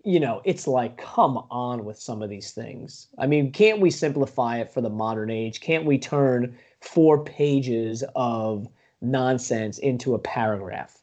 you 0.04 0.20
know, 0.20 0.40
it's 0.44 0.66
like 0.66 0.96
come 0.96 1.38
on 1.50 1.84
with 1.84 1.98
some 1.98 2.22
of 2.22 2.30
these 2.30 2.52
things. 2.52 3.08
I 3.18 3.26
mean, 3.26 3.52
can't 3.52 3.80
we 3.80 3.90
simplify 3.90 4.58
it 4.58 4.70
for 4.70 4.80
the 4.80 4.90
modern 4.90 5.30
age? 5.30 5.60
Can't 5.60 5.84
we 5.84 5.98
turn 5.98 6.56
four 6.80 7.24
pages 7.24 8.04
of 8.14 8.68
nonsense 9.00 9.78
into 9.78 10.14
a 10.14 10.18
paragraph? 10.18 10.98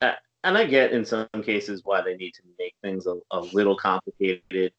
Uh, 0.00 0.12
and 0.48 0.56
I 0.56 0.64
get 0.64 0.92
in 0.92 1.04
some 1.04 1.28
cases 1.42 1.82
why 1.84 2.00
they 2.00 2.16
need 2.16 2.32
to 2.34 2.42
make 2.58 2.74
things 2.82 3.06
a, 3.06 3.16
a 3.30 3.40
little 3.40 3.76
complicated, 3.76 4.72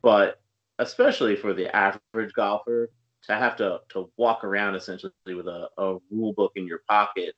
but 0.00 0.40
especially 0.78 1.36
for 1.36 1.52
the 1.52 1.74
average 1.74 2.32
golfer, 2.34 2.90
to 3.26 3.34
have 3.34 3.56
to 3.56 3.80
to 3.90 4.10
walk 4.16 4.44
around 4.44 4.74
essentially 4.74 5.12
with 5.26 5.46
a, 5.46 5.68
a 5.78 5.98
rule 6.10 6.32
book 6.32 6.52
in 6.56 6.66
your 6.66 6.80
pocket 6.88 7.34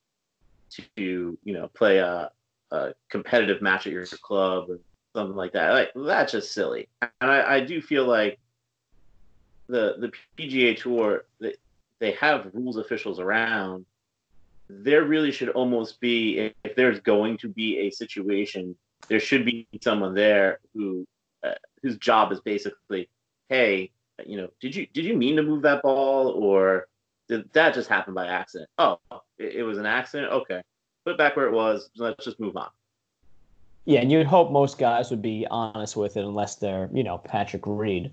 to 0.70 0.82
you 0.96 1.38
know 1.44 1.68
play 1.74 1.98
a, 1.98 2.30
a 2.70 2.94
competitive 3.08 3.62
match 3.62 3.86
at 3.86 3.92
your 3.92 4.06
club 4.06 4.68
or 4.68 4.80
something 5.14 5.36
like 5.36 5.52
that 5.52 5.72
like 5.72 5.92
that's 5.94 6.32
just 6.32 6.52
silly. 6.52 6.88
And 7.20 7.30
i, 7.30 7.56
I 7.56 7.60
do 7.60 7.80
feel 7.80 8.04
like 8.04 8.38
the 9.68 9.94
the 9.98 10.12
pga 10.36 10.76
tour 10.76 11.24
they, 11.40 11.54
they 12.00 12.12
have 12.12 12.50
rules 12.52 12.78
officials 12.78 13.20
around 13.20 13.86
there 14.68 15.04
really 15.04 15.30
should 15.30 15.50
almost 15.50 16.00
be 16.00 16.52
if, 16.64 16.76
there's 16.76 17.00
going 17.00 17.36
to 17.38 17.48
be 17.48 17.78
a 17.78 17.90
situation 17.90 18.76
there 19.08 19.20
should 19.20 19.44
be 19.44 19.66
someone 19.80 20.14
there 20.14 20.58
who 20.74 21.06
uh, 21.44 21.54
whose 21.82 21.96
job 21.98 22.32
is 22.32 22.40
basically 22.40 23.08
hey 23.48 23.90
you 24.24 24.36
know, 24.36 24.48
did 24.60 24.74
you 24.74 24.86
did 24.92 25.04
you 25.04 25.16
mean 25.16 25.36
to 25.36 25.42
move 25.42 25.62
that 25.62 25.82
ball 25.82 26.28
or 26.28 26.86
did 27.28 27.52
that 27.52 27.74
just 27.74 27.88
happen 27.88 28.14
by 28.14 28.26
accident? 28.26 28.70
Oh, 28.78 28.98
it, 29.38 29.56
it 29.56 29.62
was 29.62 29.78
an 29.78 29.86
accident. 29.86 30.32
Okay, 30.32 30.62
put 31.04 31.12
it 31.12 31.18
back 31.18 31.36
where 31.36 31.46
it 31.46 31.52
was. 31.52 31.90
Let's 31.96 32.24
just 32.24 32.40
move 32.40 32.56
on. 32.56 32.70
Yeah, 33.84 34.00
and 34.00 34.10
you'd 34.10 34.26
hope 34.26 34.50
most 34.50 34.78
guys 34.78 35.10
would 35.10 35.22
be 35.22 35.46
honest 35.50 35.96
with 35.96 36.16
it, 36.16 36.24
unless 36.24 36.56
they're 36.56 36.88
you 36.92 37.04
know 37.04 37.18
Patrick 37.18 37.62
Reed. 37.66 38.12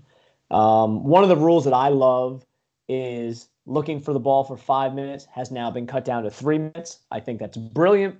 Um, 0.50 1.04
one 1.04 1.22
of 1.22 1.28
the 1.28 1.36
rules 1.36 1.64
that 1.64 1.74
I 1.74 1.88
love 1.88 2.44
is 2.88 3.48
looking 3.66 4.00
for 4.00 4.12
the 4.12 4.20
ball 4.20 4.44
for 4.44 4.56
five 4.56 4.94
minutes 4.94 5.26
has 5.32 5.50
now 5.50 5.70
been 5.70 5.86
cut 5.86 6.04
down 6.04 6.22
to 6.24 6.30
three 6.30 6.58
minutes. 6.58 7.00
I 7.10 7.20
think 7.20 7.40
that's 7.40 7.56
brilliant. 7.56 8.16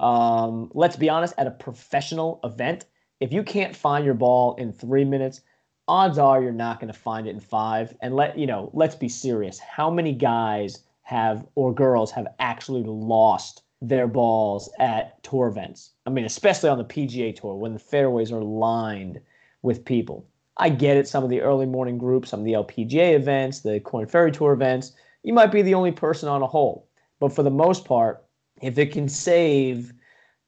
Um, 0.00 0.70
let's 0.74 0.96
be 0.96 1.08
honest, 1.08 1.34
at 1.38 1.46
a 1.46 1.50
professional 1.50 2.40
event, 2.44 2.86
if 3.20 3.32
you 3.32 3.42
can't 3.42 3.74
find 3.74 4.04
your 4.04 4.14
ball 4.14 4.54
in 4.56 4.72
three 4.72 5.04
minutes, 5.04 5.40
odds 5.88 6.18
are 6.18 6.42
you're 6.42 6.52
not 6.52 6.80
going 6.80 6.92
to 6.92 6.98
find 6.98 7.26
it 7.26 7.30
in 7.30 7.40
five. 7.40 7.96
And 8.00 8.14
let 8.14 8.38
you 8.38 8.46
know, 8.46 8.70
let's 8.74 8.94
be 8.94 9.08
serious. 9.08 9.58
How 9.58 9.90
many 9.90 10.12
guys 10.12 10.84
have 11.02 11.46
or 11.54 11.72
girls 11.74 12.10
have 12.12 12.26
actually 12.38 12.82
lost 12.82 13.62
their 13.80 14.06
balls 14.06 14.70
at 14.78 15.22
tour 15.22 15.48
events? 15.48 15.92
I 16.06 16.10
mean, 16.10 16.24
especially 16.24 16.70
on 16.70 16.78
the 16.78 16.84
PGA 16.84 17.34
tour 17.34 17.54
when 17.54 17.72
the 17.72 17.78
fairways 17.78 18.32
are 18.32 18.42
lined 18.42 19.20
with 19.62 19.84
people. 19.84 20.26
I 20.56 20.68
get 20.68 20.96
it. 20.96 21.08
Some 21.08 21.24
of 21.24 21.30
the 21.30 21.40
early 21.40 21.66
morning 21.66 21.98
groups, 21.98 22.30
some 22.30 22.40
of 22.40 22.46
the 22.46 22.52
LPGA 22.52 23.14
events, 23.14 23.60
the 23.60 23.80
Korn 23.80 24.06
Ferry 24.06 24.30
Tour 24.30 24.52
events, 24.52 24.92
you 25.22 25.32
might 25.32 25.50
be 25.50 25.62
the 25.62 25.74
only 25.74 25.92
person 25.92 26.28
on 26.28 26.42
a 26.42 26.46
hole. 26.46 26.88
But 27.18 27.32
for 27.32 27.42
the 27.42 27.50
most 27.50 27.84
part, 27.84 28.24
if 28.62 28.78
it 28.78 28.92
can 28.92 29.08
save, 29.08 29.92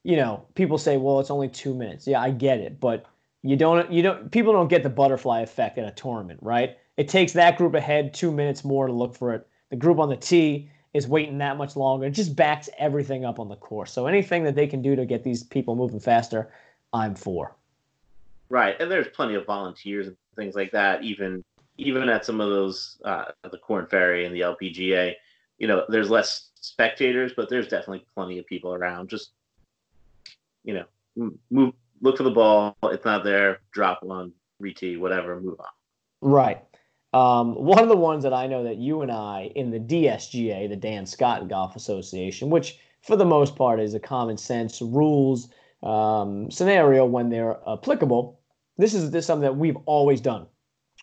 you 0.03 0.15
know, 0.15 0.45
people 0.55 0.77
say, 0.77 0.97
well, 0.97 1.19
it's 1.19 1.31
only 1.31 1.49
two 1.49 1.73
minutes. 1.73 2.07
Yeah, 2.07 2.21
I 2.21 2.31
get 2.31 2.59
it. 2.59 2.79
But 2.79 3.05
you 3.43 3.55
don't 3.55 3.91
you 3.91 4.01
don't 4.01 4.31
people 4.31 4.53
don't 4.53 4.69
get 4.69 4.83
the 4.83 4.89
butterfly 4.89 5.41
effect 5.41 5.77
in 5.77 5.85
a 5.85 5.91
tournament, 5.91 6.39
right? 6.41 6.77
It 6.95 7.07
takes 7.07 7.33
that 7.33 7.57
group 7.57 7.75
ahead 7.75 8.13
two 8.13 8.31
minutes 8.31 8.63
more 8.63 8.87
to 8.87 8.93
look 8.93 9.15
for 9.15 9.33
it. 9.33 9.47
The 9.69 9.75
group 9.75 9.99
on 9.99 10.09
the 10.09 10.15
tee 10.15 10.71
is 10.93 11.07
waiting 11.07 11.37
that 11.39 11.57
much 11.57 11.75
longer. 11.75 12.05
It 12.05 12.11
just 12.11 12.35
backs 12.35 12.69
everything 12.79 13.25
up 13.25 13.39
on 13.39 13.49
the 13.49 13.55
course. 13.57 13.91
So 13.91 14.07
anything 14.07 14.43
that 14.45 14.55
they 14.55 14.67
can 14.67 14.81
do 14.81 14.95
to 14.95 15.05
get 15.05 15.23
these 15.23 15.43
people 15.43 15.75
moving 15.75 15.99
faster, 15.99 16.51
I'm 16.93 17.13
for. 17.13 17.56
Right, 18.49 18.75
and 18.79 18.89
there's 18.89 19.07
plenty 19.09 19.35
of 19.35 19.45
volunteers 19.45 20.07
and 20.07 20.15
things 20.35 20.55
like 20.55 20.71
that. 20.71 21.03
Even 21.03 21.43
even 21.77 22.09
at 22.09 22.25
some 22.25 22.41
of 22.41 22.49
those, 22.49 22.99
uh, 23.05 23.25
the 23.51 23.57
Korn 23.57 23.85
Ferry 23.85 24.25
and 24.25 24.35
the 24.35 24.41
LPGA, 24.41 25.13
you 25.59 25.67
know, 25.67 25.85
there's 25.89 26.09
less 26.09 26.49
spectators, 26.55 27.33
but 27.35 27.49
there's 27.49 27.67
definitely 27.67 28.03
plenty 28.15 28.39
of 28.39 28.47
people 28.47 28.73
around. 28.73 29.09
Just 29.09 29.31
you 30.63 30.73
know, 30.73 31.31
move, 31.49 31.73
look 32.01 32.17
for 32.17 32.23
the 32.23 32.31
ball. 32.31 32.75
It's 32.83 33.05
not 33.05 33.23
there. 33.23 33.59
Drop 33.71 34.03
one, 34.03 34.33
retee, 34.61 34.99
whatever, 34.99 35.39
move 35.39 35.59
on. 35.59 35.67
Right. 36.21 36.63
Um, 37.13 37.55
one 37.55 37.79
of 37.79 37.87
the 37.87 37.95
ones 37.95 38.23
that 38.23 38.33
I 38.33 38.47
know 38.47 38.63
that 38.63 38.77
you 38.77 39.01
and 39.01 39.11
I 39.11 39.51
in 39.55 39.71
the 39.71 39.79
DSGA, 39.79 40.67
the 40.67 40.75
Dan 40.75 41.05
Scott 41.05 41.47
Golf 41.47 41.75
Association, 41.75 42.49
which 42.49 42.79
for 43.01 43.15
the 43.15 43.25
most 43.25 43.55
part 43.55 43.79
is 43.79 43.93
a 43.93 43.99
common 43.99 44.37
sense 44.37 44.81
rules 44.81 45.49
um, 45.83 46.49
scenario 46.51 47.05
when 47.05 47.29
they're 47.29 47.57
applicable. 47.67 48.39
This 48.77 48.93
is 48.93 49.11
this 49.11 49.23
is 49.23 49.27
something 49.27 49.43
that 49.43 49.57
we've 49.57 49.77
always 49.85 50.21
done, 50.21 50.47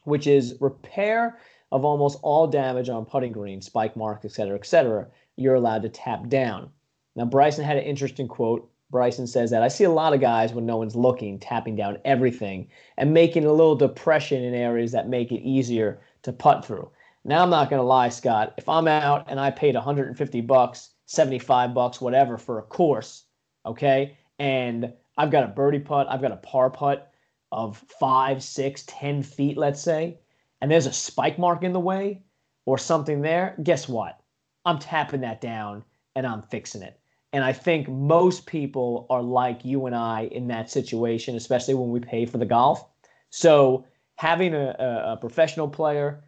which 0.05 0.27
is 0.27 0.57
repair 0.61 1.39
of 1.73 1.85
almost 1.85 2.19
all 2.23 2.47
damage 2.47 2.89
on 2.89 3.05
putting 3.05 3.33
green, 3.33 3.61
spike 3.61 3.97
marks, 3.97 4.25
et 4.25 4.33
cetera, 4.33 4.57
et 4.57 4.67
cetera. 4.67 5.07
You're 5.37 5.57
allowed 5.57 5.83
to 5.83 5.89
tap 5.89 6.29
down. 6.29 6.71
Now 7.17 7.25
Bryson 7.25 7.65
had 7.65 7.77
an 7.77 7.85
interesting 7.85 8.29
quote 8.29 8.71
Bryson 8.95 9.27
says 9.27 9.51
that 9.51 9.65
I 9.65 9.67
see 9.67 9.83
a 9.83 9.91
lot 9.91 10.13
of 10.13 10.21
guys 10.21 10.53
when 10.53 10.67
no 10.67 10.77
one's 10.77 10.95
looking 10.95 11.41
tapping 11.41 11.75
down 11.75 11.99
everything 12.05 12.69
and 12.97 13.13
making 13.13 13.45
a 13.45 13.53
little 13.53 13.75
depression 13.75 14.45
in 14.45 14.55
areas 14.55 14.93
that 14.93 15.09
make 15.09 15.33
it 15.33 15.43
easier 15.43 16.01
to 16.23 16.33
putt 16.33 16.65
through. 16.65 16.89
Now 17.25 17.43
I'm 17.43 17.51
not 17.51 17.71
going 17.71 17.81
to 17.81 17.87
lie, 17.87 18.11
Scott. 18.11 18.55
If 18.57 18.69
I'm 18.69 18.87
out 18.87 19.25
and 19.29 19.41
I 19.41 19.51
paid 19.51 19.75
150 19.75 20.41
bucks, 20.43 20.91
75 21.07 21.75
bucks, 21.75 22.01
whatever 22.01 22.39
for 22.39 22.61
a 22.61 22.63
course, 22.63 23.25
okay, 23.67 24.17
and 24.39 24.93
I've 25.17 25.31
got 25.31 25.45
a 25.45 25.49
birdie 25.49 25.79
putt, 25.81 26.07
I've 26.11 26.23
got 26.23 26.33
a 26.33 26.37
par 26.37 26.71
putt 26.71 27.13
of 27.53 27.79
five, 28.01 28.43
six, 28.43 28.85
ten 28.87 29.23
feet, 29.23 29.57
let's 29.57 29.81
say, 29.81 30.19
and 30.61 30.71
there's 30.71 30.87
a 30.87 30.93
spike 30.93 31.39
mark 31.39 31.63
in 31.63 31.73
the 31.73 31.81
way 31.81 32.23
or 32.67 32.79
something 32.79 33.21
there, 33.21 33.55
guess 33.63 33.89
what? 33.89 34.21
I'm 34.65 34.79
tapping 34.79 35.21
that 35.21 35.41
down 35.41 35.85
and 36.17 36.27
I'm 36.27 36.43
fixing 36.43 36.83
it. 36.83 36.99
And 37.33 37.45
I 37.45 37.53
think 37.53 37.89
most 37.89 38.47
people 38.47 39.07
are 39.11 39.23
like 39.23 39.65
you 39.65 39.87
and 39.87 39.95
I 39.95 40.29
in 40.33 40.47
that 40.49 40.71
situation, 40.71 41.37
especially 41.37 41.75
when 41.75 41.91
we 41.91 42.01
pay 42.01 42.27
for 42.27 42.39
the 42.39 42.47
golf. 42.47 42.89
So 43.31 43.85
having 44.17 44.55
a, 44.55 44.71
a, 44.79 45.17
professional 45.17 45.69
player 45.69 46.23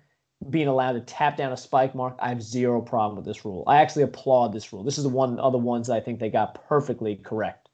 being 0.51 0.67
allowed 0.67 0.93
to 0.93 1.01
tap 1.01 1.37
down 1.37 1.53
a 1.53 1.57
spike 1.57 1.95
mark, 1.95 2.17
I 2.19 2.29
have 2.29 2.43
zero 2.43 2.81
problem 2.81 3.17
with 3.17 3.25
this 3.25 3.45
rule. 3.45 3.63
I 3.69 3.77
actually 3.77 4.03
applaud 4.03 4.53
this 4.53 4.73
rule. 4.73 4.83
This 4.83 4.99
is 4.99 5.05
the 5.05 5.11
one 5.11 5.39
other 5.39 5.59
ones 5.59 5.89
I 5.89 6.01
think 6.01 6.19
they 6.19 6.29
got 6.29 6.67
perfectly 6.69 7.17
correct. 7.17 7.66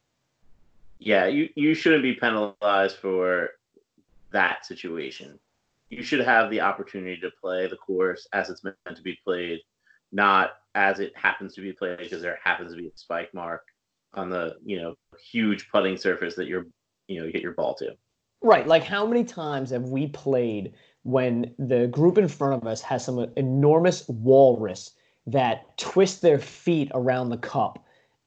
Yeah, 1.04 1.26
you, 1.26 1.48
you 1.56 1.74
shouldn't 1.74 2.04
be 2.04 2.14
penalized 2.14 2.96
for 2.96 3.50
that 4.30 4.64
situation. 4.64 5.38
You 5.90 6.02
should 6.02 6.20
have 6.20 6.48
the 6.48 6.60
opportunity 6.60 7.20
to 7.20 7.30
play 7.40 7.66
the 7.66 7.76
course 7.76 8.26
as 8.32 8.50
it's 8.50 8.62
meant 8.62 8.76
to 8.94 9.02
be 9.02 9.18
played, 9.24 9.58
not 10.12 10.52
as 10.74 11.00
it 11.00 11.12
happens 11.16 11.54
to 11.54 11.60
be 11.60 11.72
played 11.72 11.98
because 11.98 12.22
there 12.22 12.38
happens 12.42 12.72
to 12.72 12.78
be 12.78 12.86
a 12.86 12.92
spike 12.94 13.34
mark 13.34 13.62
on 14.14 14.30
the 14.30 14.56
you 14.64 14.80
know 14.80 14.94
huge 15.30 15.68
putting 15.70 15.96
surface 15.96 16.34
that 16.36 16.46
you're 16.46 16.66
you 17.08 17.18
know 17.18 17.26
you 17.26 17.32
hit 17.32 17.42
your 17.42 17.52
ball 17.52 17.74
to. 17.74 17.96
Right. 18.40 18.66
Like 18.66 18.84
how 18.84 19.06
many 19.06 19.24
times 19.24 19.70
have 19.70 19.88
we 19.88 20.06
played 20.08 20.74
when 21.02 21.52
the 21.58 21.88
group 21.88 22.16
in 22.16 22.28
front 22.28 22.54
of 22.54 22.66
us 22.66 22.80
has 22.82 23.04
some 23.04 23.26
enormous 23.36 24.08
walrus 24.08 24.92
that 25.26 25.76
twist 25.78 26.22
their 26.22 26.38
feet 26.38 26.90
around 26.94 27.30
the 27.30 27.38
cup 27.38 27.84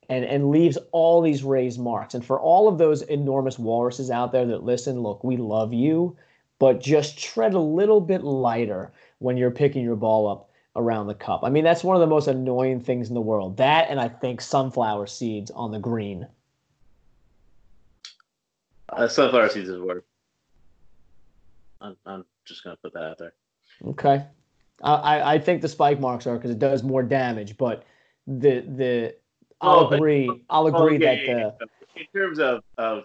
and, 0.09 0.25
and 0.25 0.49
leaves 0.49 0.77
all 0.91 1.21
these 1.21 1.43
raised 1.43 1.79
marks. 1.79 2.13
And 2.13 2.25
for 2.25 2.39
all 2.39 2.67
of 2.67 2.77
those 2.77 3.01
enormous 3.03 3.57
walruses 3.57 4.11
out 4.11 4.31
there 4.31 4.45
that 4.45 4.63
listen, 4.63 5.01
look, 5.01 5.23
we 5.23 5.37
love 5.37 5.73
you, 5.73 6.15
but 6.59 6.81
just 6.81 7.17
tread 7.17 7.53
a 7.53 7.59
little 7.59 8.01
bit 8.01 8.23
lighter 8.23 8.91
when 9.19 9.37
you're 9.37 9.51
picking 9.51 9.83
your 9.83 9.95
ball 9.95 10.27
up 10.27 10.49
around 10.75 11.07
the 11.07 11.15
cup. 11.15 11.41
I 11.43 11.49
mean, 11.49 11.63
that's 11.63 11.83
one 11.83 11.95
of 11.95 12.01
the 12.01 12.07
most 12.07 12.27
annoying 12.27 12.79
things 12.79 13.07
in 13.07 13.13
the 13.13 13.21
world. 13.21 13.57
That 13.57 13.89
and 13.89 13.99
I 13.99 14.09
think 14.09 14.41
sunflower 14.41 15.07
seeds 15.07 15.51
on 15.51 15.71
the 15.71 15.79
green. 15.79 16.27
Uh, 18.89 19.07
sunflower 19.07 19.49
seeds 19.49 19.69
is 19.69 19.79
worse. 19.79 20.03
I'm, 21.81 21.95
I'm 22.05 22.25
just 22.45 22.63
gonna 22.63 22.77
put 22.77 22.93
that 22.93 23.03
out 23.03 23.17
there. 23.17 23.33
Okay, 23.85 24.25
I 24.81 25.35
I 25.35 25.39
think 25.39 25.61
the 25.61 25.67
spike 25.67 25.99
marks 25.99 26.27
are 26.27 26.35
because 26.35 26.51
it 26.51 26.59
does 26.59 26.83
more 26.83 27.03
damage, 27.03 27.57
but 27.57 27.83
the 28.27 28.61
the 28.61 29.15
I'll 29.65 29.79
oh, 29.79 29.89
agree. 29.89 30.27
But, 30.27 30.37
I'll 30.49 30.67
agree 30.67 30.97
oh, 30.97 30.99
yeah, 30.99 31.15
that 31.15 31.25
yeah, 31.25 31.49
in 31.95 32.05
terms 32.13 32.39
of 32.39 32.63
of 32.77 33.03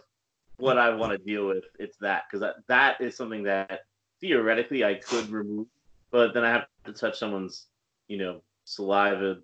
what 0.59 0.79
I 0.79 0.95
want 0.95 1.13
to 1.13 1.19
deal 1.19 1.47
with, 1.47 1.65
it's 1.79 1.97
that 1.99 2.25
because 2.29 2.41
that 2.41 2.57
that 2.69 3.01
is 3.01 3.17
something 3.17 3.43
that 3.45 3.87
theoretically 4.21 4.85
I 4.85 4.95
could 4.95 5.29
remove 5.31 5.67
but 6.11 6.35
then 6.35 6.45
I 6.45 6.51
have 6.51 6.67
to 6.85 6.93
touch 6.93 7.19
someone's, 7.19 7.67
you 8.09 8.19
know, 8.19 8.43
saliva 8.65 9.39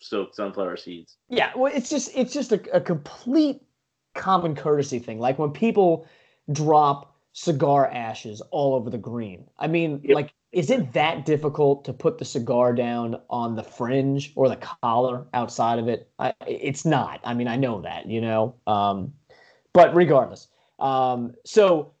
soaked 0.00 0.36
sunflower 0.36 0.76
seeds. 0.76 1.16
Yeah, 1.28 1.52
well, 1.56 1.72
it's 1.74 1.90
just 1.90 2.10
it's 2.14 2.32
just 2.32 2.52
a, 2.52 2.76
a 2.76 2.80
complete 2.80 3.62
common 4.14 4.54
courtesy 4.54 4.98
thing. 4.98 5.18
Like 5.18 5.38
when 5.38 5.50
people 5.50 6.06
drop 6.52 7.16
cigar 7.32 7.90
ashes 7.90 8.40
all 8.50 8.74
over 8.74 8.88
the 8.88 8.98
green. 8.98 9.44
I 9.58 9.66
mean, 9.66 10.00
yep. 10.02 10.14
like, 10.14 10.32
is 10.56 10.70
it 10.70 10.94
that 10.94 11.26
difficult 11.26 11.84
to 11.84 11.92
put 11.92 12.16
the 12.16 12.24
cigar 12.24 12.72
down 12.72 13.20
on 13.28 13.56
the 13.56 13.62
fringe 13.62 14.32
or 14.36 14.48
the 14.48 14.56
collar 14.56 15.26
outside 15.34 15.78
of 15.78 15.86
it? 15.86 16.08
I, 16.18 16.32
it's 16.46 16.86
not. 16.86 17.20
I 17.24 17.34
mean, 17.34 17.46
I 17.46 17.56
know 17.56 17.82
that, 17.82 18.06
you 18.06 18.22
know. 18.22 18.54
Um, 18.66 19.12
but 19.74 19.94
regardless, 19.94 20.48
um, 20.78 21.34
so 21.44 21.92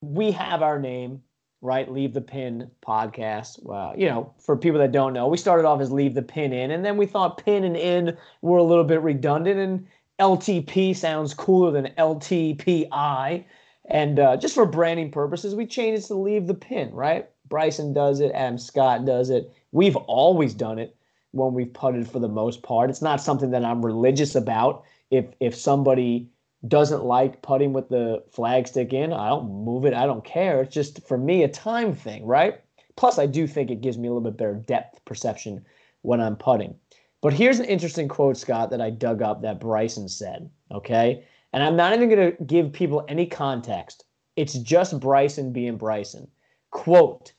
we 0.00 0.32
have 0.32 0.60
our 0.60 0.80
name 0.80 1.22
right? 1.60 1.90
Leave 1.90 2.12
the 2.12 2.20
pin 2.20 2.70
podcast. 2.86 3.58
Well, 3.62 3.94
you 3.96 4.06
know, 4.06 4.34
for 4.38 4.54
people 4.54 4.78
that 4.80 4.92
don't 4.92 5.14
know, 5.14 5.28
we 5.28 5.38
started 5.38 5.64
off 5.64 5.80
as 5.80 5.90
leave 5.90 6.12
the 6.14 6.20
pin 6.20 6.52
in, 6.52 6.72
and 6.72 6.84
then 6.84 6.98
we 6.98 7.06
thought 7.06 7.42
pin 7.42 7.64
and 7.64 7.74
in 7.74 8.14
were 8.42 8.58
a 8.58 8.62
little 8.62 8.84
bit 8.84 9.00
redundant, 9.00 9.58
and 9.58 9.86
LTP 10.18 10.94
sounds 10.94 11.32
cooler 11.32 11.70
than 11.70 11.94
LTPI. 11.96 13.44
And 13.86 14.18
uh, 14.18 14.36
just 14.36 14.54
for 14.54 14.66
branding 14.66 15.10
purposes, 15.10 15.54
we 15.54 15.64
changed 15.64 16.04
it 16.04 16.06
to 16.08 16.16
leave 16.16 16.46
the 16.46 16.54
pin, 16.54 16.92
right? 16.92 17.30
Bryson 17.54 17.92
does 17.92 18.18
it, 18.18 18.32
Adam 18.32 18.58
Scott 18.58 19.04
does 19.04 19.30
it. 19.30 19.54
We've 19.70 19.94
always 19.94 20.54
done 20.54 20.80
it 20.80 20.96
when 21.30 21.54
we've 21.54 21.72
putted 21.72 22.10
for 22.10 22.18
the 22.18 22.26
most 22.26 22.64
part. 22.64 22.90
It's 22.90 23.00
not 23.00 23.20
something 23.20 23.52
that 23.52 23.64
I'm 23.64 23.86
religious 23.86 24.34
about. 24.34 24.82
If 25.12 25.26
if 25.38 25.54
somebody 25.54 26.28
doesn't 26.66 27.04
like 27.04 27.42
putting 27.42 27.72
with 27.72 27.88
the 27.90 28.24
flag 28.32 28.66
stick 28.66 28.92
in, 28.92 29.12
I 29.12 29.28
don't 29.28 29.64
move 29.64 29.84
it. 29.84 29.94
I 29.94 30.04
don't 30.04 30.24
care. 30.24 30.62
It's 30.62 30.74
just 30.74 31.06
for 31.06 31.16
me 31.16 31.44
a 31.44 31.48
time 31.48 31.94
thing, 31.94 32.26
right? 32.26 32.60
Plus, 32.96 33.20
I 33.20 33.26
do 33.26 33.46
think 33.46 33.70
it 33.70 33.82
gives 33.82 33.98
me 33.98 34.08
a 34.08 34.12
little 34.12 34.28
bit 34.28 34.36
better 34.36 34.54
depth 34.54 35.04
perception 35.04 35.64
when 36.02 36.20
I'm 36.20 36.34
putting. 36.34 36.74
But 37.20 37.34
here's 37.34 37.60
an 37.60 37.66
interesting 37.66 38.08
quote, 38.08 38.36
Scott, 38.36 38.70
that 38.70 38.80
I 38.80 38.90
dug 38.90 39.22
up 39.22 39.42
that 39.42 39.60
Bryson 39.60 40.08
said. 40.08 40.50
Okay. 40.72 41.24
And 41.52 41.62
I'm 41.62 41.76
not 41.76 41.94
even 41.94 42.08
going 42.08 42.32
to 42.32 42.44
give 42.46 42.72
people 42.72 43.04
any 43.06 43.26
context. 43.26 44.06
It's 44.34 44.54
just 44.54 44.98
Bryson 44.98 45.52
being 45.52 45.76
Bryson. 45.76 46.26
Quote 46.72 47.33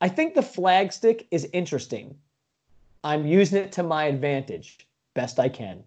I 0.00 0.08
think 0.08 0.34
the 0.34 0.42
flag 0.42 0.92
stick 0.92 1.26
is 1.30 1.48
interesting. 1.52 2.16
I'm 3.02 3.26
using 3.26 3.62
it 3.62 3.72
to 3.72 3.82
my 3.82 4.04
advantage 4.04 4.86
best 5.14 5.40
I 5.40 5.48
can. 5.48 5.82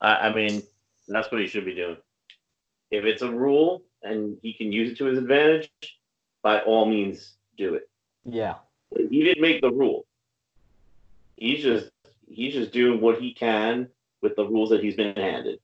I 0.00 0.32
mean, 0.32 0.62
that's 1.08 1.32
what 1.32 1.40
he 1.40 1.46
should 1.46 1.64
be 1.64 1.74
doing. 1.74 1.96
If 2.90 3.04
it's 3.04 3.22
a 3.22 3.30
rule 3.30 3.82
and 4.02 4.36
he 4.42 4.52
can 4.52 4.70
use 4.70 4.92
it 4.92 4.98
to 4.98 5.06
his 5.06 5.18
advantage, 5.18 5.70
by 6.42 6.60
all 6.60 6.84
means, 6.84 7.34
do 7.56 7.74
it. 7.74 7.88
Yeah. 8.24 8.56
He 8.94 9.24
didn't 9.24 9.40
make 9.40 9.62
the 9.62 9.70
rule. 9.70 10.04
He's 11.36 11.62
just 11.62 11.90
he's 12.28 12.54
just 12.54 12.72
doing 12.72 13.00
what 13.00 13.20
he 13.20 13.32
can 13.32 13.88
with 14.20 14.36
the 14.36 14.46
rules 14.46 14.70
that 14.70 14.82
he's 14.82 14.94
been 14.94 15.16
handed. 15.16 15.58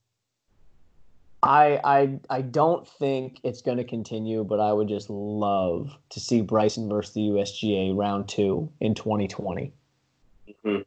I 1.43 1.81
I 1.85 2.21
I 2.29 2.43
don't 2.43 2.87
think 2.87 3.41
it's 3.43 3.63
going 3.63 3.79
to 3.79 3.85
continue, 3.85 4.45
but 4.45 4.61
I 4.61 4.73
would 4.73 4.89
just 4.89 5.09
love 5.09 5.97
to 6.11 6.21
see 6.21 6.43
Bryson 6.43 6.89
versus 6.89 7.15
the 7.15 7.21
USGA 7.21 7.97
round 7.97 8.29
two 8.29 8.71
in 8.81 8.95
2020. 8.95 9.73
Mm-hmm. 10.49 10.83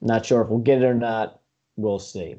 Not 0.00 0.26
sure 0.26 0.42
if 0.42 0.48
we'll 0.48 0.58
get 0.58 0.82
it 0.82 0.84
or 0.84 0.94
not. 0.94 1.40
We'll 1.76 1.98
see. 1.98 2.36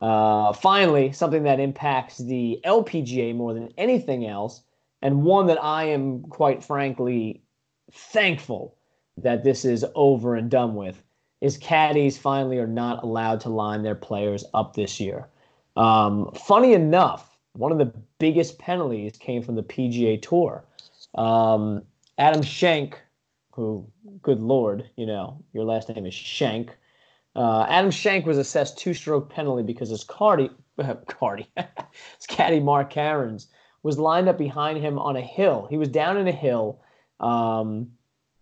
Uh, 0.00 0.52
finally, 0.52 1.12
something 1.12 1.44
that 1.44 1.60
impacts 1.60 2.18
the 2.18 2.60
LPGA 2.64 3.36
more 3.36 3.54
than 3.54 3.72
anything 3.78 4.26
else, 4.26 4.62
and 5.00 5.22
one 5.22 5.46
that 5.46 5.62
I 5.62 5.84
am 5.84 6.22
quite 6.22 6.64
frankly 6.64 7.42
thankful 7.92 8.76
that 9.18 9.44
this 9.44 9.64
is 9.64 9.84
over 9.94 10.34
and 10.34 10.50
done 10.50 10.74
with, 10.74 11.00
is 11.40 11.56
caddies 11.56 12.18
finally 12.18 12.58
are 12.58 12.66
not 12.66 13.04
allowed 13.04 13.40
to 13.42 13.48
line 13.48 13.82
their 13.82 13.94
players 13.94 14.44
up 14.54 14.74
this 14.74 14.98
year. 14.98 15.28
Um, 15.76 16.32
funny 16.34 16.72
enough, 16.74 17.36
one 17.54 17.72
of 17.72 17.78
the 17.78 17.92
biggest 18.18 18.58
penalties 18.58 19.16
came 19.16 19.42
from 19.42 19.54
the 19.54 19.62
PGA 19.62 20.20
Tour. 20.20 20.64
Um, 21.14 21.82
Adam 22.18 22.42
Schenk, 22.42 23.00
who, 23.52 23.86
good 24.22 24.40
lord, 24.40 24.88
you 24.96 25.06
know, 25.06 25.42
your 25.52 25.64
last 25.64 25.88
name 25.88 26.06
is 26.06 26.14
Schenk, 26.14 26.76
uh, 27.34 27.66
Adam 27.68 27.90
Schenk 27.90 28.26
was 28.26 28.38
assessed 28.38 28.78
two-stroke 28.78 29.30
penalty 29.30 29.62
because 29.62 29.88
his 29.88 30.04
caddy 30.04 30.50
Cardi, 31.06 31.48
his 31.56 32.26
caddy 32.28 32.60
Mark 32.60 32.90
Cairns 32.90 33.48
was 33.82 33.98
lined 33.98 34.28
up 34.28 34.38
behind 34.38 34.78
him 34.78 34.98
on 34.98 35.16
a 35.16 35.20
hill. 35.20 35.66
He 35.68 35.76
was 35.78 35.88
down 35.88 36.16
in 36.16 36.28
a 36.28 36.32
hill, 36.32 36.80
um, 37.20 37.90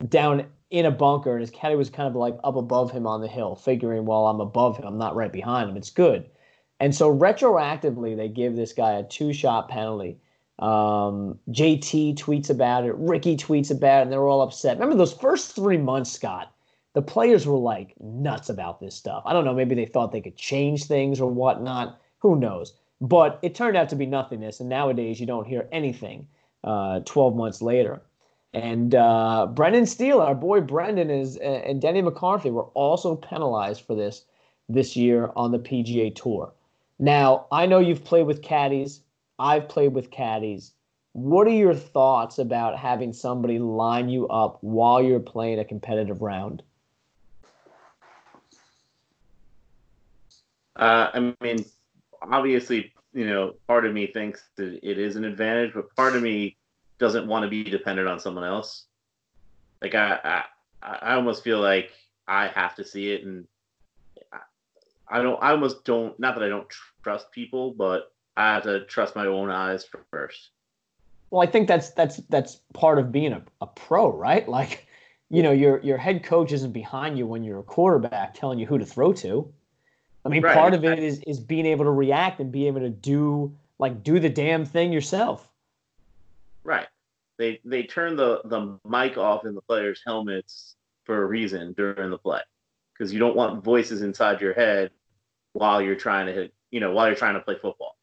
down 0.09 0.47
in 0.71 0.87
a 0.87 0.91
bunker, 0.91 1.33
and 1.33 1.41
his 1.41 1.51
caddy 1.51 1.77
was 1.77 1.91
kind 1.91 2.09
of 2.09 2.15
like 2.15 2.37
up 2.45 2.57
above 2.57 2.91
him 2.91 3.07
on 3.07 3.21
the 3.21 3.29
hill, 3.29 3.55
figuring, 3.55 4.05
well, 4.05 4.27
I'm 4.27 4.41
above 4.41 4.77
him, 4.77 4.87
I'm 4.87 4.99
not 4.99 5.17
right 5.17 5.33
behind 5.33 5.71
him. 5.71 5.77
It's 5.77 5.91
good. 5.91 6.29
And 6.81 6.95
so 6.95 7.15
retroactively, 7.15 8.17
they 8.17 8.29
give 8.29 8.57
this 8.57 8.73
guy 8.73 8.93
a 8.93 9.05
two 9.05 9.33
shot 9.33 9.69
penalty. 9.69 10.19
Um, 10.59 11.39
JT 11.51 12.17
tweets 12.17 12.51
about 12.51 12.85
it, 12.85 12.95
Rickie 12.97 13.37
tweets 13.37 13.71
about 13.71 14.01
it, 14.01 14.03
and 14.03 14.13
they're 14.13 14.27
all 14.27 14.43
upset. 14.43 14.77
Remember 14.77 14.97
those 14.97 15.13
first 15.13 15.55
three 15.55 15.79
months, 15.79 16.11
Scott? 16.11 16.53
The 16.93 17.03
players 17.03 17.47
were 17.47 17.59
like 17.59 17.95
nuts 18.01 18.49
about 18.49 18.81
this 18.81 18.95
stuff. 18.95 19.23
I 19.25 19.33
don't 19.33 19.45
know, 19.45 19.55
maybe 19.55 19.75
they 19.75 19.87
thought 19.87 20.13
they 20.13 20.21
could 20.21 20.37
change 20.37 20.85
things 20.85 21.21
or 21.21 21.31
whatnot. 21.31 22.01
Who 22.19 22.37
knows? 22.37 22.75
But 23.01 23.39
it 23.43 23.55
turned 23.55 23.77
out 23.77 23.89
to 23.91 23.97
be 23.97 24.07
nothingness, 24.07 24.61
and 24.61 24.69
nowadays 24.69 25.21
you 25.21 25.27
don't 25.27 25.47
hear 25.47 25.69
anything 25.73 26.27
uh, 26.65 27.01
12 27.01 27.37
months 27.37 27.63
later. 27.63 28.03
And 28.53 28.95
uh, 28.95 29.47
Brendan 29.47 29.87
Steele, 29.87 30.21
our 30.21 30.35
boy 30.35 30.61
Brendan, 30.61 31.09
is 31.11 31.37
and 31.37 31.81
Denny 31.81 32.03
McCarthy 32.03 32.51
were 32.51 32.65
also 32.75 33.15
penalized 33.15 33.83
for 33.83 33.95
this 33.95 34.25
this 34.69 34.97
year 34.97 35.31
on 35.37 35.53
the 35.53 35.59
PGA 35.59 36.15
Tour. 36.15 36.53
Now, 37.01 37.47
I 37.51 37.65
know 37.65 37.79
you've 37.79 38.05
played 38.05 38.27
with 38.27 38.43
caddies. 38.43 39.01
I've 39.39 39.71
played 39.71 39.95
with 39.95 40.11
caddies. 40.11 40.73
What 41.13 41.47
are 41.47 41.51
your 41.51 41.75
thoughts 41.75 42.39
about 42.39 42.79
having 42.79 43.15
somebody 43.15 43.59
line 43.59 44.11
you 44.11 44.29
up 44.29 44.59
while 44.61 45.03
you're 45.03 45.19
playing 45.19 45.59
a 45.59 45.65
competitive 45.65 46.21
round? 46.21 46.63
Uh, 50.77 51.11
I 51.15 51.35
mean, 51.41 51.65
obviously, 52.21 52.93
you 53.15 53.27
know, 53.27 53.55
part 53.67 53.87
of 53.87 53.95
me 53.95 54.07
thinks 54.07 54.51
that 54.57 54.79
it 54.83 54.99
is 54.99 55.17
an 55.17 55.25
advantage, 55.25 55.73
but 55.75 55.97
part 55.97 56.15
of 56.15 56.23
me 56.23 56.59
doesn't 56.99 57.27
want 57.27 57.45
to 57.45 57.49
be 57.49 57.65
dependent 57.65 58.09
on 58.09 58.21
someone 58.21 58.45
else. 58.45 58.85
Like 59.81 59.95
I, 59.95 60.45
I, 60.83 60.87
I 60.87 61.15
almost 61.15 61.43
feel 61.43 61.61
like 61.61 61.93
I 62.29 62.49
have 62.49 62.77
to 62.77 62.85
see 62.85 63.11
it, 63.11 63.25
and 63.25 63.47
I 65.11 65.23
don't. 65.23 65.43
I 65.43 65.51
almost 65.51 65.85
don't. 65.85 66.19
Not 66.21 66.37
that 66.37 66.45
I 66.45 66.49
don't 66.49 66.67
trust 67.03 67.31
people, 67.33 67.73
but 67.73 68.13
I 68.37 68.55
have 68.55 68.63
to 68.63 68.85
trust 68.87 69.17
my 69.17 69.27
own 69.27 69.51
eyes 69.51 69.87
first. 70.11 70.51
Well, 71.31 71.43
I 71.43 71.47
think 71.47 71.69
that's 71.69 71.91
that's 71.91 72.19
that's 72.29 72.61
part 72.73 72.99
of 72.99 73.13
being 73.13 73.33
a, 73.33 73.43
a 73.61 73.67
pro, 73.67 74.13
right? 74.13 74.49
Like, 74.49 74.87
you 75.29 75.43
know, 75.43 75.53
your 75.53 75.81
your 75.81 75.99
head 75.99 76.23
coach 76.23 76.53
isn't 76.53 76.73
behind 76.73 77.19
you 77.19 77.27
when 77.27 77.43
you're 77.43 77.61
a 77.61 77.65
quarterback 77.65 78.35
telling 78.35 78.59
you 78.59 78.67
who 78.67 78.79
to 78.79 78.87
throw 78.87 79.13
to. 79.15 79.53
I 80.25 80.29
mean, 80.29 80.43
right. 80.43 80.55
part 80.55 80.75
of 80.75 80.85
it 80.85 80.99
is 80.99 81.21
is 81.27 81.41
being 81.41 81.67
able 81.67 81.85
to 81.85 81.91
react 81.91 82.41
and 82.41 82.53
be 82.53 82.67
able 82.67 82.81
to 82.81 82.91
do 82.91 83.55
like 83.79 84.03
do 84.03 84.21
the 84.21 84.29
damn 84.29 84.65
thing 84.65 84.93
yourself. 84.93 85.49
Right. 86.63 86.87
They 87.39 87.61
they 87.65 87.83
turn 87.85 88.17
the 88.17 88.43
the 88.45 88.79
mic 88.85 89.17
off 89.17 89.45
in 89.45 89.55
the 89.55 89.63
players' 89.63 90.03
helmets 90.07 90.77
for 91.05 91.23
a 91.23 91.27
reason 91.27 91.73
during 91.73 92.11
the 92.11 92.19
play 92.19 92.41
because 92.93 93.13
you 93.13 93.19
don't 93.19 93.35
want 93.35 93.65
voices 93.65 94.03
inside 94.03 94.41
your 94.41 94.53
head 94.53 94.91
while 95.53 95.83
you're 95.83 95.97
trying 95.97 96.27
to 96.27 96.33
hit, 96.33 96.55
you 96.71 96.81
know, 96.81 96.93
while 96.93 97.07
you're 97.07 97.17
trying 97.17 97.35
to 97.35 97.41
play 97.41 97.57
football. 97.61 97.97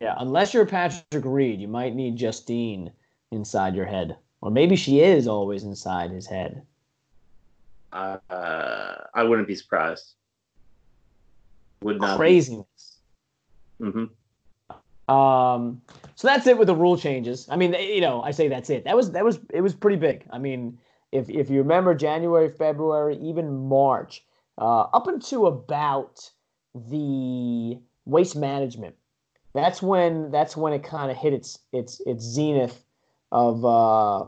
Yeah, 0.00 0.14
unless 0.18 0.52
you're 0.52 0.66
Patrick 0.66 1.24
Reed, 1.24 1.60
you 1.60 1.68
might 1.68 1.94
need 1.94 2.16
Justine 2.16 2.90
inside 3.30 3.76
your 3.76 3.86
head, 3.86 4.16
or 4.40 4.50
maybe 4.50 4.74
she 4.74 5.00
is 5.00 5.28
always 5.28 5.62
inside 5.62 6.10
his 6.10 6.26
head. 6.26 6.62
Uh, 7.92 8.18
I 9.14 9.22
wouldn't 9.22 9.48
be 9.48 9.54
surprised. 9.54 10.14
Would 11.82 12.00
not 12.00 12.18
craziness. 12.18 12.98
Mm-hmm. 13.80 15.14
Um, 15.14 15.80
so 16.16 16.28
that's 16.28 16.46
it 16.46 16.58
with 16.58 16.66
the 16.66 16.74
rule 16.74 16.98
changes. 16.98 17.48
I 17.48 17.56
mean, 17.56 17.72
you 17.74 18.00
know, 18.00 18.20
I 18.22 18.32
say 18.32 18.48
that's 18.48 18.68
it. 18.68 18.84
That 18.84 18.96
was 18.96 19.12
that 19.12 19.24
was 19.24 19.38
it 19.50 19.60
was 19.60 19.74
pretty 19.74 19.96
big. 19.96 20.26
I 20.30 20.38
mean, 20.38 20.78
if 21.12 21.30
if 21.30 21.48
you 21.48 21.58
remember 21.58 21.94
January, 21.94 22.48
February, 22.48 23.16
even 23.18 23.68
March, 23.68 24.24
uh, 24.58 24.82
up 24.92 25.06
until 25.06 25.46
about 25.46 26.30
the 26.74 27.78
waste 28.04 28.36
management, 28.36 28.94
that's 29.54 29.80
when 29.80 30.30
that's 30.30 30.56
when 30.56 30.72
it 30.72 30.82
kind 30.82 31.10
of 31.10 31.16
hit 31.16 31.32
its 31.32 31.58
its 31.72 32.00
its 32.06 32.24
zenith 32.24 32.84
of 33.32 33.64
uh, 33.64 34.26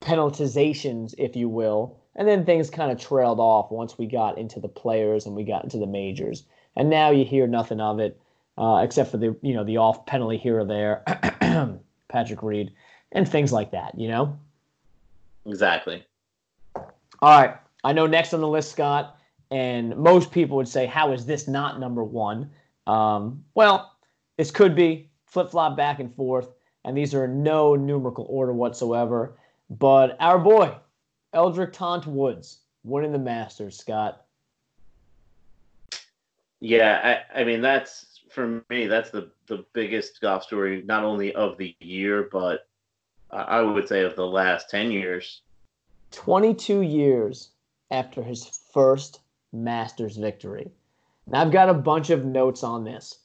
penalizations, 0.00 1.14
if 1.18 1.36
you 1.36 1.48
will, 1.48 1.98
and 2.16 2.26
then 2.26 2.44
things 2.44 2.70
kind 2.70 2.90
of 2.90 3.00
trailed 3.00 3.40
off 3.40 3.70
once 3.70 3.98
we 3.98 4.06
got 4.06 4.38
into 4.38 4.58
the 4.58 4.68
players 4.68 5.26
and 5.26 5.36
we 5.36 5.44
got 5.44 5.64
into 5.64 5.78
the 5.78 5.86
majors, 5.86 6.44
and 6.76 6.90
now 6.90 7.10
you 7.10 7.24
hear 7.24 7.46
nothing 7.46 7.80
of 7.80 8.00
it 8.00 8.20
uh, 8.58 8.80
except 8.82 9.10
for 9.10 9.16
the 9.16 9.36
you 9.42 9.54
know 9.54 9.64
the 9.64 9.76
off 9.76 10.06
penalty 10.06 10.36
here 10.36 10.60
or 10.60 10.64
there, 10.64 11.02
Patrick 12.08 12.42
Reed, 12.42 12.72
and 13.12 13.28
things 13.28 13.52
like 13.52 13.70
that. 13.72 13.98
You 13.98 14.08
know. 14.08 14.38
Exactly. 15.46 16.04
All 16.76 17.40
right. 17.40 17.56
I 17.84 17.92
know 17.92 18.06
next 18.06 18.32
on 18.32 18.40
the 18.40 18.48
list, 18.48 18.70
Scott, 18.70 19.16
and 19.52 19.94
most 19.96 20.32
people 20.32 20.56
would 20.56 20.66
say, 20.66 20.86
"How 20.86 21.12
is 21.12 21.26
this 21.26 21.46
not 21.46 21.78
number 21.78 22.02
one?" 22.02 22.50
Um, 22.86 23.44
well, 23.54 23.96
this 24.38 24.50
could 24.50 24.74
be 24.74 25.10
flip 25.26 25.50
flop 25.50 25.76
back 25.76 26.00
and 26.00 26.12
forth, 26.14 26.48
and 26.84 26.96
these 26.96 27.14
are 27.14 27.28
no 27.28 27.76
numerical 27.76 28.26
order 28.28 28.52
whatsoever. 28.54 29.36
But 29.68 30.16
our 30.20 30.38
boy, 30.38 30.74
Eldrick 31.34 31.72
Tont 31.72 32.06
Woods, 32.06 32.60
winning 32.82 33.12
the 33.12 33.18
Masters, 33.18 33.78
Scott. 33.78 34.24
Yeah, 36.60 37.20
I, 37.34 37.40
I 37.40 37.44
mean 37.44 37.60
that's 37.60 38.20
for 38.30 38.64
me, 38.70 38.86
that's 38.86 39.10
the 39.10 39.30
the 39.48 39.66
biggest 39.74 40.20
golf 40.22 40.44
story, 40.44 40.82
not 40.86 41.04
only 41.04 41.34
of 41.34 41.58
the 41.58 41.76
year, 41.80 42.28
but 42.32 42.66
I 43.30 43.60
would 43.60 43.86
say 43.86 44.02
of 44.02 44.16
the 44.16 44.26
last 44.26 44.70
ten 44.70 44.90
years. 44.90 45.42
Twenty-two 46.10 46.80
years 46.80 47.50
after 47.90 48.22
his 48.22 48.46
first 48.72 49.20
Masters 49.52 50.16
victory. 50.16 50.70
Now 51.26 51.42
I've 51.42 51.52
got 51.52 51.68
a 51.68 51.74
bunch 51.74 52.10
of 52.10 52.24
notes 52.24 52.62
on 52.62 52.84
this, 52.84 53.18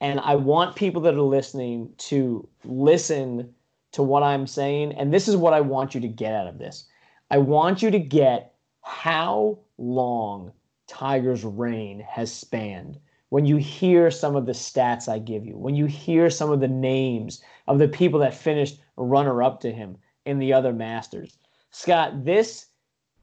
and 0.00 0.20
I 0.20 0.34
want 0.36 0.76
people 0.76 1.02
that 1.02 1.14
are 1.14 1.20
listening 1.20 1.92
to 1.98 2.48
listen 2.64 3.54
to 3.92 4.02
what 4.02 4.22
I'm 4.22 4.46
saying, 4.46 4.92
and 4.92 5.12
this 5.12 5.28
is 5.28 5.36
what 5.36 5.52
I 5.52 5.60
want 5.60 5.94
you 5.94 6.00
to 6.00 6.08
get 6.08 6.34
out 6.34 6.46
of 6.46 6.58
this. 6.58 6.86
I 7.30 7.38
want 7.38 7.82
you 7.82 7.90
to 7.90 7.98
get 7.98 8.54
how 8.82 9.58
long 9.78 10.52
Tiger's 10.86 11.44
reign 11.44 12.00
has 12.00 12.32
spanned 12.32 12.98
when 13.30 13.46
you 13.46 13.56
hear 13.56 14.10
some 14.10 14.36
of 14.36 14.46
the 14.46 14.52
stats 14.52 15.08
I 15.08 15.18
give 15.18 15.44
you, 15.44 15.56
when 15.56 15.74
you 15.74 15.86
hear 15.86 16.30
some 16.30 16.50
of 16.50 16.60
the 16.60 16.68
names 16.68 17.42
of 17.66 17.78
the 17.78 17.88
people 17.88 18.20
that 18.20 18.34
finished 18.34 18.80
runner 18.96 19.42
up 19.42 19.60
to 19.60 19.72
him 19.72 19.96
in 20.24 20.38
the 20.38 20.52
other 20.52 20.72
Masters. 20.72 21.36
Scott, 21.70 22.24
this 22.24 22.66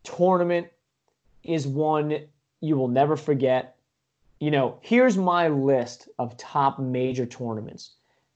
tournament 0.03 0.67
is 1.43 1.65
one 1.65 2.25
you 2.61 2.77
will 2.77 2.87
never 2.87 3.17
forget. 3.17 3.75
You 4.39 4.51
know, 4.51 4.77
here's 4.81 5.17
my 5.17 5.49
list 5.49 6.07
of 6.17 6.37
top 6.37 6.79
major 6.79 7.25
tournaments 7.25 7.91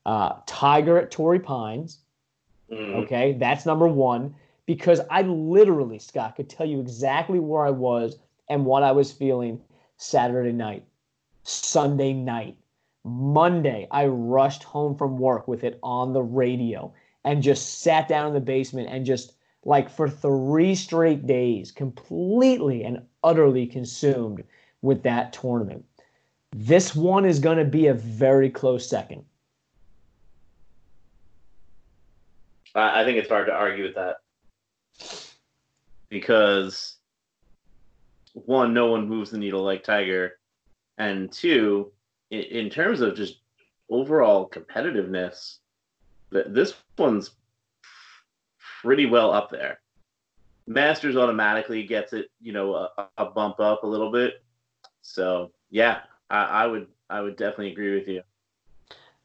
uh, 0.06 0.34
Tiger 0.46 1.00
at 1.00 1.12
Torrey 1.12 1.40
Pines. 1.40 2.00
Mm-hmm. 2.72 2.96
Okay, 2.96 3.34
that's 3.34 3.66
number 3.66 3.88
one 3.88 4.36
because 4.66 5.02
I 5.10 5.22
literally, 5.22 6.00
Scott, 6.00 6.36
could 6.36 6.50
tell 6.50 6.66
you 6.66 6.80
exactly 6.80 7.40
where 7.40 7.66
I 7.66 7.72
was 7.72 8.18
and 8.50 8.66
what 8.66 8.84
I 8.84 8.92
was 8.92 9.12
feeling 9.12 9.62
Saturday 9.98 10.52
night. 10.52 10.84
Sunday 11.44 12.14
night. 12.14 12.58
Monday, 13.04 13.88
I 13.92 14.08
rushed 14.08 14.64
home 14.64 14.96
from 14.98 15.20
work 15.20 15.48
with 15.48 15.64
it 15.64 15.80
on 15.84 16.14
the 16.14 16.24
radio 16.24 16.92
and 17.24 17.44
just 17.44 17.82
sat 17.82 18.08
down 18.08 18.28
in 18.28 18.34
the 18.34 18.40
basement 18.40 18.90
and 18.90 19.06
just 19.06 19.34
like 19.66 19.90
for 19.90 20.08
three 20.08 20.76
straight 20.76 21.26
days, 21.26 21.72
completely 21.72 22.84
and 22.84 23.02
utterly 23.24 23.66
consumed 23.66 24.44
with 24.82 25.04
that 25.04 25.34
tournament. 25.34 25.84
This 26.56 26.96
one 26.96 27.26
is 27.26 27.40
going 27.40 27.58
to 27.58 27.66
be 27.66 27.88
a 27.88 27.94
very 27.94 28.50
close 28.50 28.88
second. 28.88 29.26
I 32.76 33.04
think 33.04 33.18
it's 33.18 33.30
hard 33.30 33.48
to 33.48 33.54
argue 33.54 33.86
with 33.86 33.96
that 33.96 34.18
because 36.10 36.98
one, 38.34 38.74
no 38.74 38.88
one 38.88 39.08
moves 39.08 39.32
the 39.32 39.38
needle 39.38 39.64
like 39.64 39.84
Tiger, 39.84 40.38
and 40.98 41.32
two, 41.32 41.92
in, 42.32 42.70
terms 42.70 43.00
of 43.00 43.16
just 43.16 43.40
overall 43.90 44.50
competitiveness, 44.50 45.60
this 46.32 46.74
one's 46.98 47.32
pretty 48.86 49.08
well 49.08 49.34
up 49.34 49.50
there. 49.50 49.80
Masters 50.68 51.18
automatically 51.18 51.84
gets 51.84 52.14
it, 52.14 52.28
you 52.40 52.54
know, 52.54 52.76
a, 52.76 53.08
a 53.18 53.26
bump 53.26 53.60
up 53.60 53.84
a 53.84 53.88
little 53.88 54.12
bit. 54.12 54.44
So 55.02 55.52
yeah, 55.72 56.02
I, 56.30 56.44
I, 56.44 56.68
would 56.68 56.88
I 57.10 57.22
would 57.22 57.36
definitely 57.36 57.72
agree 57.72 57.96
with 57.96 58.08
you. 58.08 58.22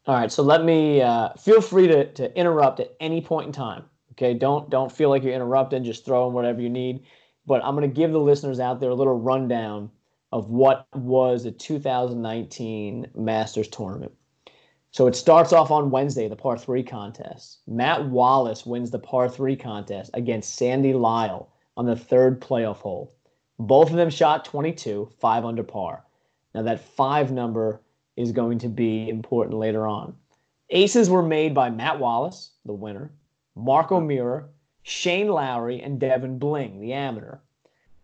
All 0.06 0.14
right, 0.14 0.32
so 0.32 0.42
let 0.42 0.64
me 0.64 1.02
uh, 1.02 1.30
feel 1.34 1.60
free 1.60 1.86
to, 1.86 2.10
to 2.14 2.36
interrupt 2.38 2.80
at 2.80 2.96
any 3.00 3.20
point 3.20 3.48
in 3.48 3.52
time. 3.52 3.84
Okay, 4.12 4.34
don't 4.34 4.68
don't 4.70 4.90
feel 4.90 5.10
like 5.10 5.22
you're 5.22 5.34
interrupting. 5.34 5.84
Just 5.84 6.04
throw 6.04 6.26
in 6.26 6.32
whatever 6.32 6.60
you 6.60 6.70
need. 6.70 7.04
But 7.46 7.62
I'm 7.64 7.76
going 7.76 7.88
to 7.88 7.94
give 7.94 8.12
the 8.12 8.18
listeners 8.18 8.60
out 8.60 8.80
there 8.80 8.90
a 8.90 8.94
little 8.94 9.18
rundown 9.18 9.90
of 10.32 10.48
what 10.48 10.86
was 10.94 11.44
the 11.44 11.50
2019 11.50 13.10
Masters 13.14 13.68
tournament. 13.68 14.12
So 14.92 15.06
it 15.06 15.14
starts 15.14 15.52
off 15.52 15.70
on 15.70 15.92
Wednesday, 15.92 16.26
the 16.28 16.34
par 16.34 16.58
three 16.58 16.82
contest. 16.82 17.58
Matt 17.68 18.08
Wallace 18.08 18.66
wins 18.66 18.90
the 18.90 18.98
par 18.98 19.28
three 19.28 19.54
contest 19.54 20.10
against 20.14 20.56
Sandy 20.56 20.92
Lyle 20.92 21.48
on 21.76 21.86
the 21.86 21.94
third 21.94 22.40
playoff 22.40 22.78
hole. 22.78 23.14
Both 23.58 23.90
of 23.90 23.96
them 23.96 24.10
shot 24.10 24.44
22, 24.44 25.10
five 25.18 25.44
under 25.44 25.62
par. 25.62 26.04
Now, 26.54 26.62
that 26.62 26.80
five 26.80 27.30
number 27.30 27.80
is 28.16 28.32
going 28.32 28.58
to 28.58 28.68
be 28.68 29.08
important 29.08 29.58
later 29.58 29.86
on. 29.86 30.16
Aces 30.70 31.08
were 31.08 31.22
made 31.22 31.54
by 31.54 31.70
Matt 31.70 32.00
Wallace, 32.00 32.52
the 32.64 32.72
winner, 32.72 33.12
Mark 33.54 33.92
O'Meara, 33.92 34.48
Shane 34.82 35.28
Lowry, 35.28 35.80
and 35.80 36.00
Devon 36.00 36.38
Bling, 36.38 36.80
the 36.80 36.94
amateur. 36.94 37.38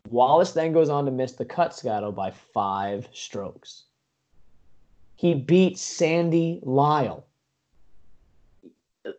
Wallace 0.08 0.52
then 0.52 0.72
goes 0.72 0.88
on 0.88 1.04
to 1.06 1.10
miss 1.10 1.32
the 1.32 1.44
cut 1.44 1.74
scuttle 1.74 2.12
by 2.12 2.30
five 2.30 3.08
strokes. 3.12 3.85
He 5.16 5.34
beat 5.34 5.78
Sandy 5.78 6.60
Lyle. 6.62 7.26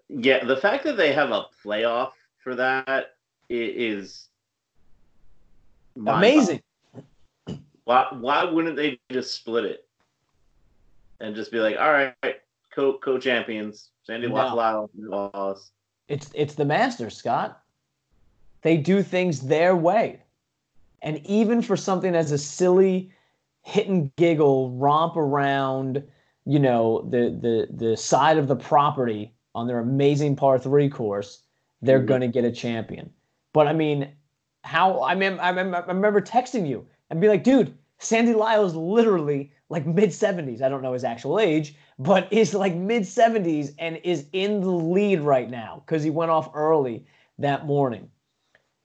Yeah, 0.10 0.46
the 0.46 0.58
fact 0.58 0.84
that 0.84 0.98
they 0.98 1.12
have 1.14 1.32
a 1.32 1.46
playoff 1.64 2.12
for 2.44 2.56
that 2.56 3.16
is 3.50 4.30
amazing. 5.96 6.62
Why 7.86 8.08
why 8.12 8.44
wouldn't 8.44 8.76
they 8.76 9.00
just 9.12 9.34
split 9.34 9.66
it 9.66 9.88
and 11.20 11.36
just 11.36 11.52
be 11.52 11.60
like, 11.60 11.78
all 11.80 11.92
right, 11.92 12.16
co 12.74 12.98
co 13.00 13.18
champions, 13.18 13.90
Sandy 14.04 14.28
no. 14.28 14.36
Lyle, 14.36 14.90
Wallace. 14.94 15.72
It's 16.08 16.30
it's 16.34 16.56
the 16.56 16.66
Masters, 16.66 17.18
Scott. 17.18 17.62
They 18.62 18.78
do 18.78 19.02
things 19.02 19.42
their 19.42 19.76
way. 19.76 20.22
And 21.02 21.26
even 21.26 21.62
for 21.62 21.78
something 21.78 22.16
as 22.16 22.32
a 22.32 22.38
silly 22.38 23.12
hit 23.68 23.90
and 23.90 24.16
giggle, 24.16 24.72
romp 24.78 25.18
around, 25.18 26.02
you 26.46 26.58
know, 26.58 27.02
the 27.10 27.38
the 27.42 27.88
the 27.90 27.98
side 27.98 28.38
of 28.38 28.48
the 28.48 28.56
property 28.56 29.34
on 29.54 29.68
their 29.68 29.80
amazing 29.80 30.38
par 30.38 30.58
three 30.58 30.90
course, 30.90 31.42
they're 31.82 32.00
mm-hmm. 32.00 32.08
gonna 32.08 32.28
get 32.30 32.46
a 32.46 32.52
champion. 32.52 33.12
But 33.52 33.68
I 33.68 33.74
mean, 33.74 34.10
how 34.64 35.04
I 35.04 35.16
mean 35.16 35.38
I 35.40 35.50
remember, 35.50 35.84
I 35.86 35.92
remember 35.92 36.22
texting 36.22 36.66
you 36.66 36.88
and 37.10 37.20
be 37.20 37.28
like, 37.28 37.44
dude, 37.44 37.78
Sandy 38.00 38.34
Lyle 38.34 38.66
is 38.66 38.74
literally 38.74 39.52
like 39.68 39.86
mid 39.86 40.12
70s. 40.12 40.62
I 40.62 40.70
don't 40.70 40.82
know 40.82 40.94
his 40.94 41.04
actual 41.04 41.38
age, 41.38 41.76
but 42.00 42.32
is 42.32 42.54
like 42.54 42.74
mid 42.74 43.04
70s 43.04 43.74
and 43.80 43.98
is 43.98 44.28
in 44.32 44.62
the 44.62 44.72
lead 44.72 45.20
right 45.20 45.50
now 45.50 45.84
because 45.86 46.04
he 46.04 46.10
went 46.10 46.32
off 46.32 46.50
early 46.54 47.06
that 47.38 47.66
morning. 47.66 48.10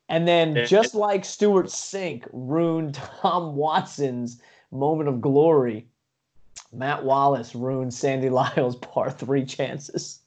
And 0.09 0.27
then 0.27 0.67
just 0.67 0.97
like 0.97 1.25
Stewart 1.25 1.67
Cink 1.67 2.29
ruined 2.33 2.95
Tom 3.21 3.55
Watson's 3.55 4.43
moment 4.73 5.09
of 5.09 5.21
glory, 5.21 5.87
Matt 6.73 7.05
Wallace 7.05 7.55
ruined 7.55 7.95
Sandy 7.95 8.31
Lyle's 8.31 8.77
par 8.77 9.11
three 9.11 9.45
chances. 9.45 10.21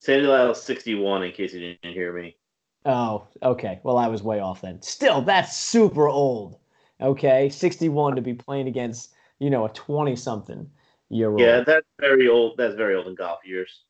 Sandy 0.00 0.26
Lyle's 0.26 0.62
61, 0.62 1.24
in 1.24 1.32
case 1.32 1.52
you 1.52 1.60
didn't 1.60 1.92
hear 1.92 2.12
me. 2.12 2.36
Oh, 2.84 3.26
okay. 3.42 3.80
Well, 3.82 3.98
I 3.98 4.06
was 4.06 4.22
way 4.22 4.38
off 4.38 4.60
then. 4.60 4.80
Still, 4.80 5.20
that's 5.22 5.56
super 5.56 6.08
old. 6.08 6.58
Okay, 7.00 7.50
61 7.50 8.16
to 8.16 8.22
be 8.22 8.32
playing 8.32 8.68
against, 8.68 9.12
you 9.38 9.50
know, 9.50 9.64
a 9.64 9.68
20 9.70 10.14
something 10.16 10.70
year 11.10 11.30
old. 11.30 11.40
Yeah, 11.40 11.60
that's 11.60 11.86
very 12.00 12.28
old. 12.28 12.56
That's 12.56 12.74
very 12.74 12.94
old 12.94 13.08
in 13.08 13.16
golf 13.16 13.40
years. 13.44 13.82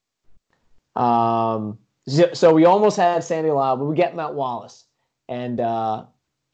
Um, 0.96 1.78
so 2.32 2.54
we 2.54 2.64
almost 2.64 2.96
had 2.96 3.22
Sandy 3.22 3.50
Lyle, 3.50 3.76
but 3.76 3.84
we 3.84 3.94
get 3.94 4.16
Matt 4.16 4.34
Wallace, 4.34 4.84
and 5.28 5.60
uh, 5.60 6.04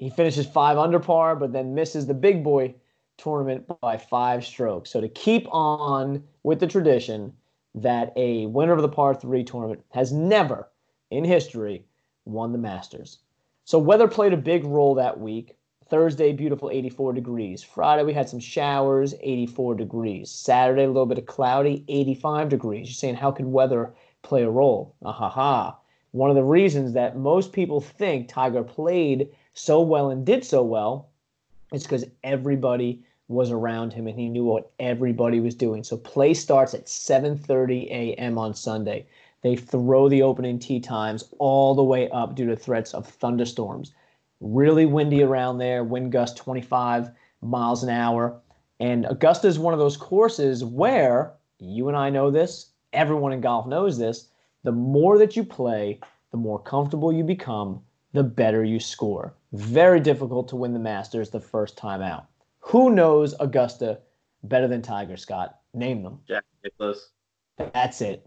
he 0.03 0.11
finishes 0.11 0.47
five 0.47 0.79
under 0.79 0.99
par, 0.99 1.37
but 1.37 1.53
then 1.53 1.77
misses 1.77 2.09
the 2.09 2.15
big 2.15 2.43
boy 2.43 2.75
tournament 3.19 3.65
by 3.81 3.97
five 3.97 4.45
strokes. 4.45 4.91
So 4.91 5.01
to 5.01 5.09
keep 5.09 5.47
on 5.49 6.25
with 6.43 6.59
the 6.59 6.67
tradition 6.67 7.33
that 7.77 8.13
a 8.17 8.47
winner 8.47 8.73
of 8.73 8.83
the 8.83 8.89
par 8.89 9.15
three 9.15 9.45
tournament 9.45 9.85
has 9.93 10.13
never 10.13 10.69
in 11.13 11.23
history 11.23 11.85
won 12.25 12.51
the 12.51 12.59
Masters. 12.59 13.19
So 13.65 13.79
weather 13.79 14.09
played 14.09 14.33
a 14.33 14.37
big 14.37 14.65
role 14.65 14.97
that 14.97 15.21
week. 15.21 15.57
Thursday, 15.89 16.33
beautiful 16.33 16.69
84 16.69 17.13
degrees. 17.13 17.63
Friday, 17.63 18.03
we 18.03 18.13
had 18.13 18.29
some 18.29 18.41
showers, 18.41 19.15
84 19.21 19.77
degrees. 19.77 20.33
Saturday, 20.33 20.83
a 20.83 20.89
little 20.89 21.07
bit 21.07 21.19
of 21.19 21.27
cloudy, 21.27 21.85
85 21.87 22.49
degrees. 22.49 22.89
You're 22.89 22.95
saying, 22.95 23.15
how 23.15 23.31
could 23.31 23.47
weather 23.47 23.95
play 24.23 24.43
a 24.43 24.51
role? 24.51 24.97
Ah 25.05 25.13
ha 25.13 25.29
ha. 25.29 25.79
One 26.11 26.29
of 26.29 26.35
the 26.35 26.43
reasons 26.43 26.93
that 26.95 27.17
most 27.17 27.53
people 27.53 27.81
think 27.81 28.29
Tiger 28.29 28.65
played 28.65 29.29
so 29.55 29.81
well 29.81 30.11
and 30.11 30.25
did 30.25 30.45
so 30.45 30.63
well 30.63 31.09
is 31.73 31.83
because 31.83 32.05
everybody 32.25 33.03
was 33.29 33.51
around 33.51 33.93
him 33.93 34.07
and 34.07 34.19
he 34.19 34.29
knew 34.29 34.45
what 34.45 34.71
everybody 34.79 35.41
was 35.41 35.55
doing. 35.55 35.83
So 35.85 35.97
play 35.97 36.35
starts 36.35 36.75
at 36.75 36.87
7:30 36.87 37.87
a.m. 37.91 38.39
on 38.39 38.55
Sunday. 38.55 39.07
They 39.43 39.57
throw 39.57 40.09
the 40.09 40.23
opening 40.23 40.59
tee 40.59 40.81
times 40.81 41.25
all 41.39 41.75
the 41.75 41.83
way 41.83 42.09
up 42.11 42.35
due 42.35 42.47
to 42.47 42.57
threats 42.57 42.95
of 42.95 43.07
thunderstorms. 43.07 43.93
Really 44.41 44.87
windy 44.87 45.23
around 45.23 45.59
there, 45.59 45.83
wind 45.83 46.13
gust 46.13 46.37
25 46.37 47.11
miles 47.41 47.83
an 47.83 47.91
hour. 47.91 48.39
And 48.81 49.07
Augusta 49.07 49.49
is 49.49 49.59
one 49.59 49.75
of 49.75 49.81
those 49.81 49.97
courses 49.97 50.65
where 50.65 51.33
you 51.59 51.89
and 51.89 51.97
I 51.97 52.11
know 52.11 52.31
this, 52.31 52.71
everyone 52.93 53.33
in 53.33 53.41
golf 53.41 53.67
knows 53.67 53.99
this. 53.99 54.29
The 54.65 54.73
more 54.73 55.19
that 55.19 55.37
you 55.37 55.45
play, 55.45 56.01
the 56.31 56.37
more 56.37 56.59
comfortable 56.59 57.13
you 57.13 57.25
become, 57.25 57.81
the 58.13 58.23
better 58.23 58.65
you 58.65 58.81
score. 58.81 59.35
Very 59.53 60.01
difficult 60.01 60.49
to 60.49 60.57
win 60.57 60.73
the 60.73 60.79
Masters 60.79 61.31
the 61.31 61.41
first 61.41 61.77
time 61.77 62.01
out. 62.01 62.27
Who 62.61 62.91
knows 62.91 63.35
Augusta 63.39 64.01
better 64.45 64.67
than 64.67 64.81
Tiger 64.83 65.17
Scott? 65.17 65.59
Name 65.75 66.03
them. 66.03 66.21
Jack 66.27 66.45
Nicklaus. 66.65 67.11
That's 67.59 68.01
it. 68.01 68.27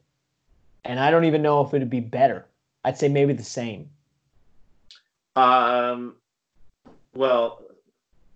And 0.83 0.99
I 0.99 1.09
don't 1.09 1.25
even 1.25 1.41
know 1.41 1.61
if 1.65 1.73
it'd 1.73 1.89
be 1.89 1.99
better. 1.99 2.45
I'd 2.83 2.97
say 2.97 3.07
maybe 3.07 3.33
the 3.33 3.43
same. 3.43 3.89
Um. 5.35 6.15
Well, 7.15 7.63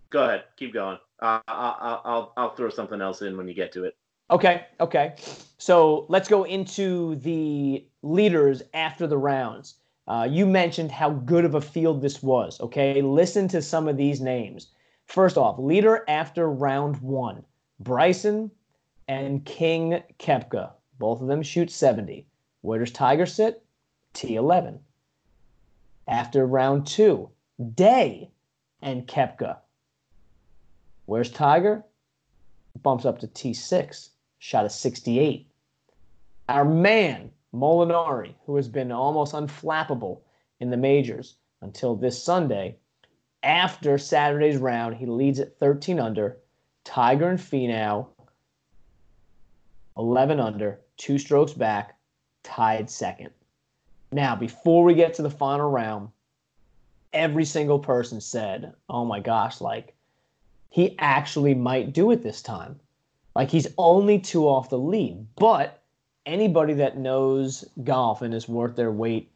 go 0.09 0.23
ahead. 0.23 0.45
Keep 0.57 0.73
going. 0.73 0.97
Uh, 1.19 1.39
I'll, 1.47 2.01
I'll 2.03 2.33
I'll 2.37 2.55
throw 2.55 2.69
something 2.69 3.01
else 3.01 3.21
in 3.21 3.37
when 3.37 3.47
you 3.47 3.53
get 3.53 3.71
to 3.73 3.85
it. 3.85 3.95
Okay. 4.31 4.65
Okay. 4.79 5.15
So 5.57 6.05
let's 6.09 6.27
go 6.27 6.43
into 6.43 7.15
the 7.17 7.85
leaders 8.01 8.63
after 8.73 9.05
the 9.05 9.17
rounds. 9.17 9.75
Uh, 10.09 10.27
you 10.29 10.45
mentioned 10.45 10.91
how 10.91 11.11
good 11.11 11.45
of 11.45 11.53
a 11.53 11.61
field 11.61 12.01
this 12.01 12.23
was. 12.23 12.59
Okay. 12.59 13.01
Listen 13.01 13.47
to 13.47 13.61
some 13.61 13.87
of 13.87 13.95
these 13.95 14.19
names. 14.19 14.67
First 15.05 15.37
off, 15.37 15.59
leader 15.59 16.03
after 16.07 16.49
round 16.49 16.97
one 16.97 17.43
Bryson 17.79 18.51
and 19.07 19.45
King 19.45 20.01
Koepka. 20.19 20.71
Both 20.97 21.21
of 21.21 21.27
them 21.27 21.43
shoot 21.43 21.71
70. 21.71 22.27
Where 22.61 22.79
does 22.79 22.91
Tiger 22.91 23.25
sit? 23.25 23.63
T11. 24.15 24.79
After 26.07 26.45
round 26.45 26.87
two, 26.87 27.29
Day 27.75 28.31
and 28.81 29.07
Koepka. 29.07 29.57
Where's 31.05 31.29
Tiger? 31.29 31.83
Bumps 32.81 33.05
up 33.05 33.19
to 33.19 33.27
T6, 33.27 34.09
shot 34.39 34.65
a 34.65 34.69
68. 34.69 35.49
Our 36.47 36.65
man, 36.65 37.31
Molinari, 37.53 38.35
who 38.45 38.55
has 38.55 38.67
been 38.67 38.91
almost 38.91 39.33
unflappable 39.33 40.21
in 40.59 40.69
the 40.69 40.77
majors 40.77 41.35
until 41.61 41.95
this 41.95 42.21
Sunday, 42.21 42.77
after 43.43 43.97
Saturday's 43.97 44.57
round, 44.57 44.95
he 44.95 45.05
leads 45.05 45.39
at 45.39 45.57
13 45.57 45.99
under. 45.99 46.37
Tiger 46.83 47.29
and 47.29 47.39
Finau, 47.39 48.07
11 49.97 50.39
under, 50.39 50.79
two 50.97 51.17
strokes 51.17 51.53
back, 51.53 51.97
tied 52.43 52.89
second. 52.89 53.29
Now, 54.11 54.35
before 54.35 54.83
we 54.83 54.95
get 54.95 55.13
to 55.15 55.21
the 55.21 55.29
final 55.29 55.69
round, 55.69 56.09
every 57.13 57.45
single 57.45 57.79
person 57.79 58.21
said, 58.21 58.73
oh 58.89 59.05
my 59.05 59.19
gosh, 59.19 59.61
like 59.61 59.93
he 60.69 60.95
actually 60.99 61.53
might 61.53 61.93
do 61.93 62.11
it 62.11 62.23
this 62.23 62.41
time. 62.41 62.79
Like 63.35 63.49
he's 63.49 63.67
only 63.77 64.19
two 64.19 64.47
off 64.47 64.69
the 64.69 64.79
lead. 64.79 65.27
But 65.35 65.78
anybody 66.25 66.73
that 66.73 66.97
knows 66.97 67.65
golf 67.83 68.21
and 68.21 68.33
is 68.33 68.47
worth 68.47 68.75
their 68.75 68.91
weight 68.91 69.31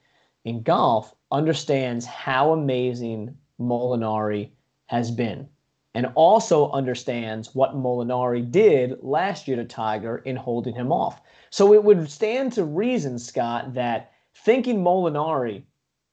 in 0.46 0.62
golf 0.62 1.14
understands 1.32 2.06
how 2.06 2.52
amazing 2.52 3.36
Molinari 3.60 4.50
has 4.88 5.12
been 5.12 5.48
and 5.96 6.08
also 6.16 6.72
understands 6.72 7.54
what 7.54 7.76
Molinari 7.76 8.50
did 8.50 8.98
last 9.02 9.48
year 9.48 9.58
to 9.58 9.66
Tiger 9.66 10.18
in 10.20 10.36
holding 10.36 10.74
him 10.74 10.92
off. 10.92 11.22
So 11.50 11.74
it 11.74 11.84
would 11.84 12.10
stand 12.10 12.54
to 12.54 12.64
reason, 12.64 13.20
Scott, 13.20 13.74
that 13.76 14.12
thinking 14.36 14.84
Molinari 14.84 15.64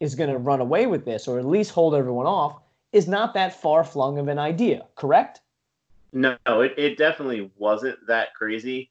is 0.01 0.15
going 0.15 0.31
to 0.31 0.39
run 0.39 0.61
away 0.61 0.87
with 0.87 1.05
this 1.05 1.27
or 1.27 1.39
at 1.39 1.47
least 1.47 1.71
hold 1.71 1.95
everyone 1.95 2.27
off 2.27 2.61
is 2.93 3.09
not 3.09 3.35
that 3.35 3.61
far 3.61 3.85
flung 3.85 4.19
of 4.19 4.29
an 4.29 4.39
idea, 4.39 4.87
correct? 4.97 5.41
No, 6.13 6.37
it, 6.47 6.75
it 6.77 6.99
definitely 6.99 7.51
wasn't 7.57 7.99
that 8.07 8.35
crazy 8.35 8.91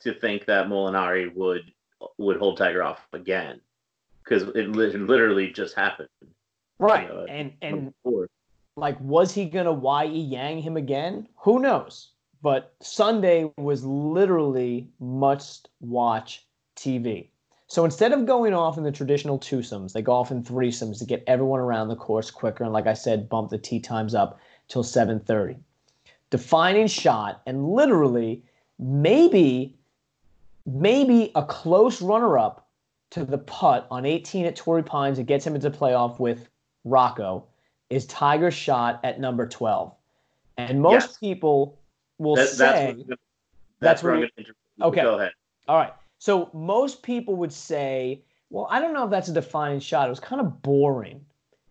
to 0.00 0.14
think 0.14 0.46
that 0.46 0.66
Molinari 0.66 1.34
would 1.34 1.72
would 2.18 2.38
hold 2.38 2.56
Tiger 2.56 2.82
off 2.82 3.06
again 3.12 3.60
because 4.24 4.42
it 4.54 4.70
literally 4.70 5.50
just 5.50 5.74
happened. 5.74 6.08
Right, 6.78 7.10
and 7.28 7.52
and 7.62 7.92
Like, 8.76 8.98
was 9.00 9.34
he 9.34 9.44
going 9.44 9.66
to 9.66 9.72
Y.E. 9.72 10.18
Yang 10.18 10.62
him 10.62 10.76
again? 10.76 11.28
Who 11.36 11.58
knows? 11.58 12.12
But 12.42 12.74
Sunday 12.80 13.50
was 13.58 13.84
literally 13.84 14.88
must 14.98 15.68
watch 15.80 16.46
TV. 16.76 17.28
So 17.66 17.84
instead 17.84 18.12
of 18.12 18.26
going 18.26 18.54
off 18.54 18.78
in 18.78 18.84
the 18.84 18.90
traditional 18.90 19.38
twosomes, 19.38 19.92
they 19.92 20.02
go 20.02 20.12
off 20.12 20.30
in 20.30 20.42
threesomes 20.42 20.98
to 20.98 21.04
get 21.04 21.22
everyone 21.26 21.60
around 21.60 21.88
the 21.88 21.96
course 21.96 22.30
quicker. 22.30 22.64
And 22.64 22.72
like 22.72 22.86
I 22.86 22.94
said, 22.94 23.28
bump 23.28 23.50
the 23.50 23.58
tee 23.58 23.78
times 23.78 24.14
up 24.14 24.40
till 24.68 24.82
7:30. 24.82 25.56
Defining 26.30 26.86
shot 26.86 27.42
and 27.46 27.68
literally 27.68 28.42
maybe 28.78 29.76
maybe 30.66 31.32
a 31.34 31.44
close 31.44 32.00
runner-up 32.02 32.68
to 33.10 33.24
the 33.24 33.38
putt 33.38 33.86
on 33.90 34.06
18 34.06 34.46
at 34.46 34.56
Torrey 34.56 34.82
Pines 34.82 35.18
that 35.18 35.24
gets 35.24 35.46
him 35.46 35.54
into 35.54 35.70
playoff 35.70 36.18
with 36.20 36.48
Rocco 36.84 37.44
is 37.88 38.06
Tiger's 38.06 38.54
shot 38.54 39.00
at 39.02 39.20
number 39.20 39.46
12. 39.46 39.92
And 40.56 40.80
most 40.80 41.08
yes. 41.08 41.16
people 41.18 41.78
will 42.18 42.36
that, 42.36 42.48
say 42.48 42.94
that's, 42.96 43.08
that's, 43.08 43.20
that's 43.80 44.02
where 44.02 44.14
I'm 44.14 44.20
going 44.20 44.30
to 44.36 44.84
Okay. 44.84 45.02
Go 45.02 45.18
ahead. 45.18 45.32
All 45.68 45.76
right. 45.76 45.92
So 46.18 46.50
most 46.52 47.02
people 47.02 47.34
would 47.36 47.52
say, 47.52 48.22
well, 48.50 48.66
I 48.70 48.80
don't 48.80 48.92
know 48.92 49.04
if 49.04 49.10
that's 49.10 49.28
a 49.28 49.32
defining 49.32 49.80
shot. 49.80 50.06
It 50.06 50.10
was 50.10 50.20
kind 50.20 50.40
of 50.40 50.62
boring. 50.62 51.24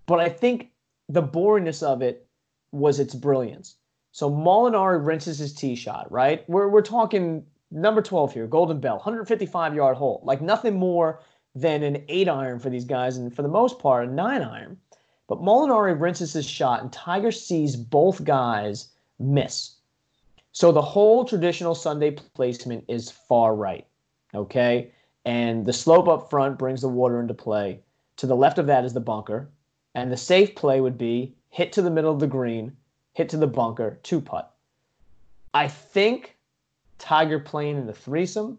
But 0.06 0.20
I 0.20 0.30
think 0.30 0.72
the 1.08 1.24
boringness 1.24 1.84
of 1.84 2.02
it 2.02 2.28
was 2.72 3.00
its 3.00 3.14
brilliance. 3.14 3.76
So 4.12 4.30
Molinari 4.30 5.06
rinses 5.06 5.38
his 5.38 5.54
tee 5.54 5.76
shot, 5.76 6.12
right? 6.12 6.48
We're, 6.50 6.68
we're 6.68 6.82
talking 6.82 7.46
number 7.72 8.02
12 8.02 8.34
here, 8.34 8.48
Golden 8.48 8.80
Bell, 8.80 8.96
155 8.96 9.76
yard 9.76 9.98
hole. 9.98 10.22
Like 10.24 10.42
nothing 10.42 10.78
more 10.78 11.22
than 11.56 11.84
an 11.84 12.04
eight 12.08 12.30
iron 12.30 12.60
for 12.60 12.70
these 12.70 12.86
guys, 12.86 13.18
and 13.18 13.34
for 13.34 13.42
the 13.42 13.48
most 13.48 13.80
part, 13.80 14.08
a 14.08 14.12
nine 14.12 14.42
iron. 14.42 14.78
But 15.28 15.42
Molinari 15.42 16.00
rinses 16.00 16.34
his 16.34 16.46
shot, 16.46 16.82
and 16.82 16.92
Tiger 16.92 17.32
sees 17.32 17.76
both 17.76 18.24
guys 18.24 18.90
miss. 19.20 19.76
So 20.52 20.72
the 20.72 20.82
whole 20.82 21.26
traditional 21.26 21.76
Sunday 21.76 22.12
placement 22.12 22.84
is 22.88 23.12
far 23.12 23.56
right, 23.56 23.86
okay? 24.34 24.92
And 25.26 25.66
the 25.66 25.74
slope 25.74 26.08
up 26.08 26.30
front 26.30 26.58
brings 26.58 26.82
the 26.82 26.90
water 26.90 27.20
into 27.20 27.34
play. 27.34 27.82
To 28.18 28.28
the 28.28 28.36
left 28.36 28.58
of 28.58 28.66
that 28.68 28.84
is 28.84 28.94
the 28.94 29.00
bunker, 29.00 29.50
and 29.94 30.12
the 30.12 30.18
safe 30.18 30.56
play 30.56 30.82
would 30.82 30.98
be 30.98 31.36
hit 31.50 31.72
to 31.74 31.82
the 31.82 31.92
middle 31.92 32.12
of 32.12 32.20
the 32.20 32.28
green, 32.28 32.76
hit 33.14 33.30
to 33.30 33.38
the 33.38 33.48
bunker, 33.48 34.00
two 34.04 34.22
putt. 34.22 34.54
I 35.54 35.68
think 35.68 36.36
Tiger 37.00 37.40
playing 37.40 37.78
in 37.78 37.88
the 37.88 37.94
threesome. 37.94 38.58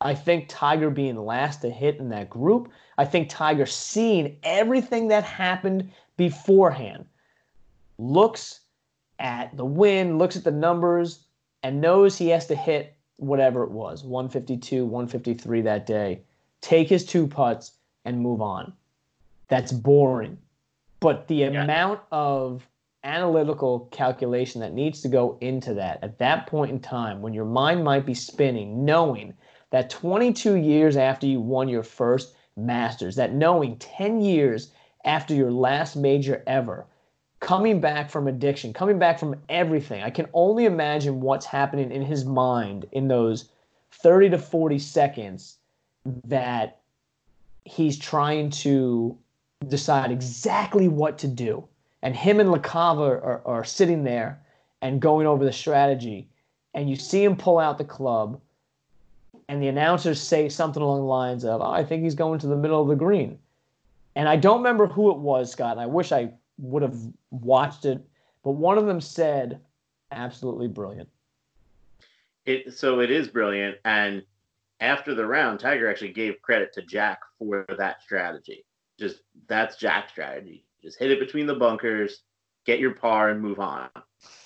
I 0.00 0.14
think 0.14 0.46
Tiger 0.48 0.88
being 0.88 1.16
last 1.16 1.60
to 1.60 1.70
hit 1.70 1.98
in 1.98 2.08
that 2.08 2.30
group. 2.30 2.70
I 2.96 3.04
think 3.04 3.28
Tiger 3.28 3.66
seeing 3.66 4.36
everything 4.42 5.08
that 5.08 5.24
happened 5.24 5.90
beforehand, 6.16 7.04
looks 7.98 8.60
at 9.18 9.54
the 9.56 9.64
win, 9.64 10.16
looks 10.18 10.36
at 10.36 10.44
the 10.44 10.50
numbers, 10.50 11.24
and 11.62 11.80
knows 11.80 12.16
he 12.16 12.28
has 12.28 12.46
to 12.46 12.54
hit 12.54 12.94
whatever 13.16 13.62
it 13.62 13.70
was 13.70 14.02
152, 14.04 14.84
153 14.84 15.60
that 15.62 15.84
day, 15.84 16.22
take 16.62 16.88
his 16.88 17.04
two 17.04 17.26
putts, 17.26 17.72
and 18.06 18.18
move 18.18 18.40
on. 18.40 18.72
That's 19.48 19.72
boring. 19.72 20.38
But 21.00 21.28
the 21.28 21.36
yeah. 21.36 21.62
amount 21.62 22.00
of 22.10 22.66
analytical 23.04 23.88
calculation 23.90 24.60
that 24.60 24.74
needs 24.74 25.00
to 25.00 25.08
go 25.08 25.38
into 25.40 25.74
that 25.74 25.98
at 26.02 26.18
that 26.18 26.46
point 26.46 26.70
in 26.70 26.80
time 26.80 27.22
when 27.22 27.32
your 27.32 27.44
mind 27.44 27.82
might 27.82 28.04
be 28.04 28.14
spinning, 28.14 28.84
knowing 28.84 29.34
that 29.70 29.90
22 29.90 30.56
years 30.56 30.96
after 30.96 31.26
you 31.26 31.40
won 31.40 31.68
your 31.68 31.82
first 31.82 32.34
Masters, 32.56 33.16
that 33.16 33.32
knowing 33.32 33.76
10 33.76 34.20
years 34.20 34.70
after 35.04 35.34
your 35.34 35.50
last 35.50 35.96
major 35.96 36.42
ever, 36.46 36.84
coming 37.40 37.80
back 37.80 38.10
from 38.10 38.28
addiction, 38.28 38.72
coming 38.72 38.98
back 38.98 39.18
from 39.18 39.34
everything. 39.48 40.02
I 40.02 40.10
can 40.10 40.28
only 40.34 40.66
imagine 40.66 41.20
what's 41.20 41.46
happening 41.46 41.90
in 41.90 42.02
his 42.02 42.24
mind 42.24 42.86
in 42.92 43.08
those 43.08 43.48
30 43.92 44.30
to 44.30 44.38
40 44.38 44.78
seconds 44.78 45.56
that 46.24 46.80
he's 47.64 47.98
trying 47.98 48.50
to 48.50 49.16
decide 49.68 50.10
exactly 50.10 50.88
what 50.88 51.18
to 51.18 51.28
do. 51.28 51.66
And 52.02 52.16
him 52.16 52.40
and 52.40 52.50
LaCava 52.50 53.22
are, 53.22 53.42
are 53.44 53.64
sitting 53.64 54.04
there 54.04 54.40
and 54.82 55.00
going 55.00 55.26
over 55.26 55.44
the 55.44 55.52
strategy. 55.52 56.28
And 56.74 56.88
you 56.88 56.96
see 56.96 57.22
him 57.22 57.36
pull 57.36 57.58
out 57.58 57.78
the 57.78 57.84
club, 57.84 58.40
and 59.48 59.62
the 59.62 59.68
announcers 59.68 60.20
say 60.20 60.48
something 60.48 60.82
along 60.82 61.00
the 61.00 61.06
lines 61.06 61.44
of, 61.44 61.60
oh, 61.60 61.70
I 61.70 61.84
think 61.84 62.04
he's 62.04 62.14
going 62.14 62.38
to 62.40 62.46
the 62.46 62.56
middle 62.56 62.80
of 62.80 62.88
the 62.88 62.94
green. 62.94 63.38
And 64.14 64.28
I 64.28 64.36
don't 64.36 64.58
remember 64.58 64.86
who 64.86 65.10
it 65.10 65.18
was, 65.18 65.50
Scott, 65.50 65.72
and 65.72 65.80
I 65.80 65.86
wish 65.86 66.12
I 66.12 66.32
would 66.58 66.82
have 66.82 66.96
watched 67.30 67.84
it, 67.84 68.00
but 68.44 68.52
one 68.52 68.78
of 68.78 68.86
them 68.86 69.00
said, 69.00 69.60
absolutely 70.12 70.68
brilliant. 70.68 71.08
It 72.46 72.74
so 72.74 73.00
it 73.00 73.10
is 73.10 73.28
brilliant, 73.28 73.76
and 73.84 74.22
after 74.80 75.14
the 75.14 75.26
round, 75.26 75.60
Tiger 75.60 75.90
actually 75.90 76.12
gave 76.12 76.40
credit 76.42 76.72
to 76.74 76.82
Jack 76.82 77.20
for 77.38 77.66
that 77.76 78.02
strategy. 78.02 78.64
Just 78.98 79.20
that's 79.46 79.76
Jack's 79.76 80.12
strategy. 80.12 80.64
Just 80.82 80.98
hit 80.98 81.10
it 81.10 81.20
between 81.20 81.46
the 81.46 81.54
bunkers, 81.54 82.22
get 82.64 82.80
your 82.80 82.94
par, 82.94 83.30
and 83.30 83.40
move 83.40 83.60
on. 83.60 83.88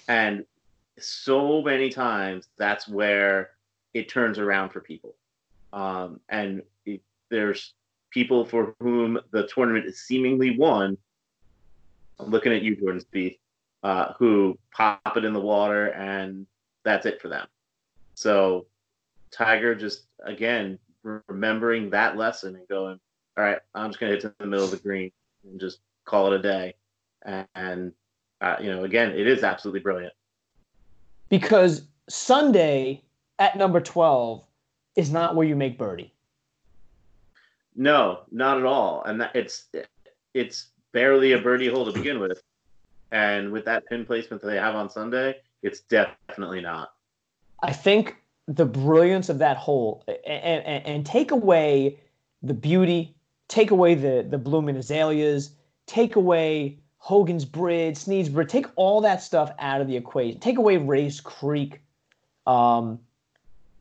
And 0.08 0.44
so 0.98 1.62
many 1.62 1.90
times, 1.90 2.48
that's 2.58 2.88
where 2.88 3.50
it 3.92 4.08
turns 4.08 4.38
around 4.38 4.70
for 4.70 4.80
people. 4.80 5.16
Um, 5.72 6.20
and 6.28 6.62
it, 6.86 7.02
there's 7.30 7.74
people 8.10 8.44
for 8.44 8.74
whom 8.80 9.18
the 9.32 9.48
tournament 9.48 9.86
is 9.86 10.00
seemingly 10.06 10.56
won 10.56 10.96
I'm 12.18 12.30
looking 12.30 12.52
at 12.52 12.62
you, 12.62 12.76
Jordan 12.76 13.02
Spieth, 13.02 13.38
uh, 13.82 14.12
who 14.18 14.58
pop 14.72 15.16
it 15.16 15.24
in 15.24 15.32
the 15.32 15.40
water 15.40 15.88
and 15.88 16.46
that's 16.84 17.06
it 17.06 17.20
for 17.20 17.28
them. 17.28 17.46
So 18.14 18.66
Tiger 19.30 19.74
just 19.74 20.04
again 20.24 20.78
remembering 21.28 21.90
that 21.90 22.16
lesson 22.16 22.56
and 22.56 22.68
going, 22.68 23.00
all 23.36 23.44
right, 23.44 23.58
I'm 23.74 23.90
just 23.90 24.00
gonna 24.00 24.12
hit 24.12 24.20
to 24.22 24.34
the 24.38 24.46
middle 24.46 24.64
of 24.64 24.70
the 24.70 24.76
green 24.76 25.10
and 25.44 25.60
just 25.60 25.80
call 26.04 26.32
it 26.32 26.38
a 26.38 26.42
day. 26.42 26.74
And, 27.54 27.92
uh, 28.40 28.56
you 28.60 28.70
know, 28.70 28.84
again, 28.84 29.12
it 29.12 29.26
is 29.26 29.42
absolutely 29.42 29.80
brilliant. 29.80 30.12
Because 31.28 31.82
Sunday 32.08 33.02
at 33.38 33.56
number 33.56 33.80
12 33.80 34.44
is 34.96 35.10
not 35.10 35.34
where 35.34 35.46
you 35.46 35.56
make 35.56 35.78
birdie. 35.78 36.12
No, 37.74 38.20
not 38.30 38.58
at 38.58 38.64
all. 38.64 39.02
And 39.04 39.20
that, 39.20 39.34
it's 39.34 39.66
it's 40.32 40.68
barely 40.92 41.32
a 41.32 41.38
birdie 41.38 41.68
hole 41.68 41.84
to 41.84 41.92
begin 41.92 42.20
with. 42.20 42.40
And 43.10 43.50
with 43.52 43.64
that 43.64 43.86
pin 43.86 44.04
placement 44.04 44.42
that 44.42 44.48
they 44.48 44.56
have 44.56 44.74
on 44.74 44.90
Sunday, 44.90 45.36
it's 45.62 45.80
definitely 45.80 46.60
not. 46.60 46.92
I 47.62 47.72
think 47.72 48.16
the 48.46 48.66
brilliance 48.66 49.28
of 49.28 49.38
that 49.38 49.56
hole 49.56 50.04
and, 50.06 50.64
and, 50.64 50.86
and 50.86 51.06
take 51.06 51.30
away 51.30 51.98
the 52.42 52.54
beauty, 52.54 53.14
take 53.48 53.70
away 53.70 53.94
the, 53.94 54.26
the 54.28 54.38
blooming 54.38 54.76
azaleas, 54.76 55.50
take 55.86 56.16
away 56.16 56.78
Hogan's 56.98 57.44
Bridge, 57.44 57.96
Snead's 57.96 58.28
Bridge, 58.28 58.48
take 58.48 58.66
all 58.76 59.00
that 59.02 59.22
stuff 59.22 59.52
out 59.58 59.80
of 59.80 59.88
the 59.88 59.96
equation. 59.96 60.40
Take 60.40 60.58
away 60.58 60.76
Rae's 60.78 61.20
Creek. 61.20 61.82
Um, 62.46 62.98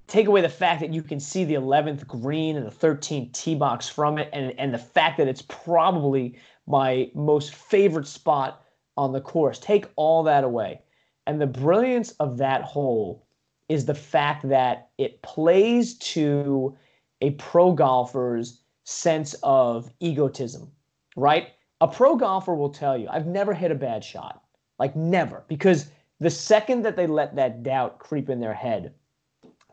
take 0.07 0.27
away 0.27 0.41
the 0.41 0.49
fact 0.49 0.81
that 0.81 0.93
you 0.93 1.01
can 1.01 1.19
see 1.19 1.45
the 1.45 1.53
11th 1.53 2.05
green 2.07 2.57
and 2.57 2.65
the 2.65 2.71
13th 2.71 3.31
tee 3.31 3.55
box 3.55 3.87
from 3.87 4.17
it, 4.17 4.29
and, 4.33 4.53
and 4.59 4.73
the 4.73 4.77
fact 4.77 5.17
that 5.17 5.27
it's 5.27 5.41
probably 5.43 6.37
my 6.67 7.09
most 7.13 7.55
favorite 7.55 8.07
spot 8.07 8.63
on 8.97 9.11
the 9.11 9.21
course. 9.21 9.59
Take 9.59 9.85
all 9.95 10.23
that 10.23 10.43
away. 10.43 10.81
And 11.25 11.39
the 11.39 11.47
brilliance 11.47 12.11
of 12.19 12.37
that 12.37 12.63
hole 12.63 13.25
is 13.69 13.85
the 13.85 13.95
fact 13.95 14.47
that 14.49 14.89
it 14.97 15.21
plays 15.21 15.97
to 15.97 16.77
a 17.21 17.31
pro 17.31 17.71
golfer's 17.73 18.59
sense 18.83 19.33
of 19.43 19.89
egotism, 20.01 20.69
right? 21.15 21.47
A 21.83 21.87
pro 21.87 22.15
golfer 22.15 22.55
will 22.55 22.69
tell 22.69 22.97
you, 22.97 23.09
I've 23.09 23.27
never 23.27 23.53
hit 23.53 23.69
a 23.69 23.75
bad 23.75 24.05
shot. 24.05 24.41
Like, 24.79 24.95
never. 24.95 25.43
Because 25.49 25.91
the 26.21 26.29
second 26.29 26.81
that 26.83 26.95
they 26.95 27.07
let 27.07 27.35
that 27.35 27.61
doubt 27.61 27.99
creep 27.99 28.29
in 28.29 28.39
their 28.39 28.53
head, 28.53 28.93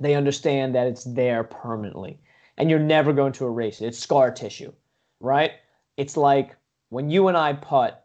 they 0.01 0.17
understand 0.17 0.75
that 0.75 0.89
it's 0.89 1.05
there 1.05 1.45
permanently 1.45 2.19
and 2.57 2.69
you're 2.69 2.81
never 2.81 3.13
going 3.13 3.33
to 3.35 3.47
erase 3.47 3.81
it. 3.81 3.87
It's 3.87 3.99
scar 4.01 4.33
tissue, 4.33 4.73
right? 5.21 5.53
It's 5.99 6.17
like 6.17 6.57
when 6.89 7.11
you 7.11 7.29
and 7.29 7.37
I 7.37 7.53
putt, 7.53 8.05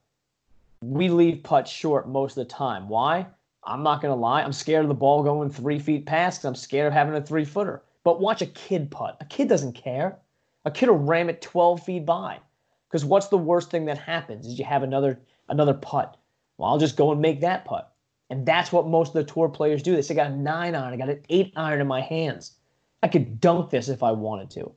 we 0.81 1.09
leave 1.09 1.41
putts 1.41 1.71
short 1.71 2.07
most 2.07 2.37
of 2.37 2.47
the 2.47 2.53
time. 2.53 2.87
Why? 2.87 3.25
I'm 3.63 3.81
not 3.81 4.03
going 4.03 4.13
to 4.13 4.21
lie. 4.21 4.43
I'm 4.43 4.53
scared 4.53 4.85
of 4.85 4.89
the 4.89 4.93
ball 4.93 5.23
going 5.23 5.49
three 5.49 5.79
feet 5.79 6.05
past 6.05 6.45
I'm 6.45 6.53
scared 6.53 6.85
of 6.85 6.93
having 6.93 7.15
a 7.15 7.21
three 7.25 7.43
footer. 7.43 7.81
But 8.03 8.21
watch 8.21 8.43
a 8.43 8.45
kid 8.45 8.91
putt. 8.91 9.17
A 9.19 9.25
kid 9.25 9.49
doesn't 9.49 9.73
care. 9.73 10.19
A 10.65 10.69
kid 10.69 10.89
will 10.89 10.97
ram 10.99 11.27
it 11.27 11.41
12 11.41 11.81
feet 11.81 12.05
by. 12.05 12.37
Because 12.95 13.03
what's 13.03 13.27
the 13.27 13.37
worst 13.37 13.71
thing 13.71 13.83
that 13.87 13.97
happens 13.97 14.47
is 14.47 14.57
you 14.57 14.63
have 14.63 14.81
another 14.81 15.19
another 15.49 15.73
putt. 15.73 16.15
Well, 16.57 16.69
I'll 16.69 16.77
just 16.77 16.95
go 16.95 17.11
and 17.11 17.19
make 17.19 17.41
that 17.41 17.65
putt. 17.65 17.93
And 18.29 18.45
that's 18.45 18.71
what 18.71 18.87
most 18.87 19.09
of 19.09 19.15
the 19.15 19.29
tour 19.29 19.49
players 19.49 19.83
do. 19.83 19.93
They 19.93 20.01
say, 20.01 20.13
I 20.13 20.15
got 20.15 20.31
a 20.31 20.37
nine 20.37 20.75
iron, 20.75 20.93
I 20.93 20.95
got 20.95 21.09
an 21.09 21.21
eight 21.27 21.51
iron 21.57 21.81
in 21.81 21.87
my 21.87 21.99
hands. 21.99 22.53
I 23.03 23.09
could 23.09 23.41
dunk 23.41 23.69
this 23.69 23.89
if 23.89 24.01
I 24.01 24.13
wanted 24.13 24.49
to. 24.51 24.71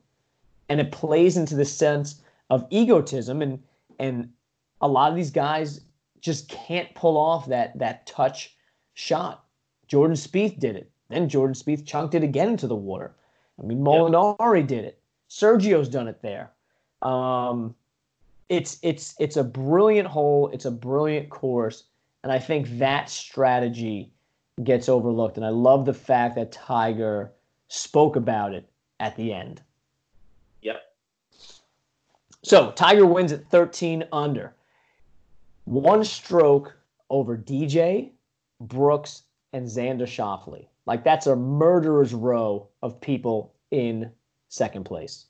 And 0.67 0.81
it 0.81 0.91
plays 0.91 1.37
into 1.37 1.55
the 1.55 1.63
sense 1.63 2.21
of 2.49 2.67
egotism. 2.71 3.41
And 3.41 3.63
and 3.99 4.33
a 4.81 4.87
lot 4.89 5.11
of 5.11 5.15
these 5.15 5.31
guys 5.31 5.79
just 6.19 6.49
can't 6.49 6.93
pull 6.95 7.15
off 7.15 7.45
that 7.45 7.79
that 7.79 8.05
touch 8.05 8.53
shot. 8.95 9.45
Jordan 9.87 10.17
Spieth 10.17 10.59
did 10.59 10.75
it. 10.75 10.91
Then 11.07 11.29
Jordan 11.29 11.55
Spieth 11.55 11.85
chunked 11.85 12.15
it 12.15 12.23
again 12.25 12.49
into 12.49 12.67
the 12.67 12.75
water. 12.75 13.15
I 13.57 13.65
mean, 13.65 13.79
Molinari 13.79 14.67
did 14.67 14.83
it. 14.83 14.99
Sergio's 15.29 15.87
done 15.87 16.09
it 16.09 16.21
there. 16.21 16.51
Um, 17.01 17.75
it's 18.49 18.79
it's 18.81 19.15
it's 19.19 19.37
a 19.37 19.43
brilliant 19.43 20.07
hole. 20.07 20.49
It's 20.51 20.65
a 20.65 20.71
brilliant 20.71 21.29
course, 21.29 21.85
and 22.23 22.31
I 22.31 22.39
think 22.39 22.67
that 22.79 23.09
strategy 23.09 24.11
gets 24.63 24.89
overlooked. 24.89 25.37
And 25.37 25.45
I 25.45 25.49
love 25.49 25.85
the 25.85 25.93
fact 25.93 26.35
that 26.35 26.51
Tiger 26.51 27.31
spoke 27.67 28.15
about 28.15 28.53
it 28.53 28.69
at 28.99 29.15
the 29.15 29.31
end. 29.31 29.61
Yep. 30.63 30.81
So 32.43 32.71
Tiger 32.71 33.05
wins 33.05 33.31
at 33.31 33.45
13 33.49 34.05
under, 34.11 34.53
one 35.65 36.03
stroke 36.03 36.75
over 37.09 37.37
DJ, 37.37 38.09
Brooks, 38.59 39.23
and 39.53 39.65
Xander 39.65 40.07
Schauffele. 40.07 40.67
Like 40.85 41.03
that's 41.03 41.27
a 41.27 41.35
murderer's 41.35 42.13
row 42.13 42.67
of 42.81 42.99
people 42.99 43.53
in 43.71 44.11
second 44.47 44.85
place. 44.85 45.25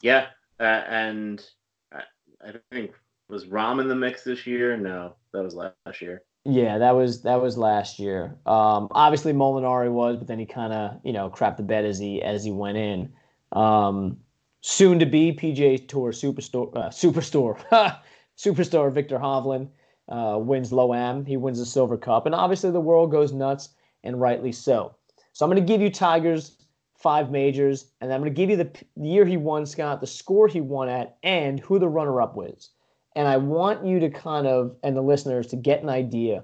Yeah, 0.00 0.26
uh, 0.60 0.62
and 0.62 1.44
I, 1.92 2.54
think 2.70 2.92
was 3.28 3.46
Rahm 3.46 3.80
in 3.80 3.88
the 3.88 3.94
mix 3.94 4.24
this 4.24 4.46
year? 4.46 4.76
No, 4.76 5.14
that 5.32 5.42
was 5.42 5.54
last 5.54 6.00
year. 6.00 6.22
Yeah, 6.44 6.78
that 6.78 6.92
was 6.92 7.22
that 7.22 7.40
was 7.42 7.58
last 7.58 7.98
year. 7.98 8.36
Um, 8.46 8.88
obviously 8.92 9.32
Molinari 9.32 9.90
was, 9.90 10.16
but 10.16 10.26
then 10.26 10.38
he 10.38 10.46
kind 10.46 10.72
of 10.72 11.00
you 11.04 11.12
know 11.12 11.28
crapped 11.28 11.56
the 11.56 11.62
bed 11.62 11.84
as 11.84 11.98
he 11.98 12.22
as 12.22 12.44
he 12.44 12.50
went 12.50 12.78
in. 12.78 13.12
Um, 13.52 14.18
soon 14.60 14.98
to 14.98 15.06
be 15.06 15.32
PGA 15.32 15.86
Tour 15.88 16.12
superstar 16.12 16.74
uh, 16.76 16.88
superstar 16.88 17.98
superstar 18.36 18.92
Viktor 18.92 19.18
Hovland 19.18 19.68
uh, 20.08 20.38
wins 20.38 20.72
low 20.72 20.94
am. 20.94 21.24
He 21.24 21.36
wins 21.36 21.58
the 21.58 21.66
Silver 21.66 21.98
Cup, 21.98 22.24
and 22.24 22.34
obviously 22.34 22.70
the 22.70 22.80
world 22.80 23.10
goes 23.10 23.32
nuts, 23.32 23.70
and 24.04 24.20
rightly 24.20 24.52
so. 24.52 24.94
So 25.32 25.44
I'm 25.44 25.50
going 25.50 25.62
to 25.62 25.72
give 25.72 25.80
you 25.80 25.90
Tigers 25.90 26.57
five 26.98 27.30
majors, 27.30 27.92
and 28.00 28.12
I'm 28.12 28.20
going 28.20 28.32
to 28.32 28.36
give 28.36 28.50
you 28.50 28.56
the, 28.56 28.70
the 28.96 29.08
year 29.08 29.24
he 29.24 29.36
won, 29.36 29.66
Scott, 29.66 30.00
the 30.00 30.06
score 30.06 30.48
he 30.48 30.60
won 30.60 30.88
at, 30.88 31.16
and 31.22 31.60
who 31.60 31.78
the 31.78 31.88
runner-up 31.88 32.34
was. 32.34 32.70
And 33.14 33.28
I 33.28 33.36
want 33.36 33.86
you 33.86 34.00
to 34.00 34.10
kind 34.10 34.46
of, 34.46 34.76
and 34.82 34.96
the 34.96 35.02
listeners, 35.02 35.46
to 35.48 35.56
get 35.56 35.82
an 35.82 35.88
idea 35.88 36.42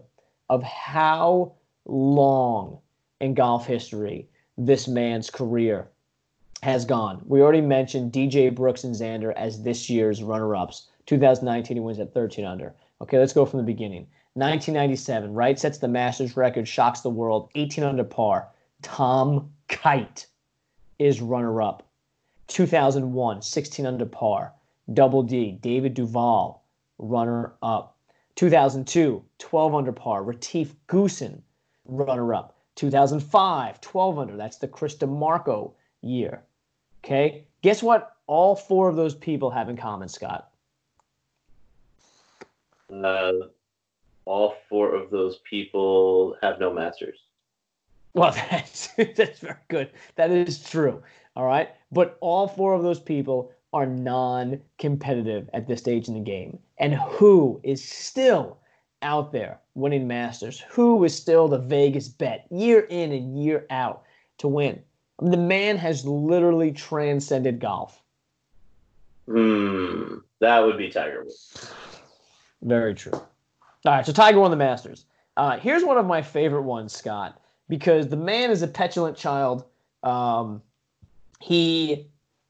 of 0.48 0.62
how 0.62 1.54
long 1.86 2.78
in 3.20 3.34
golf 3.34 3.66
history 3.66 4.28
this 4.56 4.86
man's 4.86 5.28
career 5.28 5.88
has 6.62 6.84
gone. 6.84 7.20
We 7.26 7.42
already 7.42 7.60
mentioned 7.60 8.12
DJ 8.12 8.54
Brooks 8.54 8.84
and 8.84 8.94
Xander 8.94 9.34
as 9.34 9.62
this 9.62 9.90
year's 9.90 10.22
runner-ups. 10.22 10.88
2019, 11.06 11.76
he 11.76 11.80
wins 11.80 11.98
at 11.98 12.14
13 12.14 12.44
under. 12.44 12.74
Okay, 13.00 13.18
let's 13.18 13.32
go 13.32 13.44
from 13.44 13.58
the 13.58 13.64
beginning. 13.64 14.06
1997, 14.34 15.34
right? 15.34 15.58
Sets 15.58 15.78
the 15.78 15.88
Masters 15.88 16.36
record, 16.36 16.66
shocks 16.66 17.00
the 17.00 17.10
world, 17.10 17.50
18 17.54 17.84
under 17.84 18.04
par. 18.04 18.48
Tom 18.82 19.50
Kite 19.68 20.26
is 20.98 21.20
runner 21.20 21.62
up. 21.62 21.88
2001, 22.48 23.42
16 23.42 23.86
under 23.86 24.06
par. 24.06 24.52
Double 24.92 25.22
D, 25.22 25.52
David 25.52 25.94
Duval, 25.94 26.62
runner 26.98 27.54
up. 27.62 27.96
2002, 28.36 29.24
12 29.38 29.74
under 29.74 29.92
par. 29.92 30.22
Retief 30.22 30.74
Goosen, 30.88 31.40
runner 31.86 32.34
up. 32.34 32.56
2005, 32.76 33.80
12 33.80 34.18
under. 34.18 34.36
That's 34.36 34.58
the 34.58 34.68
Chris 34.68 34.96
DiMarco 34.96 35.72
year. 36.02 36.42
Okay. 37.04 37.46
Guess 37.62 37.82
what 37.82 38.16
all 38.26 38.56
four 38.56 38.88
of 38.88 38.96
those 38.96 39.14
people 39.14 39.50
have 39.50 39.68
in 39.68 39.76
common, 39.76 40.08
Scott? 40.08 40.50
Uh, 42.92 43.32
all 44.24 44.56
four 44.68 44.94
of 44.94 45.10
those 45.10 45.38
people 45.48 46.36
have 46.42 46.58
no 46.58 46.72
masters. 46.72 47.18
Well, 48.14 48.32
that's 48.50 48.88
that's 48.96 49.40
very 49.40 49.56
good. 49.68 49.90
That 50.16 50.30
is 50.30 50.62
true. 50.62 51.02
All 51.36 51.44
right, 51.44 51.70
but 51.92 52.16
all 52.20 52.46
four 52.46 52.74
of 52.74 52.82
those 52.82 53.00
people 53.00 53.52
are 53.72 53.86
non-competitive 53.86 55.50
at 55.52 55.66
this 55.66 55.80
stage 55.80 56.06
in 56.06 56.14
the 56.14 56.20
game. 56.20 56.56
And 56.78 56.94
who 56.94 57.60
is 57.64 57.82
still 57.82 58.58
out 59.02 59.32
there 59.32 59.58
winning 59.74 60.06
Masters? 60.06 60.60
Who 60.70 61.02
is 61.02 61.12
still 61.14 61.48
the 61.48 61.58
Vegas 61.58 62.06
bet 62.06 62.46
year 62.50 62.86
in 62.88 63.10
and 63.10 63.36
year 63.36 63.66
out 63.70 64.04
to 64.38 64.46
win? 64.46 64.80
I 65.18 65.24
mean, 65.24 65.32
the 65.32 65.36
man 65.36 65.76
has 65.76 66.06
literally 66.06 66.70
transcended 66.70 67.58
golf. 67.58 68.00
Hmm, 69.26 70.18
that 70.38 70.60
would 70.60 70.78
be 70.78 70.88
Tiger 70.88 71.24
Woods. 71.24 71.72
Very 72.62 72.94
true. 72.94 73.12
All 73.12 73.22
right, 73.86 74.06
so 74.06 74.12
Tiger 74.12 74.38
won 74.38 74.52
the 74.52 74.56
Masters. 74.56 75.04
Uh, 75.36 75.58
here's 75.58 75.84
one 75.84 75.98
of 75.98 76.06
my 76.06 76.22
favorite 76.22 76.62
ones, 76.62 76.92
Scott, 76.94 77.40
because 77.68 78.08
the 78.08 78.16
man 78.16 78.50
is 78.50 78.62
a 78.62 78.68
petulant 78.68 79.16
child. 79.16 79.64
Um, 80.02 80.62
he 81.40 82.06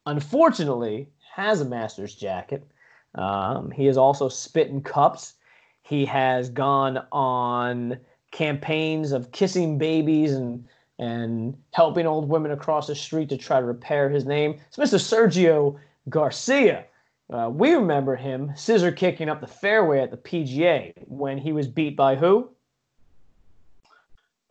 unfortunately 0.07 1.09
has 1.35 1.61
a 1.61 1.65
Masters 1.65 2.15
jacket. 2.15 2.67
Um, 3.15 3.71
he 3.71 3.87
has 3.87 3.97
also 3.97 4.29
spit 4.29 4.69
in 4.69 4.83
cups. 4.83 5.35
He 5.83 6.05
has 6.07 6.49
gone 6.49 7.05
on 7.13 7.99
campaigns 8.31 9.13
of 9.13 9.31
kissing 9.33 9.79
babies 9.79 10.33
and 10.33 10.67
and 11.01 11.57
helping 11.73 12.07
old 12.07 12.29
women 12.29 12.53
across 12.53 12.87
the 12.87 12.95
street 12.95 13.29
to 13.29 13.37
try 13.37 13.59
to 13.59 13.67
repair 13.67 14.09
his 14.09 14.25
name. 14.25 14.61
It's 14.69 14.77
Mr. 14.77 15.01
Sergio 15.01 15.77
Garcia. 16.09 16.85
Uh, 17.33 17.51
we 17.53 17.75
remember 17.75 18.15
him 18.15 18.53
scissor 18.55 18.93
kicking 18.93 19.29
up 19.29 19.41
the 19.41 19.47
fairway 19.47 20.01
at 20.01 20.11
the 20.11 20.17
PGA 20.17 20.93
when 21.07 21.39
he 21.39 21.53
was 21.53 21.67
beat 21.67 21.97
by 21.97 22.15
who? 22.15 22.49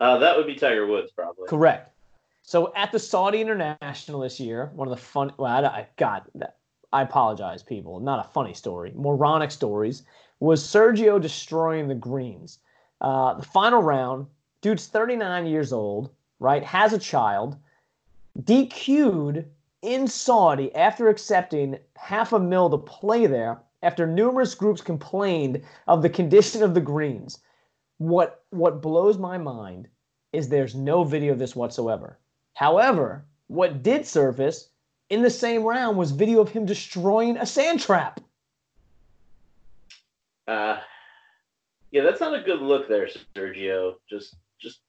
Uh, 0.04 0.18
that 0.18 0.36
would 0.36 0.46
be 0.46 0.54
Tiger 0.54 0.86
Woods, 0.86 1.10
probably. 1.12 1.48
Correct. 1.48 1.90
So 2.42 2.74
at 2.76 2.92
the 2.92 2.98
Saudi 2.98 3.40
International 3.40 4.20
this 4.20 4.38
year, 4.38 4.70
one 4.74 4.86
of 4.86 4.94
the 4.94 5.00
fun, 5.00 5.32
well, 5.38 5.50
I, 5.50 5.66
I 5.66 5.86
God, 5.96 6.24
I 6.92 7.00
apologize, 7.00 7.62
people, 7.62 8.00
not 8.00 8.22
a 8.22 8.28
funny 8.28 8.52
story, 8.52 8.92
moronic 8.94 9.50
stories, 9.50 10.02
was 10.40 10.62
Sergio 10.62 11.18
destroying 11.18 11.88
the 11.88 11.94
greens. 11.94 12.58
Uh, 13.00 13.32
the 13.32 13.46
final 13.46 13.82
round, 13.82 14.26
dude's 14.60 14.88
39 14.88 15.46
years 15.46 15.72
old, 15.72 16.10
right? 16.38 16.62
Has 16.62 16.92
a 16.92 16.98
child, 16.98 17.56
DQ'd 18.42 19.46
in 19.80 20.06
Saudi 20.06 20.74
after 20.74 21.08
accepting 21.08 21.78
half 21.96 22.34
a 22.34 22.38
mil 22.38 22.68
to 22.68 22.76
play 22.76 23.26
there 23.26 23.62
after 23.82 24.06
numerous 24.06 24.54
groups 24.54 24.82
complained 24.82 25.62
of 25.88 26.02
the 26.02 26.10
condition 26.10 26.62
of 26.62 26.74
the 26.74 26.80
greens. 26.82 27.38
What 27.96 28.42
what 28.50 28.82
blows 28.82 29.16
my 29.16 29.38
mind 29.38 29.88
is 30.34 30.48
there's 30.48 30.74
no 30.74 31.04
video 31.04 31.32
of 31.32 31.38
this 31.38 31.56
whatsoever. 31.56 32.18
However, 32.54 33.24
what 33.46 33.82
did 33.82 34.06
surface 34.06 34.68
in 35.10 35.22
the 35.22 35.30
same 35.30 35.62
round 35.62 35.96
was 35.96 36.10
video 36.10 36.40
of 36.40 36.50
him 36.50 36.66
destroying 36.66 37.36
a 37.36 37.46
sand 37.46 37.80
trap. 37.80 38.20
Uh, 40.46 40.78
yeah, 41.90 42.02
that's 42.02 42.20
not 42.20 42.34
a 42.34 42.42
good 42.42 42.60
look 42.60 42.88
there, 42.88 43.08
Sergio. 43.34 43.94
Just, 44.08 44.36
just, 44.60 44.80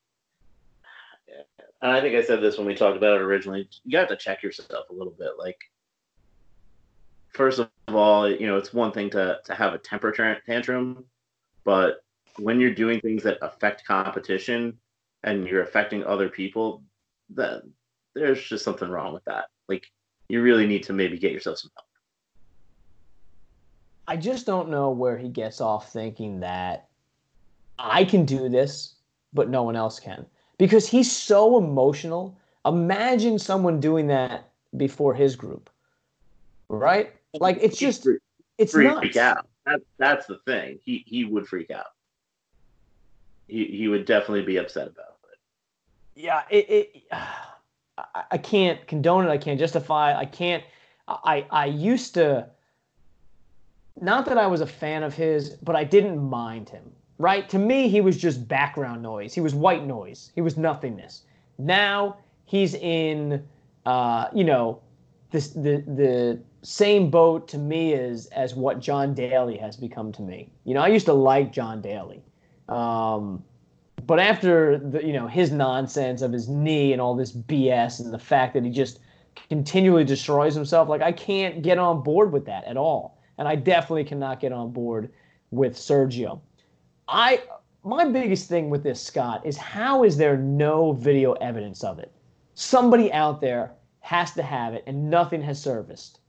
yeah. 1.27 1.43
and 1.81 1.91
I 1.91 2.01
think 2.01 2.15
I 2.15 2.23
said 2.23 2.41
this 2.41 2.57
when 2.57 2.67
we 2.67 2.75
talked 2.75 2.97
about 2.97 3.15
it 3.15 3.21
originally. 3.21 3.69
You 3.83 3.97
have 3.97 4.09
to 4.09 4.17
check 4.17 4.43
yourself 4.43 4.89
a 4.89 4.93
little 4.93 5.13
bit. 5.17 5.31
Like, 5.37 5.59
first 7.29 7.59
of 7.59 7.69
all, 7.89 8.29
you 8.29 8.47
know, 8.47 8.57
it's 8.57 8.73
one 8.73 8.91
thing 8.91 9.09
to 9.11 9.39
to 9.45 9.55
have 9.55 9.73
a 9.73 9.77
temper 9.77 10.11
tantrum, 10.45 11.05
but 11.63 12.03
when 12.37 12.59
you're 12.59 12.73
doing 12.73 12.99
things 12.99 13.23
that 13.23 13.37
affect 13.41 13.85
competition 13.85 14.77
and 15.25 15.45
you're 15.47 15.63
affecting 15.63 16.05
other 16.05 16.29
people, 16.29 16.81
then 17.29 17.73
there's 18.13 18.41
just 18.41 18.63
something 18.63 18.89
wrong 18.89 19.13
with 19.13 19.25
that. 19.25 19.45
Like, 19.67 19.87
you 20.29 20.41
really 20.41 20.65
need 20.65 20.83
to 20.83 20.93
maybe 20.93 21.17
get 21.17 21.33
yourself 21.33 21.57
some 21.57 21.71
help. 21.75 21.85
I 24.07 24.17
just 24.17 24.45
don't 24.45 24.69
know 24.69 24.91
where 24.91 25.17
he 25.17 25.29
gets 25.29 25.59
off 25.59 25.91
thinking 25.91 26.39
that 26.41 26.87
I 27.79 28.05
can 28.05 28.23
do 28.23 28.47
this, 28.49 28.95
but 29.33 29.49
no 29.49 29.63
one 29.63 29.75
else 29.75 29.99
can. 29.99 30.25
Because 30.59 30.87
he's 30.87 31.11
so 31.11 31.57
emotional. 31.57 32.37
Imagine 32.65 33.39
someone 33.39 33.79
doing 33.79 34.07
that 34.07 34.49
before 34.77 35.15
his 35.15 35.35
group. 35.35 35.71
Right? 36.69 37.13
Like 37.33 37.57
it's 37.61 37.77
just 37.77 38.07
it's 38.57 38.71
freak 38.71 38.87
nuts. 38.87 39.17
out. 39.17 39.47
That, 39.65 39.81
that's 39.97 40.27
the 40.27 40.37
thing. 40.45 40.79
He 40.83 41.03
he 41.05 41.25
would 41.25 41.47
freak 41.47 41.71
out. 41.71 41.87
He 43.47 43.65
he 43.65 43.87
would 43.87 44.05
definitely 44.05 44.43
be 44.43 44.57
upset 44.57 44.87
about 44.87 45.07
it. 45.09 45.14
Yeah, 46.15 46.43
it, 46.49 46.69
it 46.69 47.03
I, 47.97 48.23
I 48.31 48.37
can't 48.37 48.85
condone 48.87 49.25
it. 49.25 49.29
I 49.29 49.37
can't 49.37 49.59
justify. 49.59 50.17
I 50.17 50.25
can't. 50.25 50.63
I 51.07 51.45
I 51.51 51.65
used 51.65 52.13
to. 52.15 52.47
Not 54.01 54.25
that 54.25 54.37
I 54.37 54.47
was 54.47 54.61
a 54.61 54.67
fan 54.67 55.03
of 55.03 55.13
his, 55.13 55.51
but 55.63 55.75
I 55.75 55.83
didn't 55.83 56.21
mind 56.21 56.69
him. 56.69 56.91
Right? 57.17 57.47
To 57.49 57.57
me, 57.57 57.87
he 57.87 58.01
was 58.01 58.17
just 58.17 58.45
background 58.45 59.01
noise. 59.01 59.33
He 59.33 59.39
was 59.39 59.55
white 59.55 59.85
noise. 59.85 60.31
He 60.35 60.41
was 60.41 60.57
nothingness. 60.57 61.23
Now 61.57 62.17
he's 62.43 62.73
in, 62.73 63.45
uh, 63.85 64.27
you 64.33 64.43
know, 64.43 64.81
this 65.31 65.49
the 65.49 65.83
the 65.87 66.39
same 66.61 67.09
boat 67.09 67.47
to 67.49 67.57
me 67.57 67.93
as 67.93 68.25
as 68.27 68.55
what 68.55 68.79
John 68.79 69.13
Daly 69.13 69.57
has 69.57 69.77
become 69.77 70.11
to 70.13 70.21
me. 70.21 70.49
You 70.65 70.73
know, 70.73 70.81
I 70.81 70.87
used 70.87 71.05
to 71.05 71.13
like 71.13 71.53
John 71.53 71.81
Daly. 71.81 72.21
Um, 72.67 73.43
but 74.05 74.19
after 74.19 74.77
the 74.77 75.03
you 75.03 75.13
know 75.13 75.27
his 75.27 75.51
nonsense 75.51 76.21
of 76.21 76.31
his 76.31 76.47
knee 76.47 76.91
and 76.93 77.01
all 77.01 77.15
this 77.15 77.31
BS 77.31 77.99
and 77.99 78.13
the 78.13 78.19
fact 78.19 78.53
that 78.53 78.63
he 78.63 78.69
just 78.69 78.99
continually 79.49 80.03
destroys 80.03 80.55
himself, 80.55 80.89
like 80.89 81.01
I 81.01 81.11
can't 81.11 81.61
get 81.61 81.77
on 81.77 82.03
board 82.03 82.31
with 82.31 82.45
that 82.45 82.65
at 82.65 82.77
all. 82.77 83.21
And 83.37 83.47
I 83.47 83.55
definitely 83.55 84.05
cannot 84.05 84.39
get 84.39 84.51
on 84.51 84.71
board 84.71 85.11
with 85.51 85.75
Sergio. 85.75 86.39
I 87.07 87.41
my 87.83 88.05
biggest 88.05 88.49
thing 88.49 88.69
with 88.69 88.83
this 88.83 89.01
Scott 89.01 89.45
is 89.45 89.57
how 89.57 90.03
is 90.03 90.17
there 90.17 90.37
no 90.37 90.93
video 90.93 91.33
evidence 91.33 91.83
of 91.83 91.99
it? 91.99 92.11
Somebody 92.53 93.11
out 93.13 93.41
there 93.41 93.73
has 93.99 94.31
to 94.33 94.43
have 94.43 94.73
it 94.73 94.83
and 94.87 95.09
nothing 95.09 95.41
has 95.41 95.61
surfaced. 95.61 96.19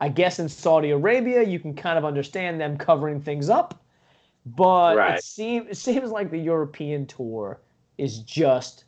I 0.00 0.08
guess 0.08 0.38
in 0.38 0.48
Saudi 0.48 0.90
Arabia 0.90 1.42
you 1.42 1.58
can 1.58 1.74
kind 1.74 1.98
of 1.98 2.04
understand 2.04 2.60
them 2.60 2.76
covering 2.76 3.20
things 3.20 3.48
up 3.48 3.82
but 4.56 4.96
right. 4.96 5.18
it 5.18 5.24
seems 5.24 5.66
it 5.68 5.76
seems 5.76 6.10
like 6.10 6.30
the 6.30 6.38
European 6.38 7.06
tour 7.06 7.60
is 7.96 8.18
just 8.20 8.84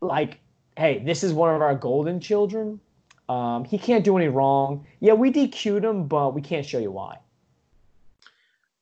like, 0.00 0.40
hey, 0.76 1.02
this 1.04 1.24
is 1.24 1.32
one 1.32 1.54
of 1.54 1.62
our 1.62 1.74
golden 1.74 2.20
children. 2.20 2.80
Um, 3.28 3.64
he 3.64 3.78
can't 3.78 4.04
do 4.04 4.16
any 4.16 4.28
wrong. 4.28 4.86
Yeah, 5.00 5.14
we 5.14 5.32
DQ'd 5.32 5.84
him, 5.84 6.06
but 6.06 6.34
we 6.34 6.42
can't 6.42 6.64
show 6.64 6.78
you 6.78 6.92
why. 6.92 7.18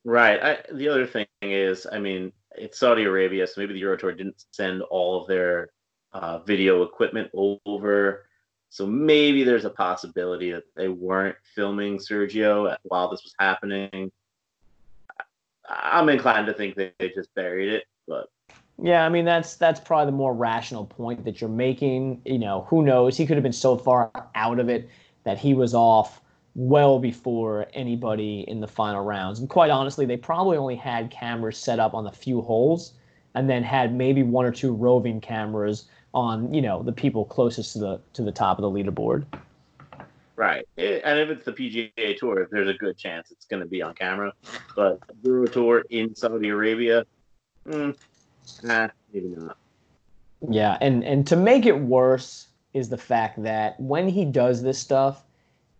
Right. 0.04 0.42
I, 0.42 0.58
the 0.72 0.88
other 0.88 1.06
thing 1.06 1.26
is, 1.40 1.86
I 1.90 1.98
mean, 1.98 2.32
it's 2.56 2.78
Saudi 2.78 3.04
Arabia, 3.04 3.46
so 3.46 3.54
maybe 3.60 3.72
the 3.72 3.80
Euro 3.80 3.96
Tour 3.96 4.12
didn't 4.12 4.44
send 4.50 4.82
all 4.82 5.22
of 5.22 5.28
their 5.28 5.70
uh, 6.12 6.40
video 6.40 6.82
equipment 6.82 7.30
over. 7.32 8.26
So 8.68 8.86
maybe 8.86 9.44
there's 9.44 9.64
a 9.64 9.70
possibility 9.70 10.52
that 10.52 10.64
they 10.76 10.88
weren't 10.88 11.36
filming 11.54 11.96
Sergio 11.96 12.76
while 12.82 13.08
this 13.08 13.22
was 13.22 13.34
happening. 13.38 14.10
I'm 15.68 16.08
inclined 16.08 16.46
to 16.46 16.52
think 16.52 16.76
they 16.76 16.92
just 17.14 17.34
buried 17.34 17.72
it, 17.72 17.84
but 18.06 18.28
yeah, 18.82 19.06
I 19.06 19.08
mean 19.08 19.24
that's 19.24 19.56
that's 19.56 19.80
probably 19.80 20.06
the 20.06 20.16
more 20.16 20.34
rational 20.34 20.84
point 20.84 21.24
that 21.24 21.40
you're 21.40 21.50
making. 21.50 22.20
You 22.24 22.38
know, 22.38 22.66
who 22.68 22.82
knows? 22.82 23.16
He 23.16 23.26
could 23.26 23.36
have 23.36 23.42
been 23.42 23.52
so 23.52 23.76
far 23.76 24.10
out 24.34 24.58
of 24.58 24.68
it 24.68 24.88
that 25.24 25.38
he 25.38 25.54
was 25.54 25.74
off 25.74 26.20
well 26.54 26.98
before 26.98 27.66
anybody 27.74 28.44
in 28.46 28.60
the 28.60 28.68
final 28.68 29.04
rounds. 29.04 29.40
And 29.40 29.48
quite 29.48 29.70
honestly, 29.70 30.06
they 30.06 30.16
probably 30.16 30.56
only 30.56 30.76
had 30.76 31.10
cameras 31.10 31.58
set 31.58 31.78
up 31.78 31.94
on 31.94 32.04
the 32.04 32.12
few 32.12 32.40
holes 32.42 32.94
and 33.34 33.50
then 33.50 33.62
had 33.62 33.94
maybe 33.94 34.22
one 34.22 34.44
or 34.44 34.52
two 34.52 34.72
roving 34.72 35.20
cameras 35.20 35.86
on, 36.12 36.52
you 36.54 36.62
know, 36.62 36.82
the 36.82 36.92
people 36.92 37.24
closest 37.24 37.72
to 37.72 37.78
the 37.78 38.00
to 38.12 38.22
the 38.22 38.32
top 38.32 38.58
of 38.58 38.62
the 38.62 38.70
leaderboard. 38.70 39.24
Right. 40.36 40.66
It, 40.76 41.02
and 41.04 41.18
if 41.18 41.28
it's 41.28 41.44
the 41.44 41.52
PGA 41.52 42.16
Tour, 42.16 42.48
there's 42.50 42.68
a 42.68 42.74
good 42.74 42.98
chance 42.98 43.30
it's 43.30 43.46
going 43.46 43.62
to 43.62 43.68
be 43.68 43.82
on 43.82 43.94
camera. 43.94 44.32
But 44.74 44.98
Euro 45.22 45.46
Tour 45.46 45.84
in 45.90 46.14
Saudi 46.14 46.48
Arabia, 46.48 47.04
mm, 47.66 47.96
nah, 48.62 48.88
maybe 49.12 49.28
not. 49.28 49.56
Yeah, 50.48 50.76
and 50.80 51.04
and 51.04 51.26
to 51.28 51.36
make 51.36 51.66
it 51.66 51.78
worse 51.78 52.48
is 52.72 52.88
the 52.88 52.98
fact 52.98 53.42
that 53.44 53.78
when 53.78 54.08
he 54.08 54.24
does 54.24 54.62
this 54.62 54.78
stuff, 54.78 55.22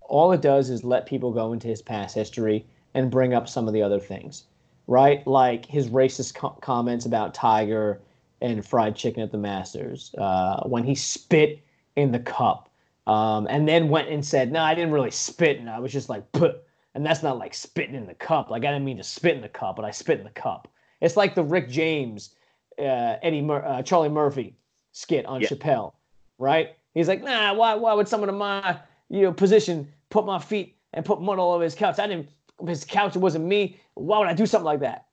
all 0.00 0.32
it 0.32 0.40
does 0.40 0.70
is 0.70 0.84
let 0.84 1.06
people 1.06 1.32
go 1.32 1.52
into 1.52 1.66
his 1.66 1.82
past 1.82 2.14
history 2.14 2.64
and 2.94 3.10
bring 3.10 3.34
up 3.34 3.48
some 3.48 3.66
of 3.66 3.74
the 3.74 3.82
other 3.82 3.98
things, 3.98 4.44
right? 4.86 5.26
Like 5.26 5.66
his 5.66 5.88
racist 5.88 6.36
co- 6.36 6.56
comments 6.60 7.04
about 7.04 7.34
Tiger 7.34 8.00
and 8.40 8.64
fried 8.64 8.94
chicken 8.94 9.22
at 9.22 9.32
the 9.32 9.38
Masters, 9.38 10.14
uh, 10.16 10.62
when 10.64 10.84
he 10.84 10.94
spit 10.94 11.60
in 11.96 12.12
the 12.12 12.20
cup 12.20 12.68
um, 13.06 13.46
and 13.50 13.68
then 13.68 13.88
went 13.88 14.08
and 14.08 14.24
said, 14.24 14.50
"No, 14.52 14.60
I 14.60 14.74
didn't 14.74 14.92
really 14.92 15.10
spit, 15.10 15.58
and 15.58 15.68
I 15.68 15.78
was 15.78 15.92
just 15.92 16.08
like, 16.08 16.30
Puh. 16.32 16.54
and 16.94 17.04
that's 17.04 17.22
not 17.22 17.38
like 17.38 17.54
spitting 17.54 17.94
in 17.94 18.06
the 18.06 18.14
cup. 18.14 18.50
Like 18.50 18.64
I 18.64 18.72
didn't 18.72 18.84
mean 18.84 18.96
to 18.96 19.04
spit 19.04 19.34
in 19.36 19.42
the 19.42 19.48
cup, 19.48 19.76
but 19.76 19.84
I 19.84 19.90
spit 19.90 20.18
in 20.18 20.24
the 20.24 20.30
cup. 20.30 20.68
It's 21.00 21.16
like 21.16 21.34
the 21.34 21.42
Rick 21.42 21.68
James, 21.68 22.34
uh, 22.78 23.16
Eddie, 23.22 23.42
Mur- 23.42 23.64
uh, 23.64 23.82
Charlie 23.82 24.08
Murphy 24.08 24.56
skit 24.92 25.26
on 25.26 25.40
yeah. 25.40 25.48
Chappelle, 25.48 25.92
right? 26.38 26.76
He's 26.94 27.08
like, 27.08 27.22
Nah, 27.22 27.52
why, 27.54 27.74
why 27.74 27.92
would 27.92 28.08
someone 28.08 28.28
in 28.28 28.36
my 28.36 28.78
you 29.10 29.22
know 29.22 29.32
position 29.32 29.92
put 30.10 30.24
my 30.24 30.38
feet 30.38 30.76
and 30.92 31.04
put 31.04 31.20
mud 31.20 31.38
all 31.38 31.52
over 31.52 31.64
his 31.64 31.74
couch? 31.74 31.98
I 31.98 32.06
didn't. 32.06 32.28
His 32.66 32.84
couch. 32.84 33.16
It 33.16 33.18
wasn't 33.18 33.44
me. 33.44 33.80
Why 33.94 34.18
would 34.20 34.28
I 34.28 34.34
do 34.34 34.46
something 34.46 34.64
like 34.64 34.80
that? 34.80 35.06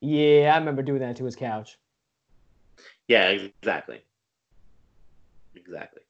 Yeah, 0.00 0.52
I 0.54 0.58
remember 0.58 0.82
doing 0.82 1.00
that 1.00 1.16
to 1.16 1.24
his 1.24 1.34
couch. 1.36 1.78
Yeah, 3.08 3.28
exactly. 3.28 4.02
Exactly. 5.54 6.01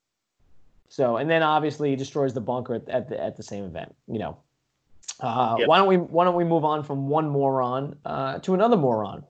So, 0.93 1.17
and 1.17 1.31
then 1.31 1.43
obviously 1.43 1.89
he 1.89 1.97
destroys 1.97 2.35
the 2.35 2.43
bunker 2.43 2.75
at, 2.75 2.87
at 2.91 3.09
the 3.09 3.19
at 3.19 3.35
the 3.35 3.43
same 3.43 3.65
event. 3.65 3.95
You 4.09 4.19
know, 4.19 4.37
uh, 5.21 5.57
yep. 5.59 5.67
why 5.67 5.79
don't 5.79 5.89
we 5.89 5.97
why 5.97 6.27
don't 6.27 6.35
we 6.35 6.45
move 6.45 6.67
on 6.67 6.85
from 6.85 7.09
one 7.09 7.31
moron 7.31 7.97
uh, 8.05 8.41
to 8.41 8.53
another 8.53 8.77
moron? 8.77 9.25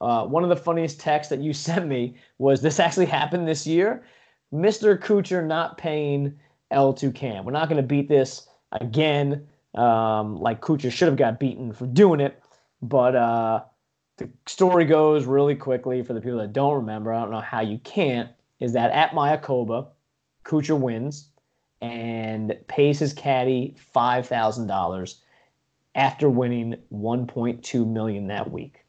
Uh, 0.00 0.26
one 0.26 0.44
of 0.44 0.48
the 0.48 0.56
funniest 0.56 1.00
texts 1.00 1.28
that 1.30 1.40
you 1.40 1.52
sent 1.66 1.88
me 1.88 2.14
was 2.38 2.62
this 2.62 2.78
actually 2.78 3.06
happened 3.06 3.48
this 3.48 3.66
year. 3.66 4.04
Mr. 4.54 4.96
Kuchar 4.96 5.44
not 5.44 5.76
paying 5.76 6.38
El 6.70 6.94
Tucan. 6.94 7.42
We're 7.42 7.50
not 7.50 7.68
going 7.68 7.82
to 7.82 7.86
beat 7.86 8.08
this 8.08 8.46
again. 8.80 9.44
Um, 9.74 10.36
like 10.36 10.60
Kuchar 10.60 10.92
should 10.92 11.08
have 11.08 11.16
got 11.16 11.40
beaten 11.40 11.72
for 11.72 11.86
doing 11.86 12.20
it, 12.20 12.40
but 12.80 13.16
uh, 13.16 13.64
the 14.18 14.30
story 14.46 14.84
goes 14.84 15.24
really 15.24 15.56
quickly 15.56 16.00
for 16.04 16.12
the 16.12 16.20
people 16.20 16.38
that 16.38 16.52
don't 16.52 16.76
remember. 16.76 17.12
I 17.12 17.22
don't 17.22 17.32
know 17.32 17.40
how 17.40 17.62
you 17.62 17.78
can't. 17.78 18.30
Is 18.60 18.72
that 18.74 18.92
at 18.92 19.10
Mayakoba, 19.10 19.88
Kuchar 20.44 20.78
wins 20.78 21.28
and 21.80 22.56
pays 22.66 22.98
his 22.98 23.12
caddy 23.12 23.76
five 23.92 24.26
thousand 24.26 24.66
dollars 24.66 25.20
after 25.94 26.30
winning 26.30 26.76
1.2 26.92 27.86
million 27.86 28.28
that 28.28 28.50
week. 28.50 28.84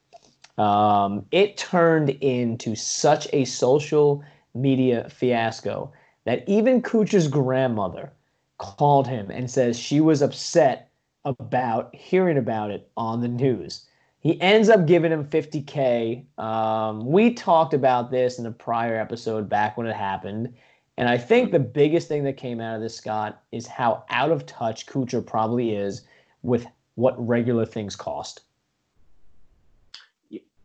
Um, 0.58 1.26
it 1.32 1.58
turned 1.58 2.10
into 2.10 2.76
such 2.76 3.28
a 3.34 3.46
social 3.46 4.24
media 4.54 5.10
fiasco 5.10 5.92
that 6.26 6.44
even 6.48 6.82
Kuchar's 6.82 7.28
grandmother 7.28 8.12
called 8.60 9.08
him 9.08 9.32
and 9.32 9.50
says 9.50 9.80
she 9.80 10.02
was 10.02 10.22
upset 10.22 10.92
about 11.26 11.96
hearing 11.96 12.38
about 12.38 12.72
it 12.72 12.92
on 12.98 13.22
the 13.22 13.28
news. 13.28 13.88
He 14.20 14.40
ends 14.42 14.70
up 14.70 14.86
giving 14.86 15.12
him 15.12 15.26
50K. 15.26 16.26
Um, 16.38 17.06
we 17.06 17.34
talked 17.34 17.74
about 17.74 18.12
this 18.12 18.38
in 18.38 18.46
a 18.46 18.52
prior 18.52 19.00
episode 19.00 19.48
back 19.50 19.78
when 19.78 19.88
it 19.88 19.96
happened. 19.96 20.54
And 21.00 21.08
I 21.08 21.18
think 21.18 21.54
the 21.54 21.60
biggest 21.60 22.10
thing 22.10 22.26
that 22.26 22.36
came 22.36 22.60
out 22.60 22.76
of 22.76 22.82
this, 22.82 22.94
Scott, 22.94 23.42
is 23.54 23.66
how 23.66 24.04
out 24.10 24.34
of 24.34 24.46
touch 24.46 24.86
Kuchar 24.86 25.26
probably 25.26 25.74
is 25.74 26.02
with 26.42 26.68
what 26.96 27.16
regular 27.26 27.66
things 27.66 27.96
cost. 27.96 28.42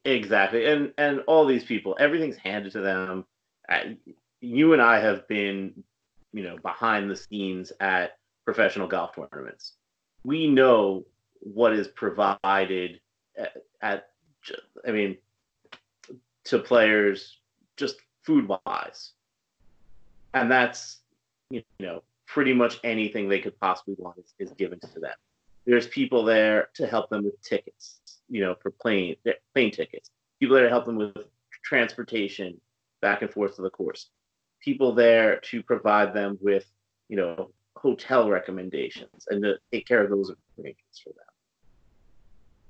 Exactly, 0.05 0.67
and 0.67 0.93
and 0.99 1.21
all 1.29 1.47
these 1.47 1.63
people, 1.63 1.97
everything's 2.01 2.37
handed 2.37 2.73
to 2.73 2.81
them. 2.81 3.25
You 4.41 4.73
and 4.73 4.83
I 4.83 4.99
have 4.99 5.27
been, 5.29 5.85
you 6.33 6.43
know, 6.43 6.59
behind 6.59 7.09
the 7.09 7.17
scenes 7.17 7.73
at 7.79 8.19
professional 8.45 8.89
golf 8.89 9.15
tournaments. 9.15 9.75
We 10.25 10.49
know 10.49 11.07
what 11.39 11.73
is 11.75 11.87
provided 11.87 13.01
at, 13.39 13.53
at 13.83 14.09
I 14.87 14.91
mean, 14.91 15.17
to 16.47 16.59
players 16.59 17.39
just 17.77 17.97
food 18.25 18.49
wise 18.49 19.13
and 20.35 20.51
that's 20.51 20.99
you 21.51 21.63
know 21.81 22.03
pretty 22.27 22.53
much 22.53 22.81
anything 22.85 23.29
they 23.29 23.39
could 23.39 23.59
possibly 23.61 23.95
want 23.99 24.19
is, 24.19 24.35
is 24.39 24.53
given 24.55 24.81
to 24.81 25.01
them. 25.01 25.15
There's 25.67 25.87
people 25.87 26.25
there 26.25 26.69
to 26.75 26.87
help 26.87 27.09
them 27.09 27.25
with 27.25 27.41
tickets, 27.43 28.01
you 28.29 28.43
know, 28.43 28.55
for 28.61 28.71
plane 28.71 29.17
plane 29.55 29.71
tickets. 29.71 30.11
People 30.41 30.57
there 30.57 30.65
to 30.65 30.71
help 30.71 30.85
them 30.85 30.97
with 30.97 31.15
transportation 31.65 32.61
back 33.01 33.23
and 33.23 33.31
forth 33.31 33.57
to 33.57 33.63
the 33.63 33.71
course. 33.71 34.11
People 34.61 34.93
there 34.93 35.41
to 35.41 35.63
provide 35.63 36.13
them 36.15 36.39
with, 36.41 36.67
you 37.09 37.17
know, 37.17 37.51
hotel 37.77 38.29
recommendations 38.29 39.27
and 39.29 39.43
to 39.43 39.59
take 39.73 39.87
care 39.87 40.03
of 40.03 40.11
those 40.11 40.33
arrangements 40.59 40.99
for 40.99 41.11
them. 41.11 41.27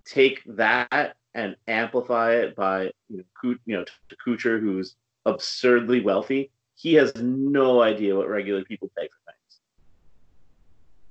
Take 0.05 0.43
that 0.47 1.17
and 1.35 1.57
amplify 1.67 2.35
it 2.35 2.55
by 2.55 2.91
you 3.09 3.25
know, 3.43 3.55
you 3.65 3.77
know 3.77 3.85
to 3.85 4.17
Kuchar, 4.25 4.61
who's 4.61 4.97
absurdly 5.25 6.01
wealthy 6.01 6.51
he 6.77 6.95
has 6.95 7.15
no 7.17 7.83
idea 7.83 8.17
what 8.17 8.29
regular 8.29 8.65
people 8.65 8.91
pay 8.97 9.09
for 9.09 9.33
things. 9.33 9.61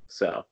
So, 0.07 0.45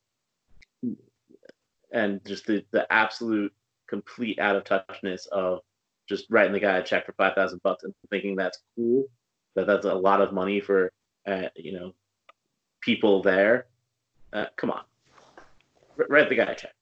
and 1.92 2.24
just 2.26 2.46
the, 2.48 2.66
the 2.72 2.92
absolute 2.92 3.54
complete 3.88 4.40
out 4.40 4.56
of 4.56 4.64
touchness 4.64 5.28
of 5.28 5.60
just 6.08 6.26
writing 6.30 6.54
the 6.54 6.60
guy 6.60 6.78
a 6.78 6.84
check 6.84 7.06
for 7.06 7.14
5,000 7.14 7.62
bucks 7.62 7.84
and 7.84 7.94
thinking 8.10 8.36
that's 8.36 8.60
cool, 8.76 9.06
that 9.56 9.68
that's 9.68 9.86
a 9.86 9.94
lot 9.94 10.22
of 10.22 10.34
money 10.34 10.60
for, 10.60 10.92
uh, 11.28 11.44
you 11.56 11.74
know, 11.74 11.94
people 12.82 13.22
there. 13.22 13.68
Uh, 14.34 14.46
come 14.56 14.72
on. 14.72 14.84
R- 16.00 16.08
write 16.10 16.30
the 16.30 16.36
guy 16.36 16.44
a 16.44 16.56
check. 16.56 16.74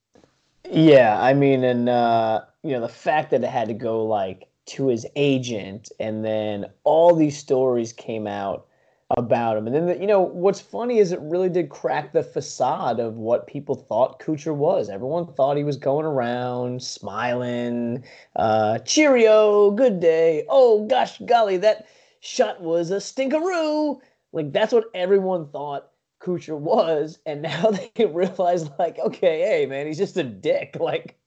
Yeah, 0.69 1.19
I 1.19 1.33
mean, 1.33 1.63
and, 1.63 1.89
uh, 1.89 2.41
you 2.63 2.71
know, 2.71 2.81
the 2.81 2.89
fact 2.89 3.31
that 3.31 3.43
it 3.43 3.49
had 3.49 3.69
to 3.69 3.73
go 3.73 4.05
like 4.05 4.48
to 4.69 4.87
his 4.87 5.05
agent, 5.15 5.91
and 5.99 6.23
then 6.23 6.65
all 6.83 7.15
these 7.15 7.37
stories 7.37 7.93
came 7.93 8.27
out 8.27 8.67
about 9.17 9.57
him. 9.57 9.65
And 9.65 9.75
then, 9.75 9.85
the, 9.87 9.97
you 9.97 10.05
know, 10.05 10.21
what's 10.21 10.59
funny 10.59 10.99
is 10.99 11.11
it 11.11 11.19
really 11.21 11.49
did 11.49 11.69
crack 11.69 12.13
the 12.13 12.23
facade 12.23 12.99
of 12.99 13.15
what 13.15 13.47
people 13.47 13.75
thought 13.75 14.19
Kuchar 14.19 14.55
was. 14.55 14.89
Everyone 14.89 15.25
thought 15.33 15.57
he 15.57 15.63
was 15.63 15.77
going 15.77 16.05
around 16.05 16.83
smiling, 16.83 18.03
uh, 18.35 18.79
cheerio, 18.79 19.71
good 19.71 19.99
day. 19.99 20.45
Oh, 20.47 20.85
gosh, 20.85 21.17
golly, 21.25 21.57
that 21.57 21.87
shot 22.19 22.61
was 22.61 22.91
a 22.91 22.97
stinkeroo. 22.97 23.99
Like, 24.31 24.53
that's 24.53 24.73
what 24.73 24.91
everyone 24.93 25.47
thought 25.47 25.89
Kuchar 26.21 26.57
was. 26.59 27.17
And 27.25 27.41
now 27.43 27.71
they 27.71 28.05
realize, 28.05 28.69
like, 28.77 28.99
okay, 28.99 29.41
hey, 29.41 29.65
man, 29.65 29.87
he's 29.87 29.97
just 29.97 30.17
a 30.17 30.23
dick. 30.23 30.77
Like, 30.79 31.17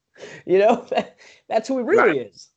you 0.47 0.59
know, 0.59 0.87
that, 0.91 1.17
that's 1.49 1.67
who 1.67 1.79
he 1.79 1.85
really 1.85 2.19
right. 2.19 2.31
is. 2.33 2.52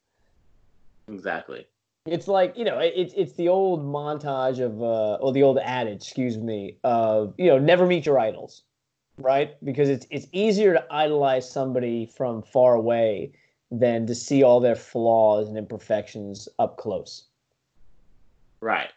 Exactly. 1.08 1.68
It's 2.06 2.28
like 2.28 2.56
you 2.56 2.66
know, 2.66 2.78
it's 2.78 3.14
it's 3.18 3.34
the 3.34 3.50
old 3.50 3.84
montage 3.84 4.60
of, 4.60 4.82
uh, 4.82 5.16
or 5.16 5.34
the 5.34 5.42
old 5.42 5.58
adage, 5.58 6.04
excuse 6.04 6.38
me, 6.38 6.78
of 6.84 7.34
you 7.38 7.48
know, 7.48 7.58
never 7.58 7.88
meet 7.88 8.06
your 8.06 8.20
idols, 8.20 8.62
right? 9.18 9.56
Because 9.66 9.90
it's 9.90 10.06
it's 10.12 10.28
easier 10.32 10.74
to 10.74 10.86
idolize 10.92 11.50
somebody 11.52 12.06
from 12.06 12.44
far 12.44 12.76
away 12.76 13.32
than 13.72 14.06
to 14.06 14.14
see 14.14 14.44
all 14.44 14.60
their 14.60 14.76
flaws 14.76 15.48
and 15.48 15.58
imperfections 15.58 16.48
up 16.60 16.78
close. 16.78 17.26
Right. 18.62 18.92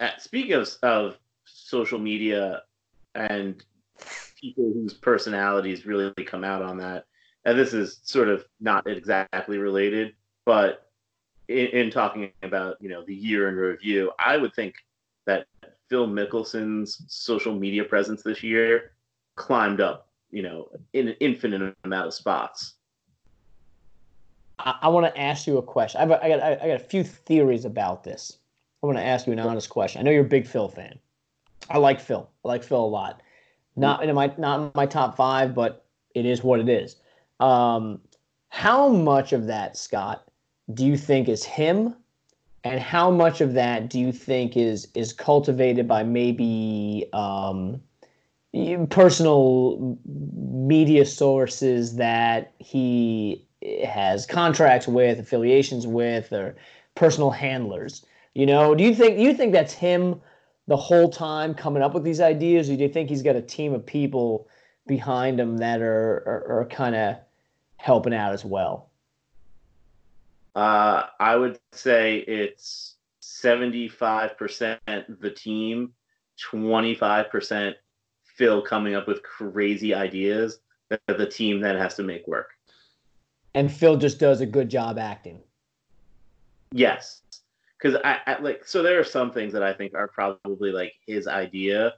Uh, 0.00 0.10
speaking 0.18 0.54
of 0.54 0.68
of 0.82 1.18
social 1.44 1.98
media 1.98 2.62
and 3.14 3.62
people 4.40 4.72
whose 4.72 4.94
personalities 4.94 5.84
really 5.84 6.12
come 6.24 6.42
out 6.42 6.62
on 6.62 6.78
that, 6.78 7.04
and 7.44 7.58
this 7.58 7.74
is 7.74 8.00
sort 8.02 8.28
of 8.28 8.46
not 8.60 8.86
exactly 8.86 9.58
related, 9.58 10.14
but 10.46 10.83
in, 11.48 11.66
in, 11.66 11.90
talking 11.90 12.30
about 12.42 12.76
you 12.80 12.88
know 12.88 13.04
the 13.04 13.14
year 13.14 13.48
in 13.48 13.56
review, 13.56 14.12
I 14.18 14.36
would 14.36 14.54
think 14.54 14.74
that 15.26 15.46
Phil 15.88 16.06
Mickelson's 16.06 17.02
social 17.08 17.54
media 17.54 17.84
presence 17.84 18.22
this 18.22 18.42
year 18.42 18.92
climbed 19.36 19.80
up, 19.80 20.08
you 20.30 20.42
know, 20.42 20.68
in 20.92 21.08
an 21.08 21.16
infinite 21.20 21.74
amount 21.84 22.06
of 22.06 22.14
spots. 22.14 22.74
I, 24.58 24.74
I 24.82 24.88
want 24.88 25.06
to 25.06 25.20
ask 25.20 25.46
you 25.46 25.58
a 25.58 25.62
question. 25.62 26.00
I've, 26.00 26.10
I 26.10 26.28
got 26.28 26.42
I 26.42 26.68
got 26.68 26.76
a 26.76 26.84
few 26.84 27.04
theories 27.04 27.64
about 27.64 28.04
this. 28.04 28.38
I 28.82 28.86
want 28.86 28.98
to 28.98 29.04
ask 29.04 29.26
you 29.26 29.32
an 29.32 29.40
honest 29.40 29.70
question. 29.70 30.00
I 30.00 30.04
know 30.04 30.10
you're 30.10 30.24
a 30.24 30.28
big 30.28 30.46
Phil 30.46 30.68
fan. 30.68 30.98
I 31.70 31.78
like 31.78 32.00
Phil. 32.00 32.28
I 32.44 32.48
like 32.48 32.62
Phil 32.62 32.80
a 32.80 32.86
lot. 32.86 33.22
Not 33.76 34.04
in 34.04 34.14
my 34.14 34.32
not 34.38 34.60
in 34.60 34.70
my 34.74 34.86
top 34.86 35.16
five, 35.16 35.54
but 35.54 35.84
it 36.14 36.26
is 36.26 36.44
what 36.44 36.60
it 36.60 36.68
is. 36.68 36.96
Um, 37.40 38.00
how 38.48 38.88
much 38.88 39.32
of 39.32 39.46
that, 39.46 39.76
Scott, 39.76 40.23
do 40.72 40.84
you 40.84 40.96
think 40.96 41.28
is 41.28 41.44
him? 41.44 41.94
And 42.62 42.80
how 42.80 43.10
much 43.10 43.40
of 43.42 43.52
that 43.54 43.90
do 43.90 43.98
you 43.98 44.12
think 44.12 44.56
is 44.56 44.88
is 44.94 45.12
cultivated 45.12 45.86
by 45.86 46.02
maybe 46.02 47.06
um, 47.12 47.82
personal 48.88 49.98
media 50.06 51.04
sources 51.04 51.96
that 51.96 52.52
he 52.58 53.46
has 53.84 54.24
contracts 54.24 54.88
with 54.88 55.18
affiliations 55.18 55.86
with 55.86 56.32
or 56.32 56.56
personal 56.94 57.30
handlers? 57.30 58.06
You 58.32 58.46
know 58.46 58.74
do 58.74 58.82
you 58.82 58.94
think 58.94 59.18
do 59.18 59.22
you 59.22 59.34
think 59.34 59.52
that's 59.52 59.74
him 59.74 60.20
the 60.66 60.76
whole 60.76 61.10
time 61.10 61.54
coming 61.54 61.82
up 61.82 61.92
with 61.92 62.04
these 62.04 62.20
ideas 62.20 62.70
or 62.70 62.76
do 62.76 62.82
you 62.82 62.88
think 62.88 63.10
he's 63.10 63.22
got 63.22 63.36
a 63.36 63.42
team 63.42 63.74
of 63.74 63.84
people 63.84 64.48
behind 64.86 65.38
him 65.38 65.58
that 65.58 65.82
are 65.82 66.22
are, 66.26 66.60
are 66.60 66.64
kind 66.70 66.94
of 66.94 67.16
helping 67.76 68.14
out 68.14 68.32
as 68.32 68.44
well 68.44 68.88
uh, 70.54 71.04
I 71.18 71.36
would 71.36 71.58
say 71.72 72.18
it's 72.18 72.96
75% 73.22 74.78
the 75.20 75.30
team, 75.30 75.92
25% 76.52 77.74
Phil 78.24 78.62
coming 78.62 78.94
up 78.94 79.06
with 79.06 79.22
crazy 79.22 79.94
ideas 79.94 80.60
that 80.90 81.00
the 81.06 81.26
team 81.26 81.60
then 81.60 81.76
has 81.76 81.94
to 81.96 82.02
make 82.02 82.26
work. 82.26 82.50
And 83.54 83.72
Phil 83.72 83.96
just 83.96 84.18
does 84.18 84.40
a 84.40 84.46
good 84.46 84.68
job 84.68 84.98
acting. 84.98 85.40
Yes. 86.72 87.22
Because 87.78 88.00
I, 88.04 88.18
I 88.26 88.40
like 88.40 88.66
so 88.66 88.82
there 88.82 88.98
are 88.98 89.04
some 89.04 89.30
things 89.30 89.52
that 89.52 89.62
I 89.62 89.72
think 89.72 89.94
are 89.94 90.08
probably 90.08 90.72
like 90.72 90.94
his 91.06 91.28
idea 91.28 91.94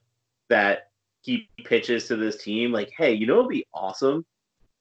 that 0.48 0.90
he 1.22 1.48
pitches 1.64 2.09
to 2.09 2.16
this 2.16 2.42
team 2.42 2.72
like, 2.72 2.90
hey, 2.96 3.12
you 3.14 3.26
know, 3.26 3.38
it'd 3.38 3.48
be 3.48 3.66
awesome 3.72 4.24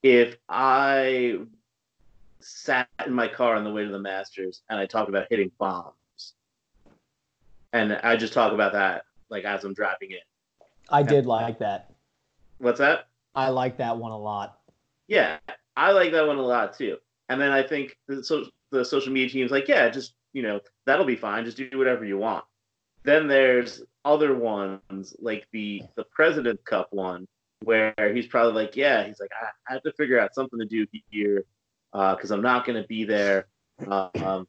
if 0.04 0.38
I 0.50 1.40
sat 2.46 2.88
in 3.06 3.12
my 3.12 3.28
car 3.28 3.56
on 3.56 3.64
the 3.64 3.72
way 3.72 3.84
to 3.84 3.92
the 3.92 4.00
Masters 4.00 4.62
and 4.70 4.80
I 4.80 4.86
talked 4.86 5.10
about 5.10 5.26
hitting 5.32 5.52
bombs. 5.58 6.34
And 7.74 7.94
I 7.94 8.16
just 8.16 8.34
talk 8.34 8.54
about 8.54 8.74
that 8.74 9.04
like 9.30 9.46
as 9.46 9.64
I'm 9.64 9.74
dropping 9.74 10.12
in. 10.12 10.20
I 10.90 11.02
did 11.02 11.26
like 11.26 11.58
that. 11.60 11.92
What's 12.60 12.78
that? 12.78 13.08
I 13.34 13.50
like 13.50 13.78
that 13.78 13.98
one 13.98 14.12
a 14.12 14.18
lot. 14.18 14.60
Yeah, 15.08 15.40
I 15.76 15.92
like 15.92 16.12
that 16.12 16.28
one 16.28 16.38
a 16.38 16.42
lot 16.42 16.78
too. 16.78 16.98
And 17.30 17.42
then 17.42 17.52
I 17.52 17.64
think 17.64 17.98
the, 18.08 18.24
so, 18.24 18.46
the 18.72 18.86
social 18.86 19.12
media 19.12 19.30
team's 19.30 19.52
like, 19.52 19.68
yeah, 19.68 19.90
just 19.90 20.14
you 20.34 20.44
know, 20.44 20.60
that'll 20.86 21.06
be 21.06 21.16
fine. 21.16 21.46
Just 21.46 21.58
do 21.58 21.70
whatever 21.74 22.06
you 22.06 22.20
want. 22.20 22.46
Then 23.04 23.28
there's 23.28 23.82
other 24.04 24.36
ones 24.36 25.16
like 25.20 25.48
the 25.52 25.82
the 25.96 26.04
President 26.12 26.64
Cup 26.64 26.90
one 26.92 27.28
where 27.64 27.96
he's 28.14 28.28
probably 28.28 28.54
like, 28.54 28.76
yeah, 28.76 29.08
he's 29.08 29.20
like, 29.20 29.32
I, 29.42 29.48
I 29.68 29.74
have 29.74 29.84
to 29.84 29.94
figure 29.94 30.20
out 30.20 30.36
something 30.36 30.60
to 30.60 30.66
do 30.66 30.86
here 31.10 31.44
because 31.96 32.32
uh, 32.32 32.36
I'm 32.36 32.42
not 32.42 32.66
going 32.66 32.82
to 32.82 32.88
be 32.88 33.06
there. 33.06 33.48
Um, 33.88 34.48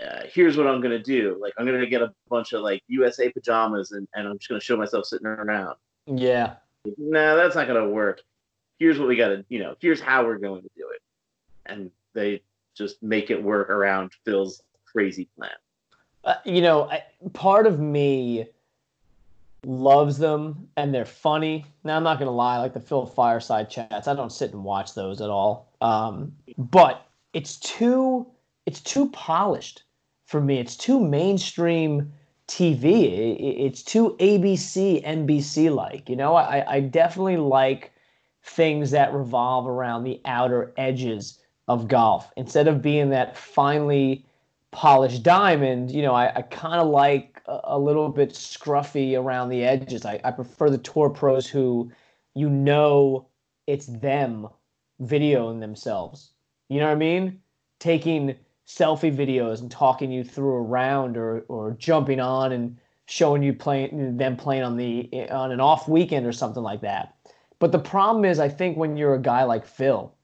uh, 0.00 0.22
here's 0.32 0.56
what 0.56 0.66
I'm 0.66 0.80
going 0.80 0.96
to 0.96 1.02
do. 1.02 1.38
Like, 1.40 1.52
I'm 1.58 1.66
going 1.66 1.80
to 1.80 1.86
get 1.86 2.02
a 2.02 2.12
bunch 2.28 2.52
of 2.52 2.62
like 2.62 2.82
USA 2.88 3.30
pajamas 3.30 3.92
and, 3.92 4.08
and 4.14 4.26
I'm 4.26 4.38
just 4.38 4.48
going 4.48 4.60
to 4.60 4.64
show 4.64 4.76
myself 4.76 5.06
sitting 5.06 5.26
around. 5.26 5.76
Yeah. 6.06 6.54
Nah, 6.96 7.36
that's 7.36 7.54
not 7.54 7.68
going 7.68 7.80
to 7.82 7.88
work. 7.88 8.22
Here's 8.78 8.98
what 8.98 9.08
we 9.08 9.16
got 9.16 9.28
to, 9.28 9.44
you 9.48 9.60
know, 9.60 9.76
here's 9.80 10.00
how 10.00 10.24
we're 10.24 10.38
going 10.38 10.62
to 10.62 10.70
do 10.76 10.88
it. 10.90 11.02
And 11.66 11.90
they 12.14 12.42
just 12.74 13.02
make 13.02 13.30
it 13.30 13.40
work 13.40 13.70
around 13.70 14.12
Phil's 14.24 14.62
crazy 14.90 15.28
plan. 15.36 15.50
Uh, 16.24 16.34
you 16.44 16.60
know, 16.60 16.90
I, 16.90 17.04
part 17.34 17.66
of 17.66 17.78
me 17.78 18.46
loves 19.64 20.18
them 20.18 20.68
and 20.76 20.94
they're 20.94 21.04
funny. 21.04 21.64
Now 21.84 21.96
I'm 21.96 22.02
not 22.02 22.18
gonna 22.18 22.30
lie, 22.30 22.58
like 22.58 22.74
the 22.74 22.80
Phil 22.80 23.06
Fireside 23.06 23.70
chats, 23.70 24.08
I 24.08 24.14
don't 24.14 24.32
sit 24.32 24.52
and 24.52 24.64
watch 24.64 24.94
those 24.94 25.20
at 25.20 25.30
all. 25.30 25.72
Um, 25.80 26.32
but 26.58 27.06
it's 27.32 27.56
too 27.56 28.26
it's 28.66 28.80
too 28.80 29.10
polished 29.10 29.84
for 30.26 30.40
me. 30.40 30.58
It's 30.58 30.76
too 30.76 31.00
mainstream 31.00 32.12
TV. 32.46 33.36
It's 33.38 33.82
too 33.82 34.16
ABC, 34.18 35.04
NBC 35.04 35.74
like. 35.74 36.08
You 36.08 36.16
know, 36.16 36.34
I, 36.34 36.76
I 36.76 36.80
definitely 36.80 37.36
like 37.36 37.92
things 38.42 38.90
that 38.90 39.12
revolve 39.12 39.66
around 39.66 40.04
the 40.04 40.20
outer 40.24 40.72
edges 40.76 41.38
of 41.68 41.88
golf 41.88 42.32
instead 42.36 42.66
of 42.66 42.82
being 42.82 43.10
that 43.10 43.36
finely 43.36 44.26
polished 44.72 45.22
diamond. 45.22 45.90
You 45.90 46.02
know, 46.02 46.14
I, 46.14 46.32
I 46.34 46.42
kind 46.42 46.80
of 46.80 46.88
like 46.88 47.29
a 47.46 47.78
little 47.78 48.08
bit 48.08 48.30
scruffy 48.30 49.18
around 49.18 49.48
the 49.48 49.64
edges. 49.64 50.04
I, 50.04 50.20
I 50.24 50.30
prefer 50.30 50.70
the 50.70 50.78
tour 50.78 51.10
pros 51.10 51.46
who 51.46 51.90
you 52.34 52.48
know 52.48 53.26
it's 53.66 53.86
them 53.86 54.48
videoing 55.02 55.60
themselves. 55.60 56.30
You 56.68 56.80
know 56.80 56.86
what 56.86 56.92
I 56.92 56.96
mean? 56.96 57.40
Taking 57.78 58.36
selfie 58.66 59.14
videos 59.14 59.60
and 59.60 59.70
talking 59.70 60.10
you 60.12 60.22
through 60.22 60.54
a 60.54 60.62
round 60.62 61.16
or 61.16 61.44
or 61.48 61.72
jumping 61.72 62.20
on 62.20 62.52
and 62.52 62.76
showing 63.06 63.42
you 63.42 63.52
playing 63.52 64.16
them 64.16 64.36
playing 64.36 64.62
on 64.62 64.76
the 64.76 65.10
on 65.30 65.50
an 65.50 65.60
off 65.60 65.88
weekend 65.88 66.26
or 66.26 66.32
something 66.32 66.62
like 66.62 66.80
that. 66.82 67.14
But 67.58 67.72
the 67.72 67.78
problem 67.78 68.24
is 68.24 68.38
I 68.38 68.48
think 68.48 68.76
when 68.76 68.96
you're 68.96 69.14
a 69.14 69.20
guy 69.20 69.42
like 69.42 69.66
Phil, 69.66 70.14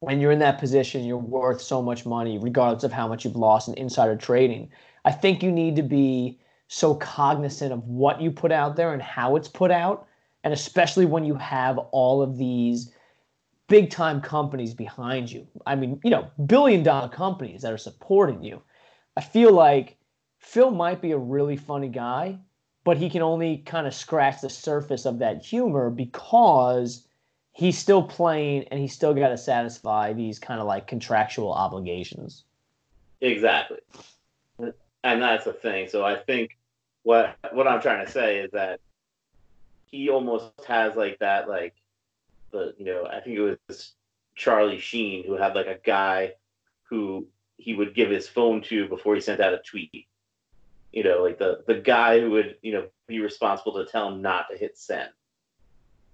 when 0.00 0.20
you're 0.20 0.32
in 0.32 0.38
that 0.40 0.58
position, 0.58 1.04
you're 1.04 1.16
worth 1.16 1.60
so 1.60 1.82
much 1.82 2.06
money, 2.06 2.38
regardless 2.38 2.84
of 2.84 2.92
how 2.92 3.08
much 3.08 3.24
you've 3.24 3.36
lost 3.36 3.68
in 3.68 3.74
insider 3.74 4.16
trading. 4.16 4.70
I 5.04 5.12
think 5.12 5.42
you 5.42 5.50
need 5.50 5.76
to 5.76 5.82
be 5.82 6.38
so 6.68 6.94
cognizant 6.94 7.72
of 7.72 7.86
what 7.88 8.20
you 8.20 8.30
put 8.30 8.52
out 8.52 8.76
there 8.76 8.92
and 8.92 9.02
how 9.02 9.36
it's 9.36 9.48
put 9.48 9.70
out. 9.70 10.06
And 10.44 10.54
especially 10.54 11.04
when 11.04 11.24
you 11.24 11.34
have 11.34 11.78
all 11.78 12.22
of 12.22 12.38
these 12.38 12.92
big 13.68 13.90
time 13.90 14.20
companies 14.20 14.74
behind 14.74 15.30
you. 15.30 15.46
I 15.66 15.76
mean, 15.76 16.00
you 16.04 16.10
know, 16.10 16.28
billion 16.46 16.82
dollar 16.82 17.08
companies 17.08 17.62
that 17.62 17.72
are 17.72 17.78
supporting 17.78 18.42
you. 18.42 18.60
I 19.16 19.20
feel 19.20 19.52
like 19.52 19.96
Phil 20.38 20.70
might 20.70 21.00
be 21.00 21.12
a 21.12 21.18
really 21.18 21.56
funny 21.56 21.88
guy, 21.88 22.38
but 22.84 22.96
he 22.96 23.08
can 23.08 23.22
only 23.22 23.58
kind 23.58 23.86
of 23.86 23.94
scratch 23.94 24.40
the 24.40 24.50
surface 24.50 25.06
of 25.06 25.18
that 25.20 25.44
humor 25.44 25.90
because 25.90 27.06
he's 27.52 27.78
still 27.78 28.02
playing 28.02 28.64
and 28.64 28.80
he's 28.80 28.92
still 28.92 29.14
got 29.14 29.28
to 29.28 29.38
satisfy 29.38 30.12
these 30.12 30.38
kind 30.38 30.60
of 30.60 30.66
like 30.66 30.86
contractual 30.86 31.52
obligations. 31.52 32.44
Exactly. 33.20 33.78
And 35.02 35.22
that's 35.22 35.44
the 35.44 35.52
thing. 35.52 35.88
So 35.88 36.04
I 36.04 36.16
think 36.16 36.58
what 37.02 37.36
what 37.52 37.66
I'm 37.66 37.80
trying 37.80 38.04
to 38.04 38.12
say 38.12 38.38
is 38.38 38.50
that 38.52 38.80
he 39.86 40.10
almost 40.10 40.52
has 40.68 40.94
like 40.96 41.18
that 41.20 41.48
like 41.48 41.74
the 42.52 42.74
you 42.78 42.84
know 42.84 43.06
I 43.06 43.20
think 43.20 43.38
it 43.38 43.58
was 43.68 43.92
Charlie 44.34 44.78
Sheen 44.78 45.24
who 45.24 45.36
had 45.36 45.54
like 45.54 45.66
a 45.66 45.78
guy 45.84 46.34
who 46.84 47.26
he 47.56 47.74
would 47.74 47.94
give 47.94 48.10
his 48.10 48.28
phone 48.28 48.62
to 48.62 48.88
before 48.88 49.14
he 49.14 49.20
sent 49.20 49.40
out 49.40 49.54
a 49.54 49.58
tweet. 49.58 50.06
you 50.92 51.04
know, 51.04 51.22
like 51.22 51.38
the 51.38 51.62
the 51.66 51.74
guy 51.74 52.20
who 52.20 52.30
would 52.32 52.56
you 52.62 52.72
know 52.72 52.86
be 53.06 53.20
responsible 53.20 53.72
to 53.74 53.90
tell 53.90 54.08
him 54.08 54.22
not 54.22 54.46
to 54.50 54.56
hit 54.56 54.76
send. 54.76 55.10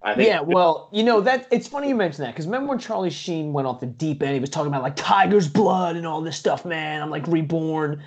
I 0.02 0.14
think 0.14 0.28
yeah, 0.28 0.40
well, 0.40 0.88
you 0.92 1.02
know 1.02 1.20
that 1.22 1.48
it's 1.50 1.66
funny 1.66 1.88
you 1.88 1.94
mention 1.94 2.22
that 2.24 2.32
because 2.32 2.46
remember 2.46 2.68
when 2.68 2.78
Charlie 2.78 3.10
Sheen 3.10 3.52
went 3.52 3.66
off 3.66 3.80
the 3.80 3.86
deep 3.86 4.22
end? 4.22 4.34
He 4.34 4.40
was 4.40 4.50
talking 4.50 4.68
about 4.68 4.82
like 4.82 4.96
tiger's 4.96 5.48
blood 5.48 5.96
and 5.96 6.06
all 6.06 6.20
this 6.20 6.36
stuff, 6.36 6.64
man. 6.64 7.02
I'm 7.02 7.10
like 7.10 7.26
reborn. 7.26 8.02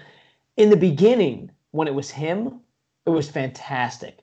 In 0.60 0.70
the 0.70 0.78
beginning, 0.78 1.50
when 1.72 1.88
it 1.88 1.96
was 1.96 2.12
him, 2.12 2.60
it 3.06 3.10
was 3.10 3.30
fantastic. 3.30 4.20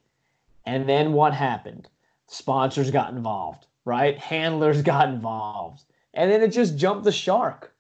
And 0.66 0.88
then 0.88 1.12
what 1.12 1.34
happened? 1.34 1.88
Sponsors 2.28 2.90
got 2.90 3.12
involved, 3.12 3.66
right? 3.84 4.16
Handlers 4.18 4.82
got 4.92 5.08
involved, 5.08 5.82
and 6.14 6.30
then 6.30 6.42
it 6.42 6.52
just 6.52 6.76
jumped 6.76 7.02
the 7.02 7.12
shark. 7.12 7.74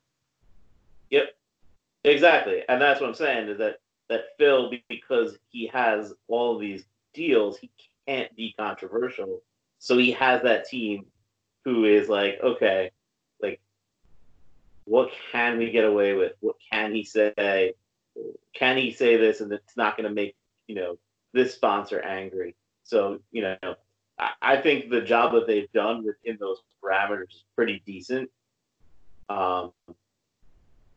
Yep, 1.10 1.36
exactly, 2.02 2.62
and 2.68 2.82
that's 2.82 3.00
what 3.00 3.08
I'm 3.08 3.14
saying 3.14 3.48
is 3.48 3.58
that 3.58 3.80
that 4.08 4.36
Phil, 4.38 4.72
because 4.88 5.36
he 5.50 5.66
has 5.68 6.14
all 6.26 6.58
these 6.58 6.84
deals, 7.12 7.58
he 7.58 7.70
can't 8.06 8.34
be 8.36 8.54
controversial 8.58 9.42
so 9.78 9.98
he 9.98 10.12
has 10.12 10.42
that 10.42 10.66
team 10.66 11.06
who 11.64 11.84
is 11.84 12.08
like, 12.08 12.38
okay, 12.42 12.90
like, 13.40 13.60
what 14.84 15.10
can 15.32 15.58
we 15.58 15.70
get 15.70 15.84
away 15.84 16.14
with? 16.14 16.32
What 16.40 16.56
can 16.72 16.94
he 16.94 17.04
say? 17.04 17.74
Can 18.54 18.76
he 18.76 18.92
say 18.92 19.16
this 19.16 19.40
and 19.40 19.52
it's 19.52 19.76
not 19.76 19.96
going 19.96 20.08
to 20.08 20.14
make, 20.14 20.34
you 20.66 20.74
know, 20.74 20.98
this 21.32 21.54
sponsor 21.54 22.00
angry? 22.00 22.54
So, 22.84 23.20
you 23.32 23.42
know, 23.42 23.74
I, 24.18 24.30
I 24.40 24.56
think 24.56 24.90
the 24.90 25.00
job 25.00 25.32
that 25.32 25.46
they've 25.46 25.70
done 25.72 26.04
within 26.04 26.36
those 26.40 26.62
parameters 26.82 27.30
is 27.30 27.44
pretty 27.54 27.82
decent. 27.84 28.30
Um, 29.28 29.72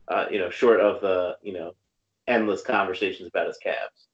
uh, 0.07 0.25
you 0.31 0.39
know, 0.39 0.49
short 0.49 0.79
of 0.79 1.01
the, 1.01 1.37
you 1.43 1.53
know, 1.53 1.73
endless 2.27 2.61
conversations 2.61 3.27
about 3.27 3.47
his 3.47 3.57
calves. 3.57 4.07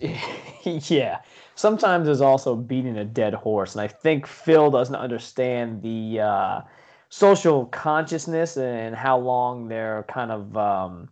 yeah. 0.90 1.20
Sometimes 1.54 2.06
there's 2.06 2.20
also 2.20 2.54
beating 2.54 2.98
a 2.98 3.04
dead 3.04 3.34
horse. 3.34 3.74
And 3.74 3.82
I 3.82 3.88
think 3.88 4.26
Phil 4.26 4.70
doesn't 4.70 4.94
understand 4.94 5.82
the 5.82 6.20
uh, 6.20 6.60
social 7.08 7.66
consciousness 7.66 8.56
and 8.56 8.94
how 8.94 9.18
long 9.18 9.68
they're 9.68 10.04
kind 10.08 10.30
of 10.30 10.56
um, 10.56 11.08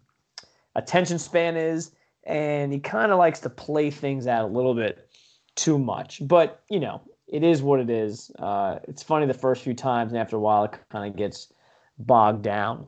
attention 0.75 1.19
span 1.19 1.57
is. 1.57 1.93
And 2.27 2.73
he 2.73 2.79
kind 2.79 3.13
of 3.13 3.19
likes 3.19 3.41
to 3.41 3.51
play 3.51 3.91
things 3.91 4.27
out 4.27 4.45
a 4.45 4.53
little 4.53 4.75
bit 4.75 5.11
too 5.57 5.79
much. 5.79 6.27
But, 6.27 6.63
you 6.71 6.81
know, 6.81 7.03
it 7.29 7.43
is 7.43 7.63
what 7.63 7.81
it 7.81 7.91
is. 7.91 8.31
Uh, 8.39 8.79
it's 8.85 9.03
funny 9.03 9.27
the 9.27 9.35
first 9.35 9.63
few 9.63 9.75
times, 9.75 10.13
and 10.13 10.19
after 10.19 10.37
a 10.37 10.41
while, 10.41 10.65
it 10.65 10.75
kind 10.91 11.11
of 11.11 11.17
gets 11.17 11.53
bogged 11.99 12.43
down. 12.43 12.87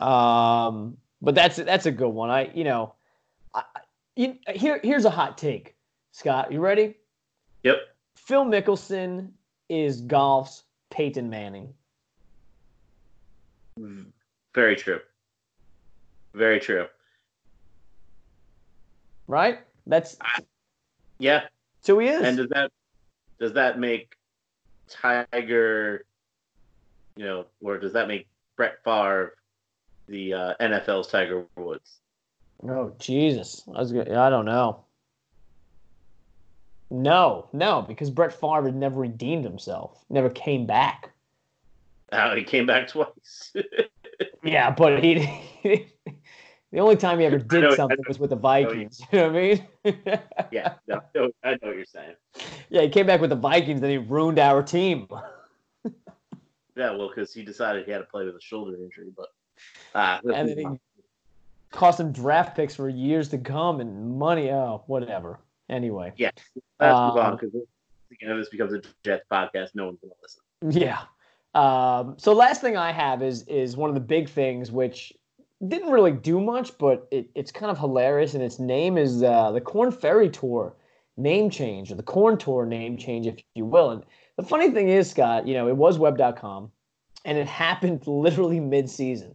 Um, 0.00 0.98
but 1.22 1.34
that's 1.34 1.56
that's 1.56 1.86
a 1.86 1.90
good 1.90 2.10
one. 2.10 2.28
I, 2.28 2.50
you 2.54 2.64
know, 2.64 2.94
I, 3.54 3.62
you, 4.16 4.36
here, 4.54 4.80
here's 4.82 5.06
a 5.06 5.10
hot 5.10 5.38
take, 5.38 5.74
Scott. 6.12 6.52
You 6.52 6.60
ready? 6.60 6.94
Yep. 7.62 7.78
Phil 8.16 8.44
Mickelson 8.44 9.30
is 9.70 10.02
golf's 10.02 10.64
Peyton 10.90 11.30
Manning. 11.30 11.72
Very 14.54 14.76
true. 14.76 15.00
Very 16.34 16.60
true. 16.60 16.86
Right? 19.28 19.58
That's 19.86 20.16
yeah. 21.18 21.42
So 21.82 21.98
he 21.98 22.08
is. 22.08 22.22
And 22.22 22.36
does 22.36 22.48
that 22.48 22.72
does 23.38 23.52
that 23.52 23.78
make 23.78 24.16
Tiger, 24.88 26.04
you 27.16 27.24
know, 27.24 27.46
or 27.62 27.78
does 27.78 27.92
that 27.92 28.08
make 28.08 28.26
Brett 28.56 28.82
Favre 28.82 29.34
the 30.08 30.34
uh, 30.34 30.54
NFL's 30.60 31.08
Tiger 31.08 31.44
Woods? 31.56 31.98
Oh 32.68 32.92
Jesus! 32.98 33.62
I 33.74 33.78
was 33.78 33.92
gonna, 33.92 34.20
I 34.20 34.30
don't 34.30 34.46
know. 34.46 34.84
No, 36.90 37.48
no, 37.52 37.82
because 37.82 38.10
Brett 38.10 38.32
Favre 38.32 38.72
never 38.72 39.00
redeemed 39.00 39.44
himself. 39.44 40.04
Never 40.08 40.30
came 40.30 40.66
back. 40.66 41.10
Oh, 42.12 42.34
he 42.34 42.42
came 42.42 42.66
back 42.66 42.88
twice. 42.88 43.54
yeah, 44.42 44.70
but 44.70 45.04
he, 45.04 45.28
the 46.72 46.80
only 46.80 46.96
time 46.96 47.18
he 47.18 47.24
ever 47.24 47.38
did 47.38 47.62
know, 47.62 47.74
something 47.74 47.98
was 48.06 48.18
with 48.18 48.30
the 48.30 48.36
Vikings. 48.36 49.00
You 49.12 49.18
know 49.18 49.28
what 49.28 49.36
I 49.36 49.40
mean? 49.40 49.68
yeah, 50.50 50.74
no, 50.86 51.00
I 51.42 51.50
know 51.50 51.58
what 51.62 51.76
you're 51.76 51.84
saying. 51.86 52.14
Yeah, 52.68 52.82
he 52.82 52.88
came 52.88 53.06
back 53.06 53.20
with 53.20 53.30
the 53.30 53.36
Vikings, 53.36 53.80
and 53.82 53.90
he 53.90 53.98
ruined 53.98 54.38
our 54.38 54.62
team. 54.62 55.08
yeah, 55.84 56.90
well, 56.90 57.08
because 57.08 57.32
he 57.32 57.42
decided 57.42 57.86
he 57.86 57.92
had 57.92 57.98
to 57.98 58.04
play 58.04 58.24
with 58.24 58.36
a 58.36 58.40
shoulder 58.40 58.76
injury, 58.76 59.08
but 59.16 59.28
uh, 59.94 60.20
and 60.34 60.48
then 60.48 60.58
he 60.58 60.66
cost 61.70 62.00
him 62.00 62.12
draft 62.12 62.56
picks 62.56 62.74
for 62.74 62.88
years 62.88 63.28
to 63.30 63.38
come 63.38 63.80
and 63.80 64.18
money. 64.18 64.50
Oh, 64.50 64.82
whatever. 64.86 65.40
Anyway. 65.68 66.12
Yeah. 66.16 66.30
Let's 66.80 66.94
um, 66.94 67.08
move 67.08 67.16
on 67.18 67.36
because 67.36 67.52
you 68.20 68.28
know, 68.28 68.38
this 68.38 68.48
becomes 68.48 68.72
a 68.72 68.82
Jets 69.04 69.24
podcast. 69.30 69.74
No 69.74 69.86
one's 69.86 69.98
going 70.00 70.10
to 70.10 70.16
listen. 70.22 70.80
Yeah. 70.80 71.00
Um, 71.54 72.14
so 72.18 72.32
last 72.32 72.60
thing 72.60 72.76
I 72.76 72.92
have 72.92 73.22
is 73.22 73.42
is 73.44 73.76
one 73.76 73.88
of 73.88 73.94
the 73.94 74.00
big 74.00 74.28
things 74.28 74.70
which 74.70 75.12
didn't 75.66 75.90
really 75.90 76.12
do 76.12 76.40
much, 76.40 76.76
but 76.78 77.08
it, 77.10 77.30
it's 77.34 77.50
kind 77.50 77.70
of 77.70 77.78
hilarious, 77.78 78.34
and 78.34 78.42
its 78.42 78.58
name 78.58 78.96
is 78.96 79.22
uh, 79.22 79.50
the 79.50 79.60
Korn 79.60 79.90
Ferry 79.90 80.30
Tour 80.30 80.76
name 81.16 81.50
change, 81.50 81.90
or 81.90 81.96
the 81.96 82.02
Korn 82.02 82.38
Tour 82.38 82.64
name 82.64 82.96
change, 82.96 83.26
if 83.26 83.36
you 83.54 83.64
will. 83.64 83.90
And 83.90 84.04
the 84.36 84.44
funny 84.44 84.70
thing 84.70 84.88
is, 84.88 85.10
Scott, 85.10 85.48
you 85.48 85.54
know, 85.54 85.68
it 85.68 85.76
was 85.76 85.98
web.com, 85.98 86.70
and 87.24 87.38
it 87.38 87.46
happened 87.64 88.06
literally 88.06 88.60
mid-season. 88.60 89.34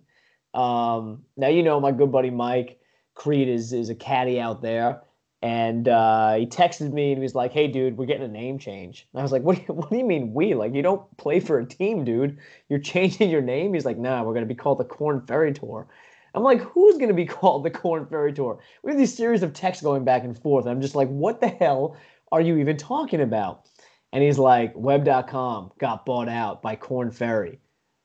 Um, 0.53 1.24
now 1.36 1.47
you 1.47 1.63
know 1.63 1.80
my 1.80 1.91
good 1.91 2.11
buddy 2.11 2.30
Mike 2.30 2.80
Creed 3.15 3.49
is 3.49 3.74
is 3.74 3.89
a 3.89 3.95
caddy 3.95 4.39
out 4.39 4.61
there, 4.61 5.01
and 5.41 5.88
uh, 5.88 6.36
he 6.36 6.45
texted 6.45 6.93
me 6.93 7.11
and 7.11 7.17
he 7.17 7.24
was 7.24 7.36
like, 7.36 7.51
"Hey, 7.51 7.67
dude, 7.67 7.97
we're 7.97 8.05
getting 8.05 8.24
a 8.24 8.28
name 8.28 8.59
change." 8.59 9.07
And 9.13 9.19
I 9.19 9.24
was 9.24 9.32
like, 9.32 9.41
"What? 9.41 9.57
Do 9.57 9.63
you, 9.67 9.74
what 9.74 9.89
do 9.89 9.97
you 9.97 10.05
mean 10.05 10.34
we? 10.34 10.53
Like, 10.53 10.74
you 10.74 10.82
don't 10.82 11.17
play 11.17 11.39
for 11.39 11.59
a 11.59 11.65
team, 11.65 12.05
dude. 12.05 12.38
You're 12.69 12.80
changing 12.93 13.30
your 13.30 13.41
name." 13.41 13.74
He's 13.74 13.86
like, 13.86 13.97
"Nah, 13.97 14.24
we're 14.24 14.34
gonna 14.34 14.45
be 14.45 14.55
called 14.55 14.78
the 14.78 14.86
Korn 14.86 15.26
Ferry 15.28 15.53
Tour." 15.53 15.88
I'm 16.34 16.43
like, 16.43 16.61
"Who's 16.61 16.97
gonna 16.97 17.13
be 17.13 17.25
called 17.38 17.63
the 17.63 17.71
Korn 17.71 18.05
Ferry 18.05 18.34
Tour?" 18.34 18.59
We 18.84 18.91
have 18.91 18.99
these 18.99 19.15
series 19.15 19.43
of 19.43 19.53
texts 19.53 19.84
going 19.84 20.03
back 20.03 20.23
and 20.23 20.38
forth. 20.38 20.65
I'm 20.65 20.81
just 20.81 20.95
like, 20.95 21.09
"What 21.09 21.41
the 21.41 21.47
hell 21.47 21.95
are 22.31 22.41
you 22.41 22.57
even 22.57 22.77
talking 22.77 23.21
about?" 23.21 23.65
And 24.11 24.23
he's 24.23 24.39
like, 24.39 24.73
"Web.com 24.75 25.71
got 25.79 26.05
bought 26.05 26.29
out 26.29 26.61
by 26.61 26.75
Korn 26.75 27.11
Ferry," 27.11 27.59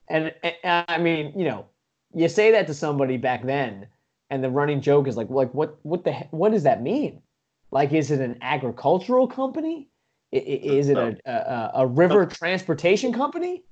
and, 0.09 0.35
and 0.43 0.85
I 0.89 0.99
mean, 0.99 1.33
you 1.37 1.45
know 1.45 1.66
you 2.14 2.29
say 2.29 2.51
that 2.53 2.66
to 2.66 2.74
somebody 2.74 3.16
back 3.16 3.45
then, 3.45 3.87
and 4.31 4.43
the 4.43 4.51
running 4.51 4.81
joke 4.81 5.09
is 5.09 5.16
like, 5.16 5.31
like 5.31 5.53
what 5.55 5.79
what 5.83 6.05
the 6.05 6.12
what 6.31 6.53
does 6.53 6.62
that 6.64 6.83
mean? 6.83 7.22
Like, 7.70 7.93
is 7.93 8.11
it 8.11 8.20
an 8.20 8.39
agricultural 8.41 9.26
company? 9.29 9.89
Is 10.33 10.89
it 10.89 10.99
a, 10.99 11.16
a, 11.26 11.70
a 11.83 11.87
river 11.87 12.26
transportation 12.26 13.12
company? 13.12 13.62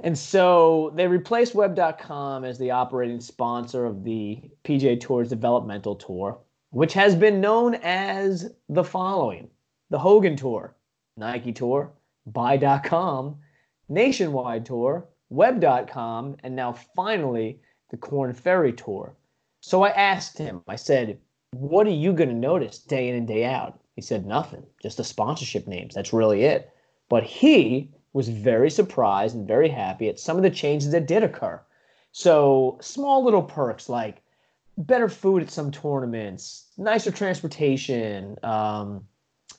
And 0.00 0.16
so 0.16 0.92
they 0.94 1.08
replaced 1.08 1.54
Web.com 1.54 2.44
as 2.44 2.58
the 2.58 2.70
operating 2.70 3.20
sponsor 3.20 3.84
of 3.84 4.04
the 4.04 4.40
PGA 4.64 5.00
Tour's 5.00 5.28
developmental 5.28 5.96
tour, 5.96 6.38
which 6.70 6.92
has 6.92 7.16
been 7.16 7.40
known 7.40 7.74
as 7.76 8.52
the 8.68 8.84
following 8.84 9.50
the 9.90 9.98
Hogan 9.98 10.36
Tour, 10.36 10.76
Nike 11.16 11.52
Tour, 11.52 11.92
Buy.com, 12.26 13.38
Nationwide 13.88 14.66
Tour, 14.66 15.08
web.com, 15.30 16.36
and 16.42 16.54
now 16.54 16.72
finally 16.72 17.60
the 17.90 17.96
Korn 17.96 18.34
Ferry 18.34 18.72
Tour. 18.72 19.16
So 19.60 19.82
I 19.82 19.90
asked 19.90 20.38
him, 20.38 20.62
I 20.68 20.76
said, 20.76 21.18
What 21.52 21.86
are 21.86 21.90
you 21.90 22.12
going 22.12 22.28
to 22.28 22.34
notice 22.34 22.78
day 22.78 23.08
in 23.08 23.16
and 23.16 23.26
day 23.26 23.44
out? 23.44 23.80
He 23.96 24.02
said, 24.02 24.26
Nothing, 24.26 24.64
just 24.80 24.98
the 24.98 25.04
sponsorship 25.04 25.66
names. 25.66 25.94
That's 25.94 26.12
really 26.12 26.44
it. 26.44 26.70
But 27.08 27.24
he 27.24 27.90
was 28.12 28.28
very 28.28 28.70
surprised 28.70 29.34
and 29.36 29.46
very 29.46 29.68
happy 29.68 30.08
at 30.08 30.18
some 30.18 30.36
of 30.36 30.42
the 30.42 30.50
changes 30.50 30.90
that 30.92 31.06
did 31.06 31.22
occur. 31.22 31.60
So 32.12 32.78
small 32.80 33.24
little 33.24 33.42
perks 33.42 33.88
like 33.88 34.22
better 34.76 35.08
food 35.08 35.42
at 35.42 35.50
some 35.50 35.70
tournaments, 35.70 36.66
nicer 36.76 37.10
transportation, 37.10 38.36
um, 38.42 39.06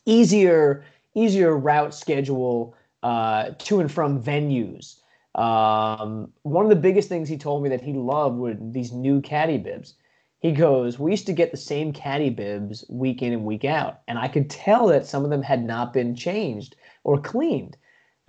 easier 0.06 0.84
easier 1.16 1.58
route 1.58 1.94
schedule 1.94 2.76
uh, 3.04 3.52
to 3.58 3.80
and 3.80 3.92
from 3.92 4.22
venues. 4.22 5.00
Um, 5.36 6.32
one 6.44 6.66
of 6.66 6.70
the 6.70 6.76
biggest 6.76 7.10
things 7.10 7.30
he 7.30 7.38
told 7.38 7.64
me 7.64 7.70
that 7.70 7.82
he 7.82 7.94
loved 7.94 8.38
were 8.38 8.56
these 8.60 8.92
new 8.92 9.22
caddy 9.22 9.58
bibs. 9.58 9.96
He 10.40 10.52
goes, 10.52 10.98
We 10.98 11.12
used 11.12 11.26
to 11.28 11.34
get 11.34 11.52
the 11.52 11.58
same 11.58 11.94
caddy 11.94 12.30
bibs 12.30 12.86
week 12.90 13.22
in 13.22 13.34
and 13.34 13.46
week 13.46 13.66
out, 13.66 14.02
and 14.08 14.18
I 14.18 14.28
could 14.28 14.50
tell 14.50 14.88
that 14.88 15.06
some 15.06 15.24
of 15.24 15.30
them 15.30 15.42
had 15.42 15.64
not 15.64 15.94
been 15.94 16.16
changed 16.16 16.76
or 17.04 17.20
cleaned. 17.20 17.78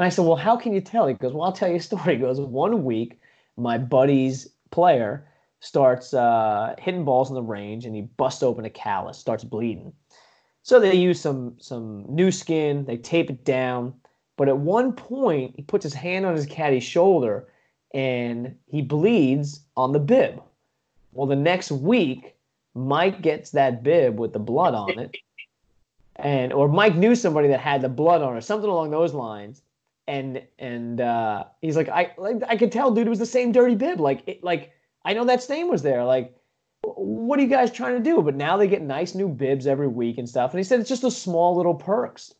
And 0.00 0.06
I 0.06 0.08
said, 0.08 0.24
Well, 0.24 0.36
how 0.36 0.56
can 0.56 0.72
you 0.72 0.80
tell? 0.80 1.06
He 1.06 1.12
goes, 1.12 1.34
Well, 1.34 1.42
I'll 1.42 1.52
tell 1.52 1.68
you 1.68 1.76
a 1.76 1.80
story. 1.80 2.14
He 2.14 2.22
goes, 2.22 2.40
One 2.40 2.84
week, 2.84 3.20
my 3.58 3.76
buddy's 3.76 4.48
player 4.70 5.28
starts 5.60 6.14
uh, 6.14 6.74
hitting 6.78 7.04
balls 7.04 7.28
in 7.28 7.34
the 7.34 7.42
range 7.42 7.84
and 7.84 7.94
he 7.94 8.00
busts 8.00 8.42
open 8.42 8.64
a 8.64 8.70
callus, 8.70 9.18
starts 9.18 9.44
bleeding. 9.44 9.92
So 10.62 10.80
they 10.80 10.94
use 10.94 11.20
some 11.20 11.56
some 11.58 12.06
new 12.08 12.30
skin, 12.30 12.86
they 12.86 12.96
tape 12.96 13.28
it 13.28 13.44
down, 13.44 13.92
but 14.38 14.48
at 14.48 14.56
one 14.56 14.94
point, 14.94 15.52
he 15.56 15.60
puts 15.60 15.82
his 15.82 15.92
hand 15.92 16.24
on 16.24 16.34
his 16.34 16.46
caddy's 16.46 16.82
shoulder 16.82 17.48
and 17.92 18.56
he 18.68 18.80
bleeds 18.80 19.60
on 19.76 19.92
the 19.92 20.00
bib. 20.00 20.42
Well, 21.12 21.26
the 21.26 21.36
next 21.36 21.70
week, 21.70 22.36
Mike 22.74 23.20
gets 23.20 23.50
that 23.50 23.82
bib 23.82 24.18
with 24.18 24.32
the 24.32 24.38
blood 24.38 24.72
on 24.72 24.98
it, 24.98 25.14
and 26.16 26.54
or 26.54 26.68
Mike 26.68 26.96
knew 26.96 27.14
somebody 27.14 27.48
that 27.48 27.60
had 27.60 27.82
the 27.82 27.90
blood 27.90 28.22
on 28.22 28.34
or 28.34 28.40
something 28.40 28.70
along 28.70 28.92
those 28.92 29.12
lines. 29.12 29.60
And 30.10 30.42
and 30.58 31.00
uh, 31.00 31.44
he's 31.62 31.76
like, 31.76 31.88
I 31.88 32.12
like 32.18 32.42
I 32.48 32.56
could 32.56 32.72
tell, 32.72 32.90
dude, 32.90 33.06
it 33.06 33.10
was 33.10 33.20
the 33.20 33.26
same 33.26 33.52
dirty 33.52 33.76
bib. 33.76 34.00
Like 34.00 34.26
it, 34.26 34.42
like 34.42 34.72
I 35.04 35.14
know 35.14 35.24
that 35.26 35.40
stain 35.40 35.68
was 35.68 35.82
there. 35.82 36.04
Like, 36.04 36.34
what 36.82 37.38
are 37.38 37.42
you 37.42 37.48
guys 37.48 37.70
trying 37.70 37.96
to 37.96 38.02
do? 38.02 38.20
But 38.20 38.34
now 38.34 38.56
they 38.56 38.66
get 38.66 38.82
nice 38.82 39.14
new 39.14 39.28
bibs 39.28 39.68
every 39.68 39.86
week 39.86 40.18
and 40.18 40.28
stuff. 40.28 40.50
And 40.50 40.58
he 40.58 40.64
said 40.64 40.80
it's 40.80 40.88
just 40.88 41.04
a 41.04 41.12
small 41.12 41.56
little 41.56 41.74
perks. 41.74 42.34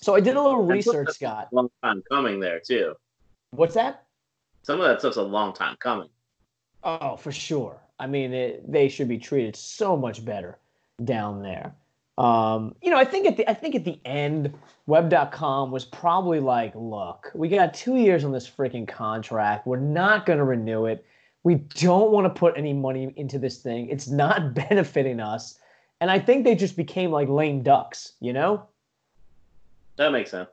So 0.00 0.14
I 0.14 0.20
did 0.20 0.36
a 0.36 0.42
little 0.42 0.64
research, 0.64 1.10
Scott. 1.10 1.48
long 1.52 1.68
time 1.82 2.02
coming 2.10 2.40
there 2.40 2.60
too. 2.60 2.94
What's 3.50 3.74
that? 3.74 4.04
Some 4.62 4.80
of 4.80 4.86
that 4.88 5.00
stuff's 5.00 5.18
a 5.18 5.22
long 5.22 5.52
time 5.52 5.76
coming. 5.80 6.08
Oh, 6.82 7.16
for 7.16 7.32
sure. 7.32 7.80
I 7.98 8.06
mean, 8.06 8.32
it, 8.32 8.70
they 8.70 8.88
should 8.88 9.08
be 9.08 9.18
treated 9.18 9.56
so 9.56 9.94
much 9.94 10.24
better 10.24 10.58
down 11.04 11.42
there. 11.42 11.74
Um, 12.16 12.76
you 12.80 12.90
know, 12.90 12.96
I 12.96 13.04
think 13.04 13.26
at 13.26 13.36
the 13.36 13.48
I 13.48 13.54
think 13.54 13.74
at 13.74 13.84
the 13.84 13.98
end, 14.04 14.54
Web.com 14.86 15.70
was 15.70 15.84
probably 15.84 16.40
like, 16.40 16.72
look, 16.74 17.30
we 17.34 17.48
got 17.48 17.74
two 17.74 17.96
years 17.96 18.24
on 18.24 18.32
this 18.32 18.48
freaking 18.48 18.86
contract. 18.86 19.66
We're 19.66 19.78
not 19.78 20.26
going 20.26 20.38
to 20.38 20.44
renew 20.44 20.86
it. 20.86 21.04
We 21.42 21.56
don't 21.56 22.10
want 22.10 22.26
to 22.26 22.30
put 22.30 22.56
any 22.56 22.72
money 22.72 23.12
into 23.16 23.38
this 23.38 23.58
thing. 23.58 23.88
It's 23.88 24.08
not 24.08 24.54
benefiting 24.68 25.20
us. 25.20 25.58
And 26.00 26.10
I 26.10 26.18
think 26.18 26.44
they 26.44 26.54
just 26.54 26.76
became 26.76 27.10
like 27.10 27.28
lame 27.28 27.62
ducks, 27.62 28.12
you 28.20 28.32
know? 28.32 28.66
That 29.96 30.12
makes 30.12 30.30
sense. 30.30 30.48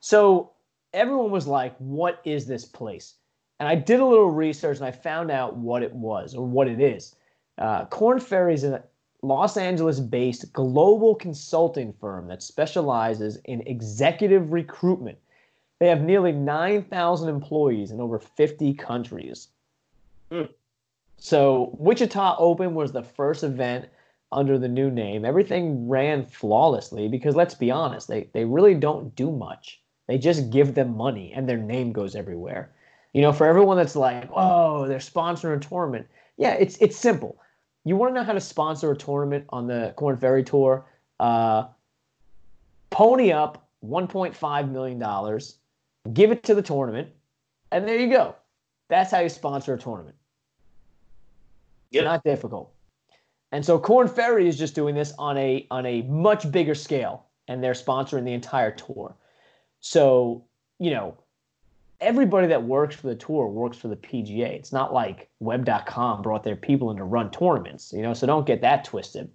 So 0.00 0.52
everyone 0.92 1.30
was 1.30 1.46
like, 1.46 1.76
what 1.78 2.20
is 2.24 2.46
this 2.46 2.64
place? 2.64 3.14
And 3.58 3.68
I 3.68 3.74
did 3.74 4.00
a 4.00 4.04
little 4.04 4.30
research 4.30 4.78
and 4.78 4.86
I 4.86 4.92
found 4.92 5.30
out 5.30 5.56
what 5.56 5.82
it 5.82 5.92
was 5.92 6.34
or 6.34 6.46
what 6.46 6.68
it 6.68 6.80
is. 6.80 7.14
Uh, 7.58 7.84
Korn 7.86 8.20
Ferry 8.20 8.54
is 8.54 8.64
a 8.64 8.82
Los 9.22 9.56
Angeles 9.56 10.00
based 10.00 10.52
global 10.52 11.14
consulting 11.14 11.92
firm 11.92 12.28
that 12.28 12.42
specializes 12.42 13.36
in 13.44 13.60
executive 13.66 14.52
recruitment. 14.52 15.18
They 15.78 15.88
have 15.88 16.02
nearly 16.02 16.32
9,000 16.32 17.28
employees 17.28 17.90
in 17.90 18.00
over 18.00 18.18
50 18.18 18.74
countries. 18.74 19.48
Hmm. 20.30 20.44
So, 21.18 21.76
Wichita 21.78 22.36
Open 22.38 22.74
was 22.74 22.92
the 22.92 23.02
first 23.02 23.44
event 23.44 23.86
under 24.32 24.58
the 24.58 24.68
new 24.68 24.90
name. 24.90 25.24
Everything 25.24 25.88
ran 25.88 26.24
flawlessly 26.24 27.08
because 27.08 27.34
let's 27.34 27.54
be 27.54 27.70
honest, 27.70 28.08
they, 28.08 28.28
they 28.32 28.44
really 28.44 28.74
don't 28.74 29.14
do 29.16 29.30
much. 29.30 29.80
They 30.06 30.18
just 30.18 30.50
give 30.50 30.74
them 30.74 30.96
money 30.96 31.32
and 31.34 31.48
their 31.48 31.58
name 31.58 31.92
goes 31.92 32.14
everywhere. 32.14 32.70
You 33.12 33.22
know, 33.22 33.32
for 33.32 33.46
everyone 33.46 33.76
that's 33.76 33.96
like, 33.96 34.28
oh, 34.34 34.86
they're 34.86 34.98
sponsoring 34.98 35.56
a 35.56 35.60
tournament. 35.60 36.06
Yeah, 36.36 36.54
it's 36.54 36.76
it's 36.78 36.96
simple. 36.96 37.36
You 37.84 37.96
want 37.96 38.14
to 38.14 38.20
know 38.20 38.24
how 38.24 38.32
to 38.32 38.40
sponsor 38.40 38.90
a 38.90 38.96
tournament 38.96 39.46
on 39.48 39.66
the 39.66 39.94
Korn 39.96 40.16
Ferry 40.16 40.44
Tour? 40.44 40.84
Uh, 41.18 41.64
pony 42.90 43.32
up 43.32 43.68
$1.5 43.84 44.70
million, 44.70 45.40
give 46.12 46.30
it 46.30 46.42
to 46.44 46.54
the 46.54 46.62
tournament, 46.62 47.08
and 47.72 47.86
there 47.86 47.98
you 47.98 48.10
go. 48.10 48.36
That's 48.88 49.10
how 49.10 49.20
you 49.20 49.28
sponsor 49.28 49.74
a 49.74 49.78
tournament. 49.78 50.16
Yep. 51.92 52.04
Not 52.04 52.24
difficult. 52.24 52.72
And 53.52 53.64
so 53.64 53.78
Korn 53.78 54.08
Ferry 54.08 54.46
is 54.48 54.58
just 54.58 54.74
doing 54.74 54.94
this 54.94 55.12
on 55.18 55.36
a 55.36 55.66
on 55.70 55.84
a 55.86 56.02
much 56.02 56.50
bigger 56.52 56.74
scale, 56.74 57.26
and 57.48 57.62
they're 57.62 57.72
sponsoring 57.72 58.24
the 58.24 58.32
entire 58.32 58.70
tour. 58.70 59.16
So, 59.80 60.44
you 60.78 60.90
know, 60.90 61.16
everybody 62.00 62.46
that 62.46 62.62
works 62.62 62.96
for 62.96 63.08
the 63.08 63.14
tour 63.14 63.46
works 63.46 63.76
for 63.76 63.88
the 63.88 63.96
PGA. 63.96 64.50
It's 64.50 64.72
not 64.72 64.92
like 64.92 65.28
web.com 65.40 66.22
brought 66.22 66.42
their 66.42 66.56
people 66.56 66.90
in 66.90 66.96
to 66.96 67.04
run 67.04 67.30
tournaments, 67.30 67.92
you 67.92 68.02
know, 68.02 68.14
so 68.14 68.26
don't 68.26 68.46
get 68.46 68.62
that 68.62 68.84
twisted. 68.84 69.30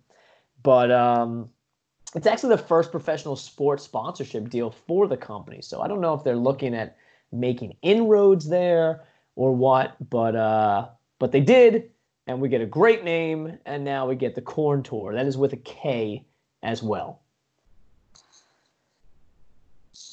But 0.63 0.91
um, 0.91 1.49
it's 2.15 2.25
actually 2.25 2.55
the 2.55 2.63
first 2.63 2.91
professional 2.91 3.35
sports 3.35 3.83
sponsorship 3.83 4.49
deal 4.49 4.71
for 4.71 5.07
the 5.07 5.17
company. 5.17 5.61
So 5.61 5.81
I 5.81 5.87
don't 5.87 6.01
know 6.01 6.13
if 6.13 6.23
they're 6.23 6.35
looking 6.35 6.73
at 6.73 6.97
making 7.31 7.75
inroads 7.81 8.47
there 8.47 9.03
or 9.35 9.55
what, 9.55 9.95
but 10.09 10.35
uh, 10.35 10.87
but 11.19 11.31
they 11.31 11.41
did, 11.41 11.91
and 12.27 12.41
we 12.41 12.49
get 12.49 12.61
a 12.61 12.65
great 12.65 13.03
name, 13.03 13.57
and 13.65 13.83
now 13.83 14.07
we 14.07 14.15
get 14.15 14.33
the 14.33 14.41
Korn 14.41 14.81
Tour. 14.81 15.13
That 15.13 15.27
is 15.27 15.37
with 15.37 15.53
a 15.53 15.57
K 15.57 16.25
as 16.63 16.81
well. 16.81 17.21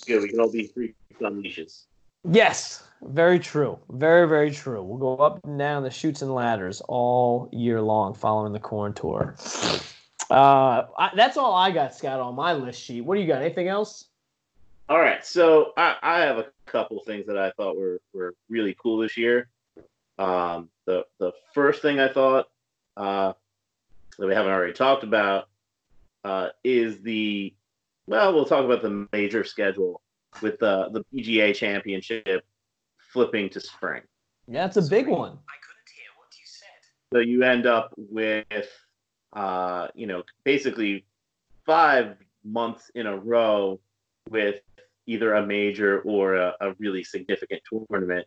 Good. 0.06 0.22
We 0.22 0.28
can 0.28 0.40
all 0.40 0.50
be 0.50 0.66
free 0.66 0.94
on 1.24 1.40
leashes. 1.40 1.86
Yes, 2.24 2.84
very 3.02 3.38
true. 3.38 3.78
Very, 3.90 4.28
very 4.28 4.50
true. 4.50 4.82
We'll 4.82 4.98
go 4.98 5.22
up 5.22 5.44
and 5.44 5.58
down 5.58 5.82
the 5.82 5.90
chutes 5.90 6.22
and 6.22 6.32
ladders 6.34 6.80
all 6.88 7.48
year 7.52 7.80
long 7.80 8.14
following 8.14 8.52
the 8.52 8.60
Korn 8.60 8.92
Tour. 8.92 9.34
Uh, 10.30 10.86
I, 10.96 11.10
that's 11.14 11.36
all 11.36 11.54
I 11.54 11.72
got, 11.72 11.94
Scott, 11.94 12.20
on 12.20 12.34
my 12.34 12.52
list 12.52 12.80
sheet. 12.80 13.00
What 13.00 13.16
do 13.16 13.20
you 13.20 13.26
got? 13.26 13.42
Anything 13.42 13.68
else? 13.68 14.06
All 14.88 15.00
right, 15.00 15.24
so 15.24 15.72
I, 15.76 15.96
I 16.02 16.20
have 16.20 16.38
a 16.38 16.46
couple 16.66 17.00
things 17.04 17.26
that 17.26 17.38
I 17.38 17.50
thought 17.52 17.76
were 17.76 18.00
were 18.12 18.34
really 18.48 18.76
cool 18.80 18.98
this 18.98 19.16
year. 19.16 19.48
Um, 20.18 20.68
the 20.86 21.04
the 21.18 21.32
first 21.54 21.82
thing 21.82 21.98
I 21.98 22.08
thought 22.08 22.48
uh, 22.96 23.32
that 24.18 24.26
we 24.26 24.34
haven't 24.34 24.52
already 24.52 24.74
talked 24.74 25.02
about 25.02 25.48
uh, 26.24 26.48
is 26.62 27.00
the 27.02 27.54
well, 28.06 28.34
we'll 28.34 28.44
talk 28.44 28.64
about 28.64 28.82
the 28.82 29.08
major 29.12 29.44
schedule 29.44 30.02
with 30.40 30.58
the 30.58 30.88
the 30.90 31.04
PGA 31.12 31.54
Championship 31.54 32.44
flipping 33.12 33.50
to 33.50 33.60
spring. 33.60 34.02
Yeah, 34.48 34.66
it's 34.66 34.76
a 34.76 34.82
big 34.82 35.08
one. 35.08 35.32
I 35.32 35.56
couldn't 35.60 35.90
hear 35.94 36.10
what 36.16 36.28
you 36.38 36.44
said. 36.44 37.12
So 37.12 37.18
you 37.20 37.42
end 37.42 37.66
up 37.66 37.92
with, 37.96 38.68
uh, 39.32 39.88
you 39.94 40.06
know, 40.06 40.22
basically 40.44 41.04
five 41.66 42.16
months 42.44 42.90
in 42.94 43.06
a 43.06 43.16
row 43.16 43.80
with 44.30 44.60
either 45.06 45.34
a 45.34 45.46
major 45.46 46.00
or 46.00 46.34
a, 46.34 46.54
a 46.60 46.74
really 46.78 47.04
significant 47.04 47.62
tournament, 47.68 48.26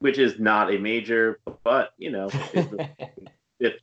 which 0.00 0.18
is 0.18 0.38
not 0.38 0.72
a 0.72 0.78
major, 0.78 1.40
but 1.64 1.90
you 1.98 2.10
know, 2.10 2.26
is 2.26 2.68
the 2.68 2.88
fifth 3.60 3.80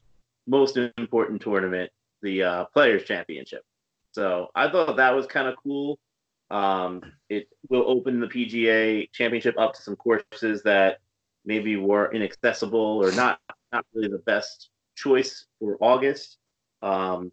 most 0.47 0.77
important 0.77 1.41
tournament, 1.41 1.91
the 2.21 2.43
uh, 2.43 2.65
Players 2.65 3.03
Championship. 3.03 3.63
So 4.11 4.47
I 4.55 4.69
thought 4.69 4.97
that 4.97 5.15
was 5.15 5.25
kind 5.25 5.47
of 5.47 5.55
cool. 5.61 5.99
Um, 6.51 7.01
it 7.29 7.47
will 7.69 7.83
open 7.87 8.19
the 8.19 8.27
PGA 8.27 9.11
Championship 9.11 9.55
up 9.57 9.73
to 9.73 9.81
some 9.81 9.95
courses 9.95 10.61
that 10.63 10.99
maybe 11.45 11.75
were 11.75 12.11
inaccessible 12.13 13.03
or 13.03 13.11
not 13.11 13.39
not 13.71 13.85
really 13.93 14.07
the 14.07 14.19
best 14.19 14.69
choice 14.95 15.45
for 15.59 15.77
August. 15.81 16.37
Um, 16.81 17.31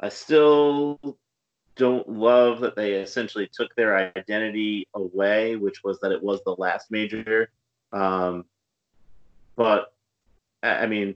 I 0.00 0.08
still 0.08 1.00
don't 1.76 2.08
love 2.08 2.60
that 2.60 2.76
they 2.76 2.94
essentially 2.94 3.48
took 3.52 3.74
their 3.74 3.96
identity 3.96 4.88
away, 4.94 5.56
which 5.56 5.82
was 5.84 5.98
that 6.00 6.12
it 6.12 6.22
was 6.22 6.40
the 6.44 6.56
last 6.58 6.90
major. 6.90 7.50
Um, 7.92 8.44
but 9.56 9.92
I 10.62 10.86
mean, 10.86 11.14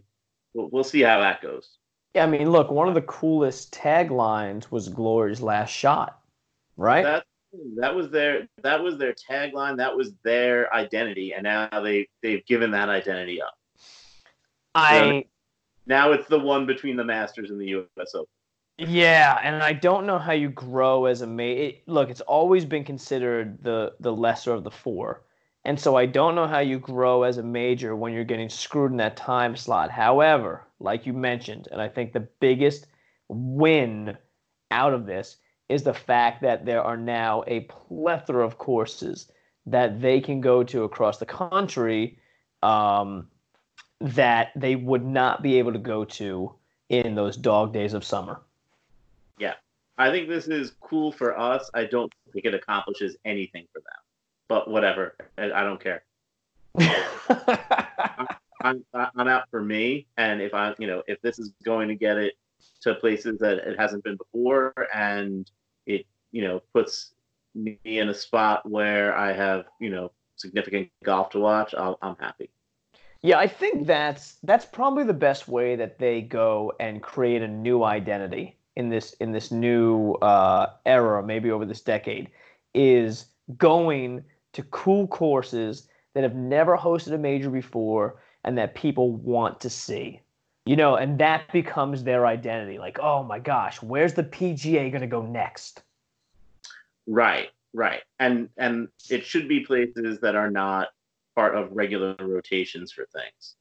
we'll 0.55 0.85
see 0.85 1.03
how 1.03 1.21
that 1.21 1.43
goes. 1.43 1.79
Yeah, 2.15 2.25
I 2.25 2.27
mean, 2.27 2.51
look, 2.51 2.71
one 2.71 2.89
of 2.89 2.95
the 2.95 3.03
coolest 3.03 3.75
taglines 3.75 4.71
was 4.71 4.89
Glory's 4.89 5.41
last 5.41 5.71
shot, 5.71 6.21
right? 6.77 7.03
That 7.03 7.25
that 7.77 7.95
was 7.95 8.11
their 8.11 8.49
that 8.63 8.83
was 8.83 8.99
their 8.99 9.15
tagline. 9.15 9.77
That 9.79 9.97
was 9.97 10.13
their 10.25 10.73
identity, 10.75 11.33
and 11.35 11.45
now 11.45 11.69
they 11.83 12.09
they've 12.23 12.45
given 12.47 12.71
that 12.73 12.89
identity 12.89 13.41
up. 13.41 13.55
I 14.75 15.25
Now 15.87 16.13
it's 16.13 16.29
the 16.29 16.39
one 16.39 16.67
between 16.67 16.97
the 16.97 17.05
Masters 17.05 17.51
and 17.51 17.61
the 17.61 17.67
U.S. 17.67 18.15
Open. 18.15 18.27
Yeah, 18.79 19.39
and 19.43 19.63
I 19.63 19.73
don't 19.73 20.07
know 20.07 20.19
how 20.19 20.33
you 20.33 20.51
grow 20.51 21.07
as 21.07 21.23
a 21.23 21.27
mate. 21.27 21.83
Look, 21.87 22.11
it's 22.11 22.21
always 22.23 22.65
been 22.65 22.85
considered 22.85 23.63
the 23.63 23.95
the 24.01 24.13
lesser 24.13 24.53
of 24.53 24.65
the 24.65 24.71
four, 24.71 25.23
and 25.65 25.81
so 25.81 25.97
I 25.97 26.05
don't 26.05 26.35
know 26.35 26.47
how 26.47 26.59
you 26.59 26.79
grow 26.79 27.23
as 27.23 27.39
a 27.39 27.43
major 27.43 27.97
when 27.97 28.13
you're 28.13 28.25
getting 28.25 28.51
screwed 28.51 28.91
in 28.91 28.99
that 28.99 29.17
time 29.17 29.57
slot. 29.57 29.91
However, 29.91 30.67
like 30.79 31.07
you 31.07 31.15
mentioned, 31.15 31.69
and 31.73 31.81
I 31.81 31.89
think 31.89 32.13
the 32.13 32.29
biggest 32.41 32.87
win 33.29 34.19
out 34.71 34.93
of 34.93 35.07
this 35.07 35.39
is 35.69 35.83
the 35.83 35.95
fact 35.95 36.43
that 36.43 36.65
there 36.65 36.83
are 36.83 36.97
now 36.97 37.43
a 37.47 37.61
plethora 37.61 38.45
of 38.45 38.59
courses 38.59 39.31
that 39.67 40.01
they 40.01 40.21
can 40.21 40.41
go 40.41 40.63
to 40.63 40.85
across 40.85 41.19
the 41.19 41.27
country 41.27 42.19
um, 42.63 43.27
that 44.01 44.53
they 44.55 44.77
would 44.77 45.05
not 45.05 45.43
be 45.43 45.59
able 45.59 45.73
to 45.73 45.79
go 45.79 46.05
to 46.05 46.53
in 46.89 47.15
those 47.15 47.37
dog 47.37 47.73
days 47.73 47.95
of 47.95 48.05
summer. 48.05 48.41
Yeah, 49.39 49.55
I 49.99 50.11
think 50.11 50.29
this 50.29 50.47
is 50.47 50.73
cool 50.81 51.11
for 51.11 51.39
us. 51.39 51.69
I 51.75 51.85
don't 51.85 52.13
think 52.33 52.45
it 52.45 52.55
accomplishes 52.55 53.17
anything 53.25 53.67
for 53.73 53.81
them, 53.81 54.03
but 54.49 54.71
whatever. 54.71 55.17
I, 55.37 55.51
I 55.51 55.65
don't 55.65 55.81
care. 55.81 56.05
I'm 58.63 58.85
I'm 58.95 59.29
out 59.29 59.49
for 59.51 59.63
me, 59.63 60.07
and 60.17 60.41
if 60.41 60.55
I 60.55 60.75
you 60.79 60.87
know 60.87 61.03
if 61.07 61.21
this 61.23 61.39
is 61.39 61.53
going 61.65 61.89
to 61.89 61.95
get 61.95 62.17
it 62.19 62.35
to 62.83 62.95
places 62.95 63.39
that 63.39 63.59
it 63.59 63.79
hasn't 63.79 64.05
been 64.05 64.17
before, 64.17 64.75
and 64.95 65.51
it 65.87 66.07
you 66.33 66.43
know 66.43 66.61
puts 66.73 67.13
me 67.55 67.79
in 67.85 68.09
a 68.09 68.15
spot 68.15 68.69
where 68.69 69.17
I 69.17 69.33
have 69.33 69.67
you 69.81 69.91
know 69.91 70.13
significant 70.37 70.91
golf 71.05 71.31
to 71.31 71.41
watch, 71.41 71.75
I'll, 71.75 71.99
I'm 72.03 72.17
happy. 72.19 72.51
Yeah, 73.23 73.39
I 73.39 73.47
think 73.49 73.87
that's 73.87 74.37
that's 74.43 74.67
probably 74.67 75.05
the 75.05 75.15
best 75.15 75.49
way 75.49 75.77
that 75.77 75.99
they 75.99 76.23
go 76.23 76.73
and 76.79 77.03
create 77.03 77.43
a 77.43 77.49
new 77.49 77.83
identity 77.83 78.57
in 78.77 78.89
this 78.89 79.15
in 79.15 79.33
this 79.33 79.51
new 79.51 80.13
uh, 80.23 80.67
era, 80.85 81.23
maybe 81.23 81.51
over 81.51 81.65
this 81.65 81.81
decade, 81.81 82.31
is 82.75 83.27
going 83.57 84.23
to 84.53 84.63
cool 84.65 85.07
courses 85.07 85.89
that 86.15 86.23
have 86.23 86.35
never 86.35 86.77
hosted 86.77 87.13
a 87.13 87.19
major 87.19 87.51
before 87.51 88.23
and 88.45 88.57
that 88.57 88.75
people 88.75 89.13
want 89.13 89.61
to 89.61 89.71
see. 89.71 90.21
You 90.67 90.75
know, 90.75 90.97
and 90.97 91.19
that 91.21 91.51
becomes 91.53 92.03
their 92.03 92.27
identity. 92.27 92.79
Like, 92.79 92.99
oh 92.99 93.23
my 93.23 93.39
gosh, 93.39 93.81
where's 93.81 94.15
the 94.15 94.25
PGA 94.25 94.91
going 94.91 95.01
to 95.01 95.07
go 95.07 95.23
next? 95.23 95.83
Right, 97.07 97.51
right. 97.73 98.03
And 98.19 98.49
and 98.57 98.89
it 99.09 99.25
should 99.25 99.49
be 99.49 99.61
places 99.61 100.19
that 100.21 100.35
are 100.35 100.51
not 100.51 100.89
part 101.37 101.55
of 101.55 101.71
regular 101.71 102.17
rotations 102.19 102.91
for 102.91 103.07
things. 103.07 103.55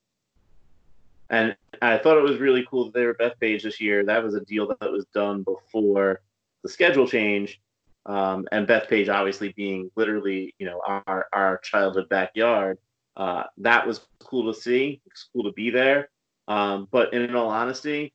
And 1.29 1.55
I 1.81 1.99
thought 1.99 2.17
it 2.17 2.23
was 2.23 2.39
really 2.39 2.65
cool 2.69 2.85
that 2.85 2.93
they 2.93 3.05
were 3.05 3.13
Bethpage 3.13 3.63
this 3.63 3.79
year. 3.79 4.03
That 4.03 4.23
was 4.23 4.33
a 4.33 4.41
deal 4.41 4.67
that 4.67 4.91
was 4.91 5.05
done 5.13 5.43
before 5.43 6.21
the 6.63 6.69
schedule 6.69 7.07
change. 7.07 7.61
Um, 8.07 8.47
and 8.51 8.67
Bethpage 8.67 9.09
obviously 9.09 9.51
being 9.53 9.91
literally, 9.95 10.53
you 10.59 10.65
know, 10.65 10.81
our, 10.85 11.27
our 11.33 11.57
childhood 11.59 12.09
backyard. 12.09 12.77
Uh, 13.17 13.43
that 13.57 13.87
was 13.87 14.01
cool 14.19 14.51
to 14.51 14.59
see. 14.59 15.01
It's 15.05 15.29
cool 15.33 15.43
to 15.43 15.51
be 15.51 15.69
there. 15.69 16.09
Um, 16.47 16.87
but 16.91 17.13
in 17.13 17.35
all 17.35 17.49
honesty, 17.49 18.13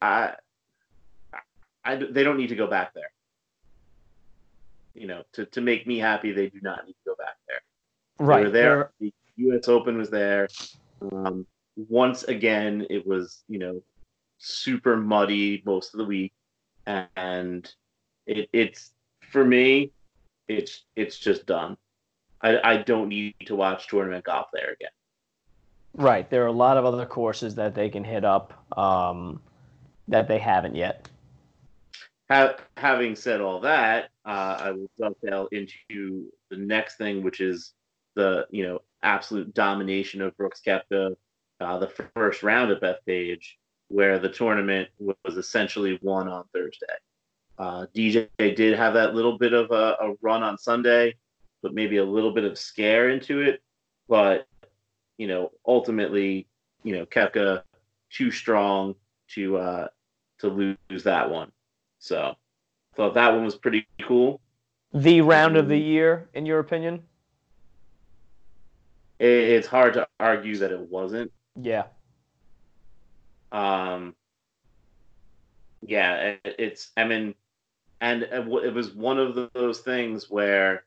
I, 0.00 0.34
I, 1.84 1.96
they 1.96 2.22
don't 2.22 2.36
need 2.36 2.48
to 2.48 2.56
go 2.56 2.66
back 2.66 2.94
there. 2.94 3.10
You 4.94 5.06
know, 5.06 5.22
to, 5.34 5.46
to 5.46 5.60
make 5.60 5.86
me 5.86 5.98
happy, 5.98 6.32
they 6.32 6.48
do 6.48 6.58
not 6.62 6.86
need 6.86 6.92
to 6.92 7.10
go 7.10 7.14
back 7.16 7.36
there. 7.46 8.26
Right. 8.26 8.44
They 8.44 8.50
there. 8.50 8.90
The 9.00 9.12
U.S. 9.36 9.68
Open 9.68 9.96
was 9.96 10.10
there. 10.10 10.48
Um, 11.12 11.46
once 11.76 12.24
again, 12.24 12.86
it 12.90 13.06
was 13.06 13.42
you 13.48 13.58
know 13.58 13.82
super 14.38 14.96
muddy 14.96 15.62
most 15.64 15.94
of 15.94 15.98
the 15.98 16.04
week, 16.04 16.32
and 16.86 17.72
it, 18.26 18.48
it's 18.52 18.92
for 19.30 19.44
me, 19.44 19.92
it's 20.48 20.84
it's 20.96 21.18
just 21.18 21.46
done. 21.46 21.76
I, 22.42 22.58
I 22.72 22.76
don't 22.78 23.08
need 23.08 23.34
to 23.46 23.54
watch 23.54 23.88
tournament 23.88 24.24
golf 24.24 24.48
there 24.52 24.72
again. 24.72 24.90
Right. 25.94 26.28
There 26.30 26.44
are 26.44 26.48
a 26.48 26.52
lot 26.52 26.76
of 26.76 26.84
other 26.84 27.06
courses 27.06 27.54
that 27.56 27.74
they 27.74 27.88
can 27.88 28.04
hit 28.04 28.24
up 28.24 28.78
um, 28.78 29.40
that 30.08 30.28
they 30.28 30.38
haven't 30.38 30.76
yet. 30.76 31.08
Ha- 32.30 32.56
having 32.76 33.16
said 33.16 33.40
all 33.40 33.60
that, 33.60 34.10
uh, 34.24 34.56
I 34.60 34.70
will 34.70 34.90
dovetail 34.98 35.48
into 35.50 36.30
the 36.50 36.56
next 36.56 36.96
thing, 36.96 37.22
which 37.22 37.40
is 37.40 37.72
the 38.14 38.46
you 38.50 38.64
know 38.64 38.80
absolute 39.02 39.52
domination 39.54 40.22
of 40.22 40.36
Brooks 40.36 40.60
Koepka, 40.64 41.16
uh, 41.60 41.78
the 41.78 41.88
first 42.14 42.42
round 42.42 42.70
at 42.70 42.80
Bethpage, 42.80 43.54
where 43.88 44.18
the 44.18 44.28
tournament 44.28 44.88
was 44.98 45.36
essentially 45.36 45.98
won 46.02 46.28
on 46.28 46.44
Thursday. 46.54 46.86
Uh, 47.58 47.86
DJ 47.94 48.28
did 48.38 48.76
have 48.76 48.94
that 48.94 49.14
little 49.14 49.36
bit 49.36 49.52
of 49.52 49.70
a, 49.70 49.96
a, 50.00 50.14
run 50.22 50.42
on 50.42 50.56
Sunday, 50.56 51.14
but 51.62 51.74
maybe 51.74 51.98
a 51.98 52.04
little 52.04 52.32
bit 52.32 52.44
of 52.44 52.56
scare 52.56 53.10
into 53.10 53.40
it. 53.40 53.60
But 54.08 54.46
you 55.20 55.26
know, 55.26 55.50
ultimately, 55.66 56.46
you 56.82 56.96
know, 56.96 57.04
Koepka 57.04 57.62
too 58.08 58.30
strong 58.30 58.94
to 59.34 59.58
uh, 59.58 59.88
to 60.38 60.48
lose 60.48 61.04
that 61.04 61.28
one. 61.28 61.52
So, 61.98 62.36
thought 62.96 63.12
that 63.12 63.34
one 63.34 63.44
was 63.44 63.54
pretty 63.54 63.86
cool. 64.00 64.40
The 64.94 65.20
round 65.20 65.58
of 65.58 65.68
the 65.68 65.78
year, 65.78 66.30
in 66.32 66.46
your 66.46 66.58
opinion? 66.58 67.02
it's 69.22 69.66
hard 69.66 69.92
to 69.92 70.08
argue 70.18 70.56
that 70.56 70.72
it 70.72 70.80
wasn't. 70.80 71.30
Yeah. 71.54 71.84
Um. 73.52 74.14
Yeah, 75.82 76.36
it's. 76.46 76.92
I 76.96 77.04
mean, 77.04 77.34
and 78.00 78.22
it 78.22 78.46
was 78.46 78.94
one 78.94 79.18
of 79.18 79.50
those 79.52 79.80
things 79.80 80.30
where 80.30 80.84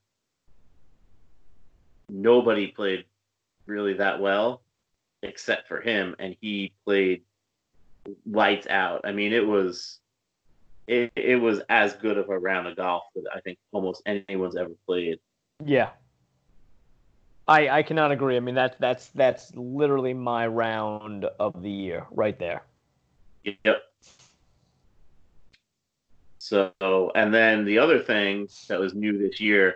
nobody 2.09 2.65
played 2.69 3.05
really 3.65 3.93
that 3.95 4.19
well 4.19 4.61
except 5.21 5.67
for 5.67 5.79
him, 5.81 6.15
and 6.19 6.35
he 6.41 6.73
played 6.85 7.23
lights 8.25 8.67
out. 8.67 9.01
I 9.05 9.11
mean, 9.11 9.33
it 9.33 9.45
was. 9.45 9.99
It, 10.85 11.13
it 11.15 11.37
was 11.37 11.61
as 11.69 11.93
good 11.93 12.17
of 12.17 12.27
a 12.27 12.37
round 12.37 12.67
of 12.67 12.75
golf 12.75 13.03
that 13.15 13.23
I 13.33 13.39
think 13.39 13.57
almost 13.71 14.01
anyone's 14.05 14.57
ever 14.57 14.73
played. 14.85 15.17
Yeah, 15.63 15.91
I, 17.47 17.69
I 17.69 17.83
cannot 17.83 18.11
agree. 18.11 18.37
I 18.37 18.39
mean 18.39 18.55
that's 18.55 18.77
that's 18.79 19.07
that's 19.09 19.53
literally 19.55 20.13
my 20.13 20.47
round 20.47 21.25
of 21.39 21.61
the 21.61 21.69
year 21.69 22.05
right 22.11 22.37
there. 22.39 22.63
Yep. 23.43 23.83
So 26.39 27.11
and 27.15 27.33
then 27.33 27.65
the 27.65 27.79
other 27.79 27.99
thing 27.99 28.47
that 28.67 28.79
was 28.79 28.93
new 28.93 29.17
this 29.17 29.39
year, 29.39 29.75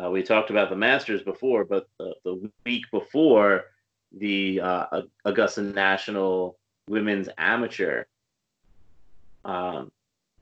uh, 0.00 0.10
we 0.10 0.22
talked 0.22 0.50
about 0.50 0.70
the 0.70 0.76
Masters 0.76 1.22
before, 1.22 1.64
but 1.64 1.88
the, 1.98 2.14
the 2.24 2.50
week 2.64 2.84
before 2.90 3.64
the 4.12 4.60
uh, 4.60 5.02
Augusta 5.24 5.62
National 5.62 6.58
Women's 6.88 7.28
Amateur, 7.38 8.04
um, 9.44 9.90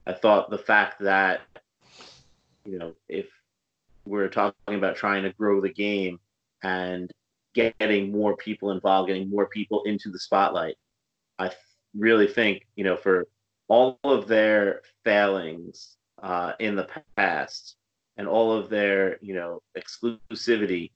I 0.05 0.13
thought 0.13 0.49
the 0.49 0.57
fact 0.57 1.01
that 1.01 1.41
you 2.65 2.77
know 2.77 2.93
if 3.09 3.27
we're 4.05 4.29
talking 4.29 4.75
about 4.75 4.95
trying 4.95 5.23
to 5.23 5.33
grow 5.33 5.61
the 5.61 5.73
game 5.73 6.19
and 6.63 7.11
getting 7.53 8.11
more 8.11 8.35
people 8.37 8.71
involved, 8.71 9.07
getting 9.07 9.29
more 9.29 9.47
people 9.47 9.83
into 9.83 10.09
the 10.09 10.19
spotlight. 10.19 10.75
I 11.37 11.51
really 11.95 12.27
think, 12.27 12.65
you 12.75 12.83
know, 12.83 12.95
for 12.95 13.27
all 13.67 13.99
of 14.03 14.27
their 14.27 14.81
failings 15.03 15.97
uh, 16.21 16.53
in 16.59 16.75
the 16.75 16.87
past 17.15 17.75
and 18.21 18.29
all 18.29 18.53
of 18.53 18.69
their, 18.69 19.17
you 19.19 19.33
know, 19.33 19.63
exclusivity, 19.75 20.91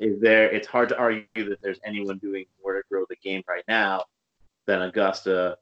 is 0.00 0.20
there? 0.20 0.50
It's 0.50 0.66
hard 0.66 0.88
to 0.88 0.98
argue 0.98 1.48
that 1.48 1.62
there's 1.62 1.78
anyone 1.84 2.18
doing 2.18 2.44
more 2.60 2.74
to 2.74 2.82
grow 2.90 3.04
the 3.08 3.14
game 3.22 3.44
right 3.48 3.62
now 3.68 4.02
than 4.66 4.82
Augusta, 4.82 5.56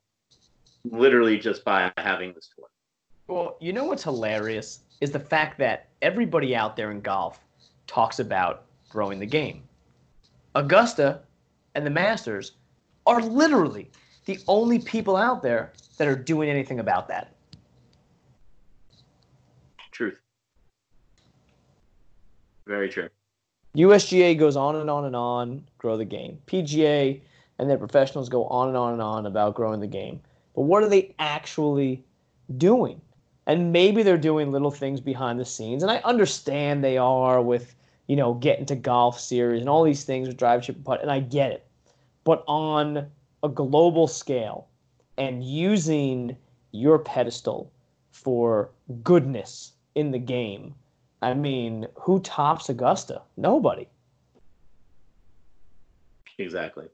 literally 0.91 1.39
just 1.39 1.63
by 1.63 1.93
having 1.99 2.33
this 2.33 2.49
tour. 2.57 2.69
Well, 3.29 3.59
you 3.61 3.75
know 3.75 3.85
what's 3.85 4.03
hilarious 4.03 4.81
is 5.03 5.11
the 5.11 5.21
fact 5.21 5.59
that 5.59 5.89
everybody 6.01 6.57
out 6.57 6.75
there 6.75 6.91
in 6.91 7.03
golf 7.03 7.39
talks 7.87 8.19
about 8.19 8.65
growing 8.89 9.19
the 9.19 9.27
game. 9.27 9.63
Augusta 10.55 11.21
and 11.75 11.85
the 11.85 11.91
Masters 11.91 12.53
are 13.07 13.21
literally 13.21 13.91
the 14.25 14.39
only 14.49 14.79
people 14.79 15.17
out 15.17 15.43
there 15.43 15.75
that 15.99 16.09
are 16.09 16.17
doing 16.17 16.49
anything 16.49 16.81
about 16.81 17.09
that. 17.09 17.35
Truth. 19.93 20.21
Very 22.67 22.89
true. 22.89 23.09
USGA 23.77 24.39
goes 24.39 24.57
on 24.57 24.77
and 24.77 24.89
on 24.89 25.05
and 25.05 25.15
on, 25.15 25.65
grow 25.79 25.97
the 25.97 26.05
game. 26.05 26.39
PGA 26.47 27.21
and 27.59 27.69
their 27.69 27.79
professionals 27.79 28.29
go 28.29 28.47
on 28.47 28.69
and 28.69 28.77
on 28.77 28.93
and 28.95 29.03
on 29.03 29.27
about 29.27 29.55
growing 29.55 29.81
the 29.81 29.87
game. 29.87 30.21
But 30.55 30.63
what 30.63 30.83
are 30.83 30.89
they 30.89 31.15
actually 31.19 32.05
doing? 32.57 33.01
And 33.47 33.73
maybe 33.73 34.03
they're 34.03 34.17
doing 34.17 34.51
little 34.51 34.71
things 34.71 35.01
behind 35.01 35.39
the 35.39 35.45
scenes. 35.45 35.83
And 35.83 35.93
I 35.93 35.99
understand 35.99 36.83
they 36.83 36.99
are 36.99 37.41
with 37.43 37.77
you 38.07 38.17
know, 38.17 38.35
get 38.35 38.59
into 38.59 38.77
golf 38.77 39.19
series 39.19 39.61
and 39.61 39.69
all 39.69 39.83
these 39.83 40.05
things 40.05 40.29
with 40.29 40.37
drive, 40.37 40.63
chip, 40.63 40.83
putt, 40.85 41.03
and 41.03 41.11
I 41.11 41.21
get 41.21 41.51
it. 41.53 41.67
But 42.25 42.45
on 42.47 43.07
a 43.43 43.49
global 43.49 44.07
scale 44.07 44.69
and 45.19 45.45
using 45.45 46.37
your 46.73 46.99
pedestal 46.99 47.73
for 48.11 48.71
goodness 49.03 49.73
in 49.95 50.11
the 50.11 50.19
game, 50.19 50.75
I 51.27 51.35
mean, 51.35 51.89
who 51.95 52.21
tops 52.21 52.69
Augusta? 52.69 53.21
Nobody. 53.37 53.89
Exactly. 56.39 56.87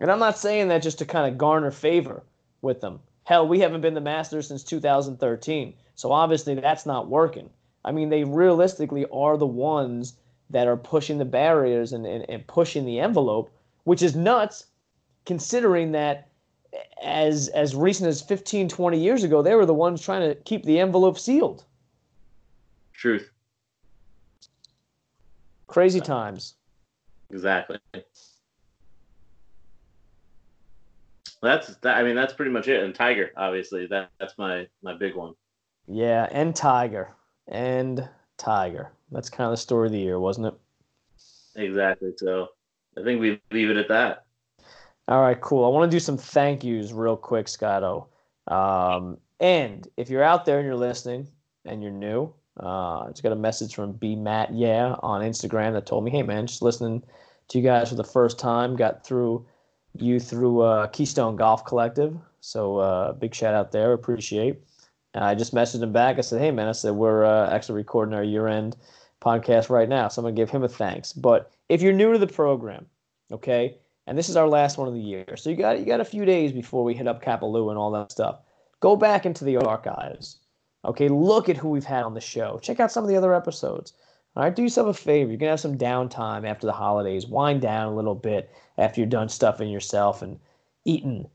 And 0.00 0.10
I'm 0.10 0.18
not 0.18 0.38
saying 0.38 0.68
that 0.68 0.82
just 0.82 0.96
to 1.00 1.04
kind 1.04 1.30
of 1.30 1.36
garner 1.36 1.70
favor 1.70 2.22
with 2.62 2.80
them. 2.80 3.00
Hell, 3.24 3.46
we 3.46 3.60
haven't 3.60 3.82
been 3.82 3.92
the 3.92 4.00
Masters 4.00 4.48
since 4.48 4.64
2013. 4.64 5.74
So 5.94 6.10
obviously 6.10 6.54
that's 6.54 6.86
not 6.86 7.08
working. 7.08 7.50
I 7.84 7.92
mean, 7.92 8.08
they 8.08 8.24
realistically 8.24 9.04
are 9.12 9.36
the 9.36 9.46
ones 9.46 10.14
that 10.48 10.66
are 10.66 10.78
pushing 10.78 11.18
the 11.18 11.26
barriers 11.26 11.92
and, 11.92 12.06
and, 12.06 12.24
and 12.30 12.46
pushing 12.46 12.86
the 12.86 13.00
envelope, 13.00 13.50
which 13.84 14.00
is 14.00 14.16
nuts 14.16 14.68
considering 15.26 15.92
that 15.92 16.28
as 17.02 17.48
as 17.48 17.76
recent 17.76 18.08
as 18.08 18.22
15 18.22 18.68
20 18.68 18.98
years 18.98 19.24
ago 19.24 19.40
they 19.40 19.54
were 19.54 19.64
the 19.64 19.72
ones 19.72 20.02
trying 20.02 20.28
to 20.28 20.34
keep 20.42 20.62
the 20.64 20.78
envelope 20.78 21.18
sealed 21.18 21.64
truth 22.96 23.30
crazy 25.66 26.00
times 26.00 26.54
exactly 27.30 27.78
that's 31.42 31.76
that, 31.76 31.96
i 31.96 32.02
mean 32.02 32.14
that's 32.14 32.32
pretty 32.32 32.50
much 32.50 32.68
it 32.68 32.82
and 32.82 32.94
tiger 32.94 33.30
obviously 33.36 33.86
that 33.86 34.10
that's 34.18 34.38
my 34.38 34.66
my 34.82 34.94
big 34.94 35.14
one 35.14 35.34
yeah 35.86 36.28
and 36.30 36.54
tiger 36.54 37.14
and 37.48 38.08
Tiger. 38.36 38.92
That's 39.10 39.30
kind 39.30 39.46
of 39.46 39.52
the 39.52 39.56
story 39.56 39.88
of 39.88 39.92
the 39.92 39.98
year, 39.98 40.18
wasn't 40.18 40.48
it? 40.48 40.54
Exactly. 41.56 42.12
So 42.16 42.48
I 42.98 43.02
think 43.02 43.20
we 43.20 43.40
leave 43.50 43.70
it 43.70 43.76
at 43.76 43.88
that. 43.88 44.24
All 45.08 45.22
right, 45.22 45.40
cool. 45.40 45.64
I 45.64 45.68
want 45.68 45.90
to 45.90 45.94
do 45.94 46.00
some 46.00 46.18
thank 46.18 46.64
yous 46.64 46.92
real 46.92 47.16
quick, 47.16 47.48
Scotto. 47.48 48.08
Um, 48.48 49.18
and 49.38 49.86
if 49.96 50.10
you're 50.10 50.22
out 50.22 50.44
there 50.44 50.58
and 50.58 50.66
you're 50.66 50.74
listening 50.74 51.28
and 51.64 51.82
you're 51.82 51.92
new, 51.92 52.32
uh, 52.60 53.00
I 53.00 53.08
just 53.10 53.22
got 53.22 53.32
a 53.32 53.36
message 53.36 53.74
from 53.74 53.92
B 53.92 54.16
Matt 54.16 54.54
Yeah 54.54 54.96
on 55.02 55.22
Instagram 55.22 55.72
that 55.72 55.86
told 55.86 56.04
me, 56.04 56.10
hey 56.10 56.22
man, 56.22 56.46
just 56.46 56.62
listening 56.62 57.02
to 57.48 57.58
you 57.58 57.64
guys 57.64 57.88
for 57.88 57.94
the 57.94 58.04
first 58.04 58.38
time. 58.38 58.76
Got 58.76 59.04
through 59.04 59.46
you 59.94 60.20
through 60.20 60.60
uh, 60.60 60.86
Keystone 60.88 61.36
Golf 61.36 61.64
Collective. 61.64 62.16
So 62.40 62.78
uh, 62.78 63.12
big 63.12 63.34
shout 63.34 63.54
out 63.54 63.72
there. 63.72 63.92
Appreciate. 63.92 64.60
And 65.14 65.24
I 65.24 65.34
just 65.34 65.54
messaged 65.54 65.82
him 65.82 65.92
back. 65.92 66.18
I 66.18 66.20
said, 66.20 66.40
hey 66.40 66.50
man, 66.50 66.68
I 66.68 66.72
said 66.72 66.92
we're 66.92 67.24
uh, 67.24 67.50
actually 67.50 67.76
recording 67.76 68.14
our 68.14 68.24
year 68.24 68.48
end 68.48 68.76
podcast 69.22 69.70
right 69.70 69.88
now, 69.88 70.08
so 70.08 70.20
I'm 70.20 70.24
gonna 70.24 70.36
give 70.36 70.50
him 70.50 70.62
a 70.62 70.68
thanks. 70.68 71.12
But 71.12 71.50
if 71.68 71.82
you're 71.82 71.92
new 71.92 72.12
to 72.12 72.18
the 72.18 72.26
program, 72.26 72.86
okay 73.32 73.76
and 74.06 74.16
this 74.16 74.28
is 74.28 74.36
our 74.36 74.48
last 74.48 74.78
one 74.78 74.88
of 74.88 74.94
the 74.94 75.00
year. 75.00 75.36
So 75.36 75.50
you 75.50 75.56
got 75.56 75.78
you 75.78 75.84
got 75.84 76.00
a 76.00 76.04
few 76.04 76.24
days 76.24 76.52
before 76.52 76.84
we 76.84 76.94
hit 76.94 77.08
up 77.08 77.22
Kapalua 77.22 77.70
and 77.70 77.78
all 77.78 77.90
that 77.92 78.12
stuff. 78.12 78.38
Go 78.80 78.96
back 78.96 79.26
into 79.26 79.44
the 79.44 79.56
archives. 79.56 80.38
Okay, 80.86 81.08
look 81.08 81.48
at 81.48 81.56
who 81.56 81.68
we've 81.68 81.84
had 81.84 82.04
on 82.04 82.14
the 82.14 82.20
show. 82.20 82.58
Check 82.62 82.80
out 82.80 82.92
some 82.92 83.04
of 83.04 83.08
the 83.08 83.16
other 83.16 83.34
episodes. 83.34 83.92
All 84.36 84.42
right, 84.44 84.54
do 84.54 84.62
yourself 84.62 84.88
a 84.88 84.94
favor. 84.94 85.30
You're 85.30 85.38
gonna 85.38 85.52
have 85.52 85.60
some 85.60 85.78
downtime 85.78 86.48
after 86.48 86.66
the 86.66 86.72
holidays. 86.72 87.26
Wind 87.26 87.60
down 87.60 87.92
a 87.92 87.96
little 87.96 88.14
bit 88.14 88.50
after 88.78 89.00
you're 89.00 89.08
done 89.08 89.28
stuffing 89.28 89.68
yourself 89.68 90.22
and 90.22 90.38
eating 90.84 91.28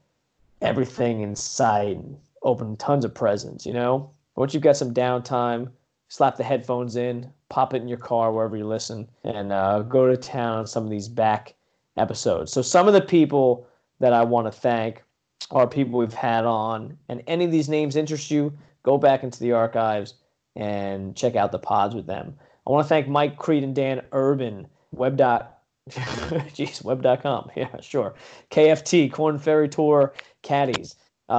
everything 0.61 1.21
in 1.21 1.35
sight 1.35 1.97
and 1.97 2.17
opening 2.43 2.77
tons 2.77 3.03
of 3.03 3.13
presents. 3.13 3.65
You 3.65 3.73
know, 3.73 4.11
once 4.35 4.53
you've 4.53 4.63
got 4.63 4.77
some 4.77 4.93
downtime, 4.93 5.69
slap 6.07 6.37
the 6.37 6.43
headphones 6.43 6.95
in, 6.95 7.31
pop 7.49 7.73
it 7.73 7.81
in 7.81 7.87
your 7.87 7.97
car 7.97 8.31
wherever 8.31 8.55
you 8.55 8.67
listen, 8.67 9.07
and 9.23 9.51
uh, 9.51 9.81
go 9.81 10.07
to 10.07 10.15
town 10.15 10.59
on 10.59 10.67
some 10.67 10.83
of 10.83 10.89
these 10.89 11.09
back 11.09 11.55
episodes. 11.97 12.51
So 12.51 12.61
some 12.61 12.87
of 12.87 12.93
the 12.93 13.01
people 13.01 13.67
that 13.99 14.13
I 14.13 14.23
want 14.23 14.47
to 14.47 14.51
thank 14.51 15.03
are 15.49 15.67
people 15.67 15.99
we've 15.99 16.13
had 16.13 16.45
on, 16.45 16.97
and 17.09 17.23
any 17.27 17.45
of 17.45 17.51
these 17.51 17.67
names 17.67 17.95
interest 17.95 18.31
you, 18.31 18.53
go 18.83 18.97
back 18.97 19.23
into 19.23 19.39
the 19.39 19.53
archives 19.53 20.15
and 20.55 21.15
check 21.15 21.35
out 21.35 21.51
the 21.51 21.59
pods 21.59 21.95
with 21.95 22.07
them. 22.07 22.35
I 22.67 22.71
want 22.71 22.85
to 22.85 22.89
thank 22.89 23.07
Mike 23.07 23.37
Creed 23.37 23.63
and 23.63 23.75
Dan 23.75 24.01
Urban, 24.11 24.67
web 24.91 25.17
dot, 25.17 25.59
jeez, 25.89 26.83
web.com. 26.83 27.51
Yeah, 27.55 27.79
sure. 27.81 28.15
KFT, 28.51 29.11
Korn 29.11 29.39
Ferry 29.39 29.69
Tour, 29.69 30.13
Caddies. 30.41 30.95
Um, 31.29 31.37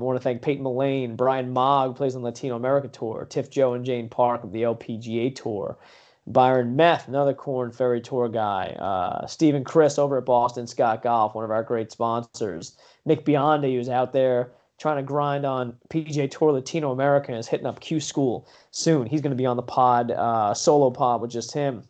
I 0.00 0.02
want 0.02 0.18
to 0.18 0.22
thank 0.22 0.42
Peyton 0.42 0.64
Mullane, 0.64 1.14
Brian 1.14 1.52
Mogg 1.52 1.94
plays 1.96 2.16
on 2.16 2.22
Latino 2.22 2.56
America 2.56 2.88
Tour, 2.88 3.24
Tiff 3.30 3.50
Joh 3.50 3.74
and 3.74 3.84
Jane 3.84 4.08
Park 4.08 4.42
of 4.42 4.50
the 4.50 4.62
LPGA 4.62 5.34
Tour, 5.34 5.78
Byron 6.26 6.74
Meth, 6.74 7.06
another 7.06 7.34
Korn 7.34 7.70
Ferry 7.70 8.00
Tour 8.00 8.28
guy. 8.28 8.76
Uh, 8.78 9.26
Stephen 9.26 9.62
Chris 9.62 9.96
over 9.96 10.18
at 10.18 10.26
Boston 10.26 10.66
Scott 10.66 11.02
Golf, 11.02 11.36
one 11.36 11.44
of 11.44 11.52
our 11.52 11.62
great 11.62 11.92
sponsors. 11.92 12.76
Nick 13.04 13.24
Biondi, 13.24 13.76
who's 13.76 13.88
out 13.88 14.12
there 14.12 14.50
trying 14.78 14.96
to 14.96 15.02
grind 15.02 15.44
on 15.44 15.76
PGA 15.90 16.30
Tour 16.30 16.52
Latino 16.52 16.92
America 16.92 17.32
and 17.32 17.38
is 17.38 17.48
hitting 17.48 17.66
up 17.66 17.80
Q 17.80 18.00
School 18.00 18.48
soon. 18.70 19.06
He's 19.06 19.20
going 19.20 19.32
to 19.32 19.36
be 19.36 19.46
on 19.46 19.56
the 19.56 19.62
pod, 19.62 20.12
uh, 20.12 20.54
solo 20.54 20.90
pod 20.90 21.20
with 21.20 21.30
just 21.30 21.52
him. 21.52 21.82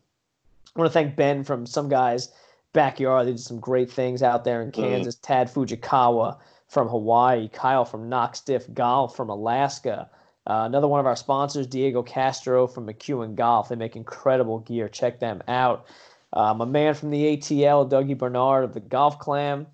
I 0.75 0.81
want 0.81 0.91
to 0.91 0.93
thank 0.93 1.17
Ben 1.17 1.45
from 1.45 1.67
some 1.67 1.89
guys' 1.89 2.33
backyard. 2.73 3.27
They 3.27 3.33
did 3.33 3.41
some 3.41 3.61
great 3.61 3.91
things 3.91 4.23
out 4.23 4.45
there 4.45 4.63
in 4.63 4.71
mm-hmm. 4.71 4.83
Kansas. 4.83 5.17
Mm. 5.17 5.21
Tadd 5.21 5.53
Fujikawa 5.53 6.39
from 6.69 6.89
Hawaii. 6.89 7.49
Kyle 7.49 7.85
from 7.85 8.09
Knock 8.09 8.37
Stiff 8.37 8.73
Golf 8.73 9.17
from 9.17 9.29
Alaska. 9.29 10.09
Uh, 10.47 10.63
another 10.65 10.89
one 10.89 11.01
of 11.01 11.07
our 11.07 11.17
sponsors, 11.17 11.67
Diego 11.67 12.03
Castro 12.03 12.67
from 12.67 12.87
McEwen 12.87 13.35
Golf. 13.35 13.69
They 13.69 13.77
make 13.77 13.97
incredible 13.97 14.61
gear. 14.61 14.89
Check 14.89 15.21
them 15.21 15.43
out. 15.47 15.87
Um, 16.33 16.61
a 16.61 16.67
man 16.67 16.95
from 16.95 17.11
the 17.11 17.37
ATL, 17.37 17.91
Dougie 17.91 18.17
Bernard 18.17 18.65
of 18.65 18.73
the 18.73 18.81
Golf 18.81 19.19
Clam. 19.19 19.67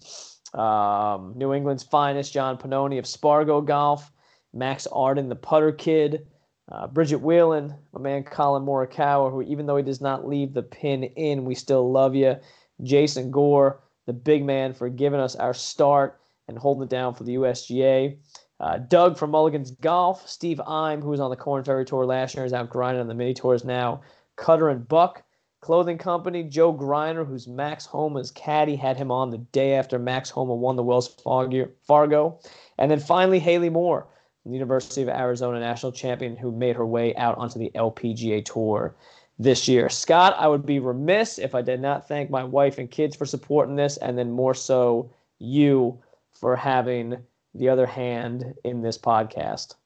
Um, 0.54 1.34
New 1.36 1.52
England's 1.52 1.82
finest, 1.82 2.32
John 2.32 2.56
Panoni 2.56 2.98
of 2.98 3.06
Spargo 3.06 3.60
Golf. 3.60 4.10
Max 4.54 4.86
Arden, 4.86 5.28
the 5.28 5.36
Putter 5.36 5.72
Kid. 5.72 6.26
Uh, 6.70 6.86
Bridget 6.86 7.18
Whelan, 7.18 7.74
my 7.92 8.00
man 8.00 8.22
Collin 8.22 8.64
Morikawa, 8.64 9.30
who 9.30 9.42
even 9.42 9.66
though 9.66 9.76
he 9.76 9.82
does 9.82 10.00
not 10.00 10.26
leave 10.26 10.54
the 10.54 10.62
pin 10.62 11.04
in, 11.04 11.44
we 11.44 11.54
still 11.54 11.92
love 11.92 12.14
you. 12.14 12.36
Jason 12.82 13.30
Gore, 13.30 13.82
the 14.06 14.14
big 14.14 14.44
man, 14.44 14.72
for 14.72 14.88
giving 14.88 15.20
us 15.20 15.36
our 15.36 15.52
start 15.52 16.20
and 16.48 16.56
holding 16.56 16.84
it 16.84 16.88
down 16.88 17.14
for 17.14 17.24
the 17.24 17.34
USGA. 17.34 18.16
Uh, 18.60 18.78
Doug 18.78 19.18
from 19.18 19.32
Mulligan's 19.32 19.72
Golf, 19.72 20.26
Steve 20.26 20.60
Ime, 20.60 21.02
who 21.02 21.10
was 21.10 21.20
on 21.20 21.30
the 21.30 21.36
Korn 21.36 21.64
Ferry 21.64 21.84
Tour 21.84 22.06
last 22.06 22.34
year, 22.34 22.46
is 22.46 22.52
out 22.52 22.70
grinding 22.70 23.00
on 23.00 23.08
the 23.08 23.14
mini 23.14 23.34
tours 23.34 23.64
now. 23.64 24.00
Cutter 24.36 24.70
and 24.70 24.88
Buck 24.88 25.22
Clothing 25.64 25.96
Company, 25.96 26.42
Joe 26.42 26.74
Greiner, 26.74 27.26
who's 27.26 27.48
Max 27.48 27.86
Homa's 27.86 28.30
caddy, 28.30 28.76
had 28.76 28.98
him 28.98 29.10
on 29.10 29.30
the 29.30 29.38
day 29.38 29.72
after 29.72 29.98
Max 29.98 30.28
Homa 30.28 30.54
won 30.54 30.76
the 30.76 30.82
Wells 30.82 31.08
Fargo. 31.08 32.38
And 32.76 32.90
then 32.90 33.00
finally, 33.00 33.38
Haley 33.38 33.70
Moore, 33.70 34.06
the 34.44 34.52
University 34.52 35.00
of 35.00 35.08
Arizona 35.08 35.58
national 35.58 35.92
champion, 35.92 36.36
who 36.36 36.52
made 36.52 36.76
her 36.76 36.84
way 36.84 37.16
out 37.16 37.38
onto 37.38 37.58
the 37.58 37.70
LPGA 37.74 38.44
Tour 38.44 38.94
this 39.38 39.66
year. 39.66 39.88
Scott, 39.88 40.36
I 40.38 40.48
would 40.48 40.66
be 40.66 40.80
remiss 40.80 41.38
if 41.38 41.54
I 41.54 41.62
did 41.62 41.80
not 41.80 42.06
thank 42.06 42.28
my 42.28 42.44
wife 42.44 42.76
and 42.76 42.90
kids 42.90 43.16
for 43.16 43.24
supporting 43.24 43.74
this, 43.74 43.96
and 43.96 44.18
then 44.18 44.30
more 44.30 44.52
so 44.52 45.10
you 45.38 45.98
for 46.34 46.56
having 46.56 47.16
the 47.54 47.70
other 47.70 47.86
hand 47.86 48.52
in 48.64 48.82
this 48.82 48.98
podcast? 48.98 49.76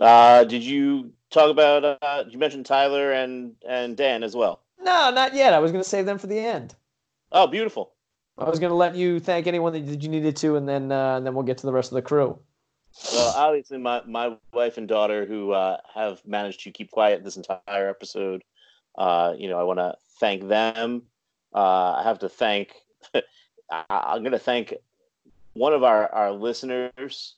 Uh, 0.00 0.42
did 0.42 0.64
you 0.64 1.12
talk 1.34 1.50
about? 1.50 1.84
Uh, 1.84 2.24
you 2.28 2.38
mentioned 2.38 2.66
Tyler 2.66 3.12
and 3.12 3.54
and 3.68 3.96
Dan 3.96 4.22
as 4.22 4.34
well. 4.34 4.60
No, 4.80 5.10
not 5.10 5.34
yet. 5.34 5.52
I 5.52 5.58
was 5.58 5.72
going 5.72 5.82
to 5.82 5.88
save 5.88 6.06
them 6.06 6.18
for 6.18 6.26
the 6.26 6.38
end. 6.38 6.74
Oh, 7.32 7.46
beautiful. 7.46 7.92
I 8.36 8.44
was 8.48 8.58
going 8.58 8.70
to 8.70 8.76
let 8.76 8.96
you 8.96 9.20
thank 9.20 9.46
anyone 9.46 9.72
that 9.72 9.80
you 9.80 10.08
needed 10.08 10.36
to, 10.38 10.56
and 10.56 10.68
then 10.68 10.90
uh, 10.90 11.16
and 11.16 11.26
then 11.26 11.34
we'll 11.34 11.44
get 11.44 11.58
to 11.58 11.66
the 11.66 11.72
rest 11.72 11.92
of 11.92 11.96
the 11.96 12.02
crew. 12.02 12.38
Well, 13.12 13.34
obviously, 13.36 13.78
my, 13.78 14.02
my 14.06 14.36
wife 14.52 14.78
and 14.78 14.86
daughter 14.86 15.26
who 15.26 15.50
uh, 15.50 15.78
have 15.94 16.24
managed 16.24 16.60
to 16.60 16.70
keep 16.70 16.90
quiet 16.92 17.24
this 17.24 17.36
entire 17.36 17.88
episode. 17.88 18.44
Uh, 18.96 19.34
you 19.36 19.48
know, 19.48 19.58
I 19.58 19.64
want 19.64 19.80
to 19.80 19.96
thank 20.20 20.46
them. 20.46 21.02
Uh, 21.52 21.94
I 21.94 22.02
have 22.04 22.20
to 22.20 22.28
thank. 22.28 22.72
I, 23.14 23.22
I'm 23.90 24.22
going 24.22 24.32
to 24.32 24.38
thank 24.38 24.74
one 25.54 25.72
of 25.72 25.82
our 25.82 26.08
our 26.12 26.32
listeners. 26.32 27.34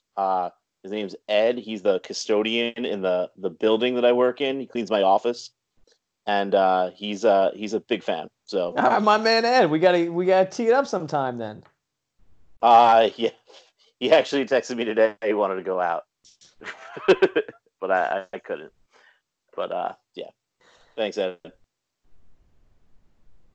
His 0.83 0.91
name's 0.91 1.15
Ed. 1.27 1.57
He's 1.57 1.81
the 1.81 1.99
custodian 1.99 2.85
in 2.85 3.01
the 3.01 3.29
the 3.37 3.49
building 3.49 3.95
that 3.95 4.05
I 4.05 4.11
work 4.13 4.41
in. 4.41 4.59
He 4.59 4.65
cleans 4.65 4.89
my 4.89 5.01
office, 5.01 5.51
and 6.25 6.53
uh, 6.53 6.91
he's 6.95 7.25
uh 7.25 7.51
he's 7.55 7.73
a 7.73 7.79
big 7.79 8.03
fan. 8.03 8.29
So 8.45 8.73
uh, 8.77 8.99
my 9.03 9.17
man 9.17 9.45
Ed, 9.45 9.69
we 9.69 9.79
gotta 9.79 10.11
we 10.11 10.25
gotta 10.25 10.49
tee 10.49 10.67
it 10.67 10.73
up 10.73 10.87
sometime 10.87 11.37
then. 11.37 11.63
Uh 12.61 13.09
yeah, 13.15 13.31
he 13.99 14.11
actually 14.11 14.45
texted 14.45 14.77
me 14.77 14.85
today. 14.85 15.15
He 15.23 15.33
wanted 15.33 15.55
to 15.55 15.63
go 15.63 15.79
out, 15.79 16.05
but 17.81 17.91
I 17.91 18.25
I 18.31 18.39
couldn't. 18.39 18.71
But 19.55 19.71
uh 19.71 19.93
yeah, 20.15 20.29
thanks 20.95 21.17
Ed. 21.17 21.37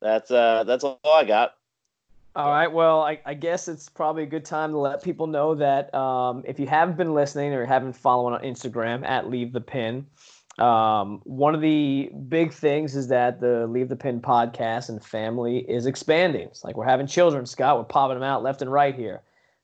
That's 0.01 0.29
uh 0.29 0.65
that's 0.65 0.83
all 0.83 0.99
I 1.05 1.23
got. 1.23 1.55
All 2.35 2.49
right. 2.49 2.71
Well, 2.71 3.01
I, 3.01 3.19
I, 3.27 3.35
guess 3.35 3.67
it's 3.67 3.89
probably 3.89 4.23
a 4.23 4.27
good 4.27 4.43
time 4.43 4.71
to 4.71 4.77
let 4.79 5.03
people 5.03 5.27
know 5.27 5.53
that 5.53 5.93
um, 5.93 6.41
if 6.47 6.59
you 6.59 6.65
haven't 6.65 6.97
been 6.97 7.13
listening 7.13 7.53
or 7.53 7.63
haven't 7.63 7.93
followed 7.93 8.33
on 8.33 8.41
Instagram 8.41 9.07
at 9.07 9.29
Leave 9.29 9.53
the 9.53 9.61
Pin, 9.61 10.07
um, 10.57 11.21
one 11.25 11.53
of 11.53 11.61
the 11.61 12.09
big 12.29 12.51
things 12.51 12.95
is 12.95 13.07
that 13.09 13.39
the 13.39 13.67
Leave 13.67 13.87
the 13.87 13.95
Pin 13.95 14.19
podcast 14.19 14.89
and 14.89 15.03
family 15.03 15.59
is 15.69 15.85
expanding. 15.85 16.47
It's 16.47 16.63
like 16.63 16.75
we're 16.75 16.85
having 16.85 17.05
children, 17.05 17.45
Scott. 17.45 17.77
We're 17.77 17.83
popping 17.83 18.15
them 18.15 18.23
out 18.23 18.41
left 18.41 18.63
and 18.63 18.71
right 18.71 18.95
here, 18.95 19.21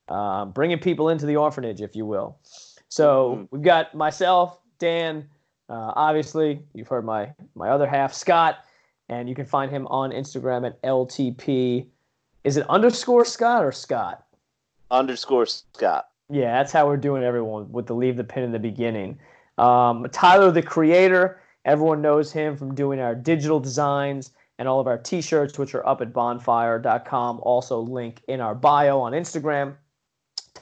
um, 0.08 0.52
bringing 0.52 0.78
people 0.78 1.10
into 1.10 1.26
the 1.26 1.38
orphanage, 1.38 1.82
if 1.82 1.96
you 1.96 2.06
will. 2.06 2.38
So 2.90 3.32
mm-hmm. 3.32 3.44
we've 3.56 3.64
got 3.64 3.96
myself, 3.96 4.60
Dan. 4.78 5.28
Uh, 5.70 5.94
obviously, 5.96 6.62
you've 6.74 6.88
heard 6.88 7.06
my 7.06 7.34
my 7.56 7.70
other 7.70 7.88
half, 7.88 8.14
Scott, 8.14 8.60
and 9.10 9.28
you 9.28 9.34
can 9.34 9.46
find 9.46 9.72
him 9.72 9.88
on 9.88 10.12
Instagram 10.12 10.68
at 10.68 10.80
LTP 10.84 11.88
is 12.44 12.57
it 12.57 12.70
underscore 12.70 13.26
Scott 13.26 13.64
or 13.64 13.72
Scott? 13.72 14.26
Underscore 14.91 15.45
Scott. 15.45 16.10
Yeah, 16.30 16.53
that's 16.57 16.72
how 16.72 16.88
we're 16.88 16.98
doing 16.98 17.24
everyone 17.24 17.72
with 17.72 17.88
the 17.88 17.95
leave 17.95 18.18
the 18.18 18.24
pin 18.24 18.44
in 18.44 18.52
the 18.52 18.60
beginning. 18.60 19.20
Um, 19.57 20.07
Tyler, 20.11 20.52
the 20.52 20.61
creator, 20.61 21.41
everyone 21.66 22.02
knows 22.02 22.32
him 22.32 22.56
from 22.56 22.76
doing 22.76 22.99
our 22.99 23.16
digital 23.16 23.60
designs 23.60 24.32
and 24.57 24.68
all 24.68 24.80
of 24.80 24.88
our 24.88 24.98
t-shirts, 24.98 25.57
which 25.57 25.74
are 25.74 25.86
up 25.88 26.02
at 26.02 26.14
bonfire.com. 26.14 27.40
Also, 27.44 27.80
link 27.80 28.22
in 28.28 28.41
our 28.41 28.53
bio 28.53 28.99
on 28.99 29.14
Instagram. 29.14 29.76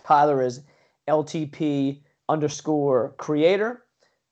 Tyler 0.04 0.42
is 0.42 0.62
LTP 1.08 2.00
underscore 2.30 3.14
creator. 3.18 3.84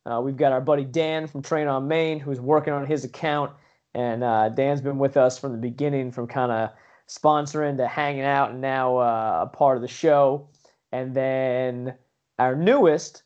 Uh, 0.06 0.22
we've 0.24 0.38
got 0.38 0.52
our 0.52 0.62
buddy 0.62 0.86
Dan 0.86 1.28
from 1.28 1.42
Train 1.42 1.68
on 1.68 1.88
Main 1.88 2.20
who's 2.20 2.40
working 2.40 2.74
on 2.74 2.86
his 2.86 3.04
account. 3.04 3.52
And 3.94 4.24
uh, 4.24 4.50
Dan's 4.50 4.82
been 4.82 5.00
with 5.00 5.18
us 5.18 5.40
from 5.40 5.52
the 5.52 5.58
beginning, 5.58 6.12
from 6.12 6.28
kind 6.28 6.52
of 6.52 6.70
sponsoring 7.08 7.78
to 7.78 7.88
hanging 7.88 8.24
out 8.24 8.52
and 8.52 8.62
now 8.62 8.98
uh, 8.98 9.48
a 9.48 9.56
part 9.56 9.78
of 9.78 9.82
the 9.82 9.88
show. 9.88 10.50
And 10.92 11.14
then 11.14 11.96
our 12.40 12.56
newest, 12.56 13.24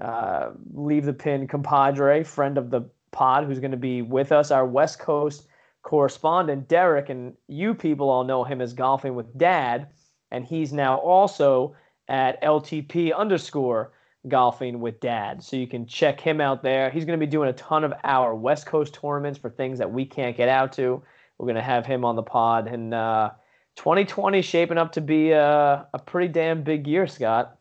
uh, 0.00 0.50
Leave 0.72 1.04
the 1.04 1.12
Pin 1.12 1.46
compadre, 1.46 2.24
friend 2.24 2.58
of 2.58 2.70
the 2.70 2.82
pod, 3.10 3.44
who's 3.44 3.60
going 3.60 3.70
to 3.70 3.76
be 3.76 4.02
with 4.02 4.32
us, 4.32 4.50
our 4.50 4.66
West 4.66 4.98
Coast 4.98 5.46
correspondent, 5.82 6.68
Derek, 6.68 7.08
and 7.08 7.34
you 7.48 7.74
people 7.74 8.08
all 8.08 8.24
know 8.24 8.44
him 8.44 8.60
as 8.60 8.72
Golfing 8.72 9.14
with 9.14 9.36
Dad, 9.36 9.88
and 10.30 10.44
he's 10.44 10.72
now 10.72 10.96
also 10.98 11.74
at 12.08 12.42
LTP 12.42 13.14
underscore 13.14 13.92
golfing 14.28 14.80
with 14.80 15.00
dad. 15.00 15.42
So 15.42 15.56
you 15.56 15.66
can 15.66 15.86
check 15.86 16.20
him 16.20 16.40
out 16.40 16.62
there. 16.62 16.90
He's 16.90 17.04
going 17.04 17.18
to 17.18 17.26
be 17.26 17.30
doing 17.30 17.48
a 17.48 17.54
ton 17.54 17.84
of 17.84 17.92
our 18.04 18.34
West 18.34 18.66
Coast 18.66 18.94
tournaments 18.94 19.38
for 19.38 19.50
things 19.50 19.78
that 19.78 19.90
we 19.90 20.04
can't 20.04 20.36
get 20.36 20.48
out 20.48 20.72
to. 20.74 21.02
We're 21.42 21.46
going 21.46 21.56
to 21.56 21.62
have 21.62 21.84
him 21.84 22.04
on 22.04 22.14
the 22.14 22.22
pod. 22.22 22.68
And 22.68 22.94
uh, 22.94 23.30
2020 23.74 24.42
shaping 24.42 24.78
up 24.78 24.92
to 24.92 25.00
be 25.00 25.32
a, 25.32 25.88
a 25.92 25.98
pretty 25.98 26.28
damn 26.28 26.62
big 26.62 26.86
year, 26.86 27.08
Scott. 27.08 27.58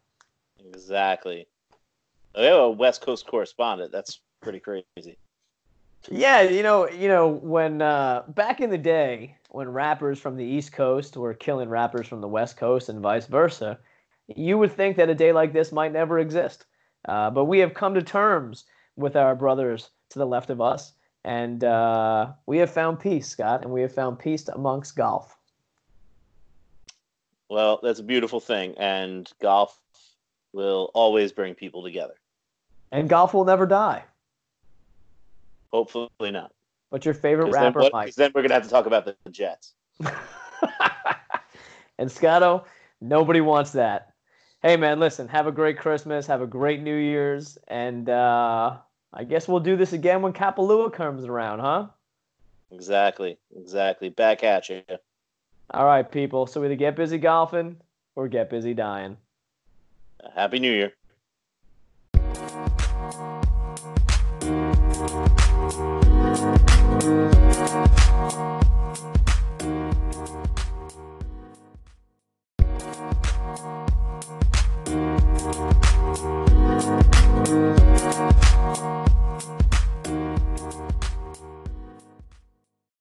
Exactly. 0.64 1.48
We 2.38 2.44
have 2.44 2.60
a 2.60 2.70
West 2.70 3.02
Coast 3.02 3.26
correspondent. 3.26 3.92
That's 3.92 4.20
pretty 4.40 4.60
crazy. 4.60 5.18
Yeah, 6.12 6.42
you 6.42 6.62
know, 6.62 6.88
you 6.92 7.08
know, 7.08 7.28
when 7.28 7.82
uh, 7.82 8.22
back 8.28 8.62
in 8.62 8.70
the 8.70 8.78
day, 8.78 9.36
when 9.50 9.68
rappers 9.68 10.20
from 10.20 10.38
the 10.38 10.46
East 10.46 10.74
Coast 10.74 11.18
were 11.18 11.34
killing 11.34 11.68
rappers 11.68 12.08
from 12.08 12.22
the 12.22 12.28
West 12.28 12.58
Coast 12.58 12.88
and 12.88 13.00
vice 13.00 13.26
versa, 13.26 13.80
you 14.28 14.60
would 14.60 14.74
think 14.74 14.96
that 14.98 15.10
a 15.10 15.16
day 15.16 15.32
like 15.32 15.54
this 15.54 15.72
might 15.72 15.92
never 15.92 16.20
exist. 16.20 16.68
Uh, 17.06 17.32
but 17.32 17.46
we 17.46 17.58
have 17.58 17.74
come 17.74 17.96
to 17.96 18.04
terms 18.04 18.66
with 18.96 19.16
our 19.16 19.36
brothers 19.36 19.90
to 20.12 20.20
the 20.20 20.28
left 20.28 20.52
of 20.52 20.62
us, 20.62 20.94
and 21.24 21.64
uh, 21.64 22.32
we 22.46 22.58
have 22.58 22.72
found 22.72 23.00
peace, 23.00 23.28
Scott, 23.28 23.64
and 23.64 23.72
we 23.72 23.82
have 23.82 23.94
found 23.94 24.20
peace 24.20 24.48
amongst 24.48 24.96
golf. 24.96 25.38
Well, 27.50 27.80
that's 27.84 28.00
a 28.00 28.04
beautiful 28.04 28.40
thing, 28.40 28.76
and 28.78 29.32
golf 29.42 29.80
will 30.54 30.92
always 30.94 31.32
bring 31.32 31.54
people 31.54 31.84
together. 31.84 32.16
And 32.92 33.08
golf 33.10 33.34
will 33.34 33.46
never 33.46 33.66
die. 33.66 34.04
Hopefully 35.72 36.10
not. 36.22 36.52
What's 36.90 37.06
your 37.06 37.14
favorite 37.14 37.52
rapper, 37.52 37.80
then, 37.80 37.84
what, 37.84 37.94
Mike? 37.94 38.16
Then 38.16 38.32
we're 38.36 38.42
gonna 38.42 38.56
have 38.56 38.64
to 38.64 38.70
talk 38.70 38.86
about 38.86 39.06
the 39.06 39.16
Jets. 39.30 39.74
and 41.98 42.12
Scotto, 42.12 42.66
nobody 43.00 43.40
wants 43.40 43.72
that 43.72 44.12
hey 44.62 44.78
man, 44.78 45.00
listen, 45.00 45.28
have 45.28 45.48
a 45.48 45.52
great 45.52 45.78
Christmas, 45.78 46.28
have 46.28 46.42
a 46.42 46.48
great 46.48 46.82
New 46.82 46.96
Year's, 46.96 47.58
and 47.68 48.10
uh, 48.10 48.78
I 49.14 49.24
guess 49.26 49.48
we'll 49.48 49.60
do 49.60 49.76
this 49.76 49.94
again 49.94 50.22
when 50.22 50.34
Kapalua 50.34 50.92
comes 50.94 51.26
around, 51.26 51.60
huh? 51.60 51.88
Exactly, 52.72 53.38
exactly. 53.56 54.10
Back 54.10 54.44
at 54.44 54.70
you. 54.70 54.82
All 55.72 55.86
right, 55.86 56.10
people. 56.10 56.48
So 56.48 56.64
either 56.64 56.76
get 56.76 56.96
busy 56.96 57.18
golfing 57.18 57.78
or 58.16 58.28
get 58.28 58.50
busy 58.50 58.74
dying. 58.74 59.18
Happy 60.36 60.60
New 60.60 60.72
Year. 60.72 60.94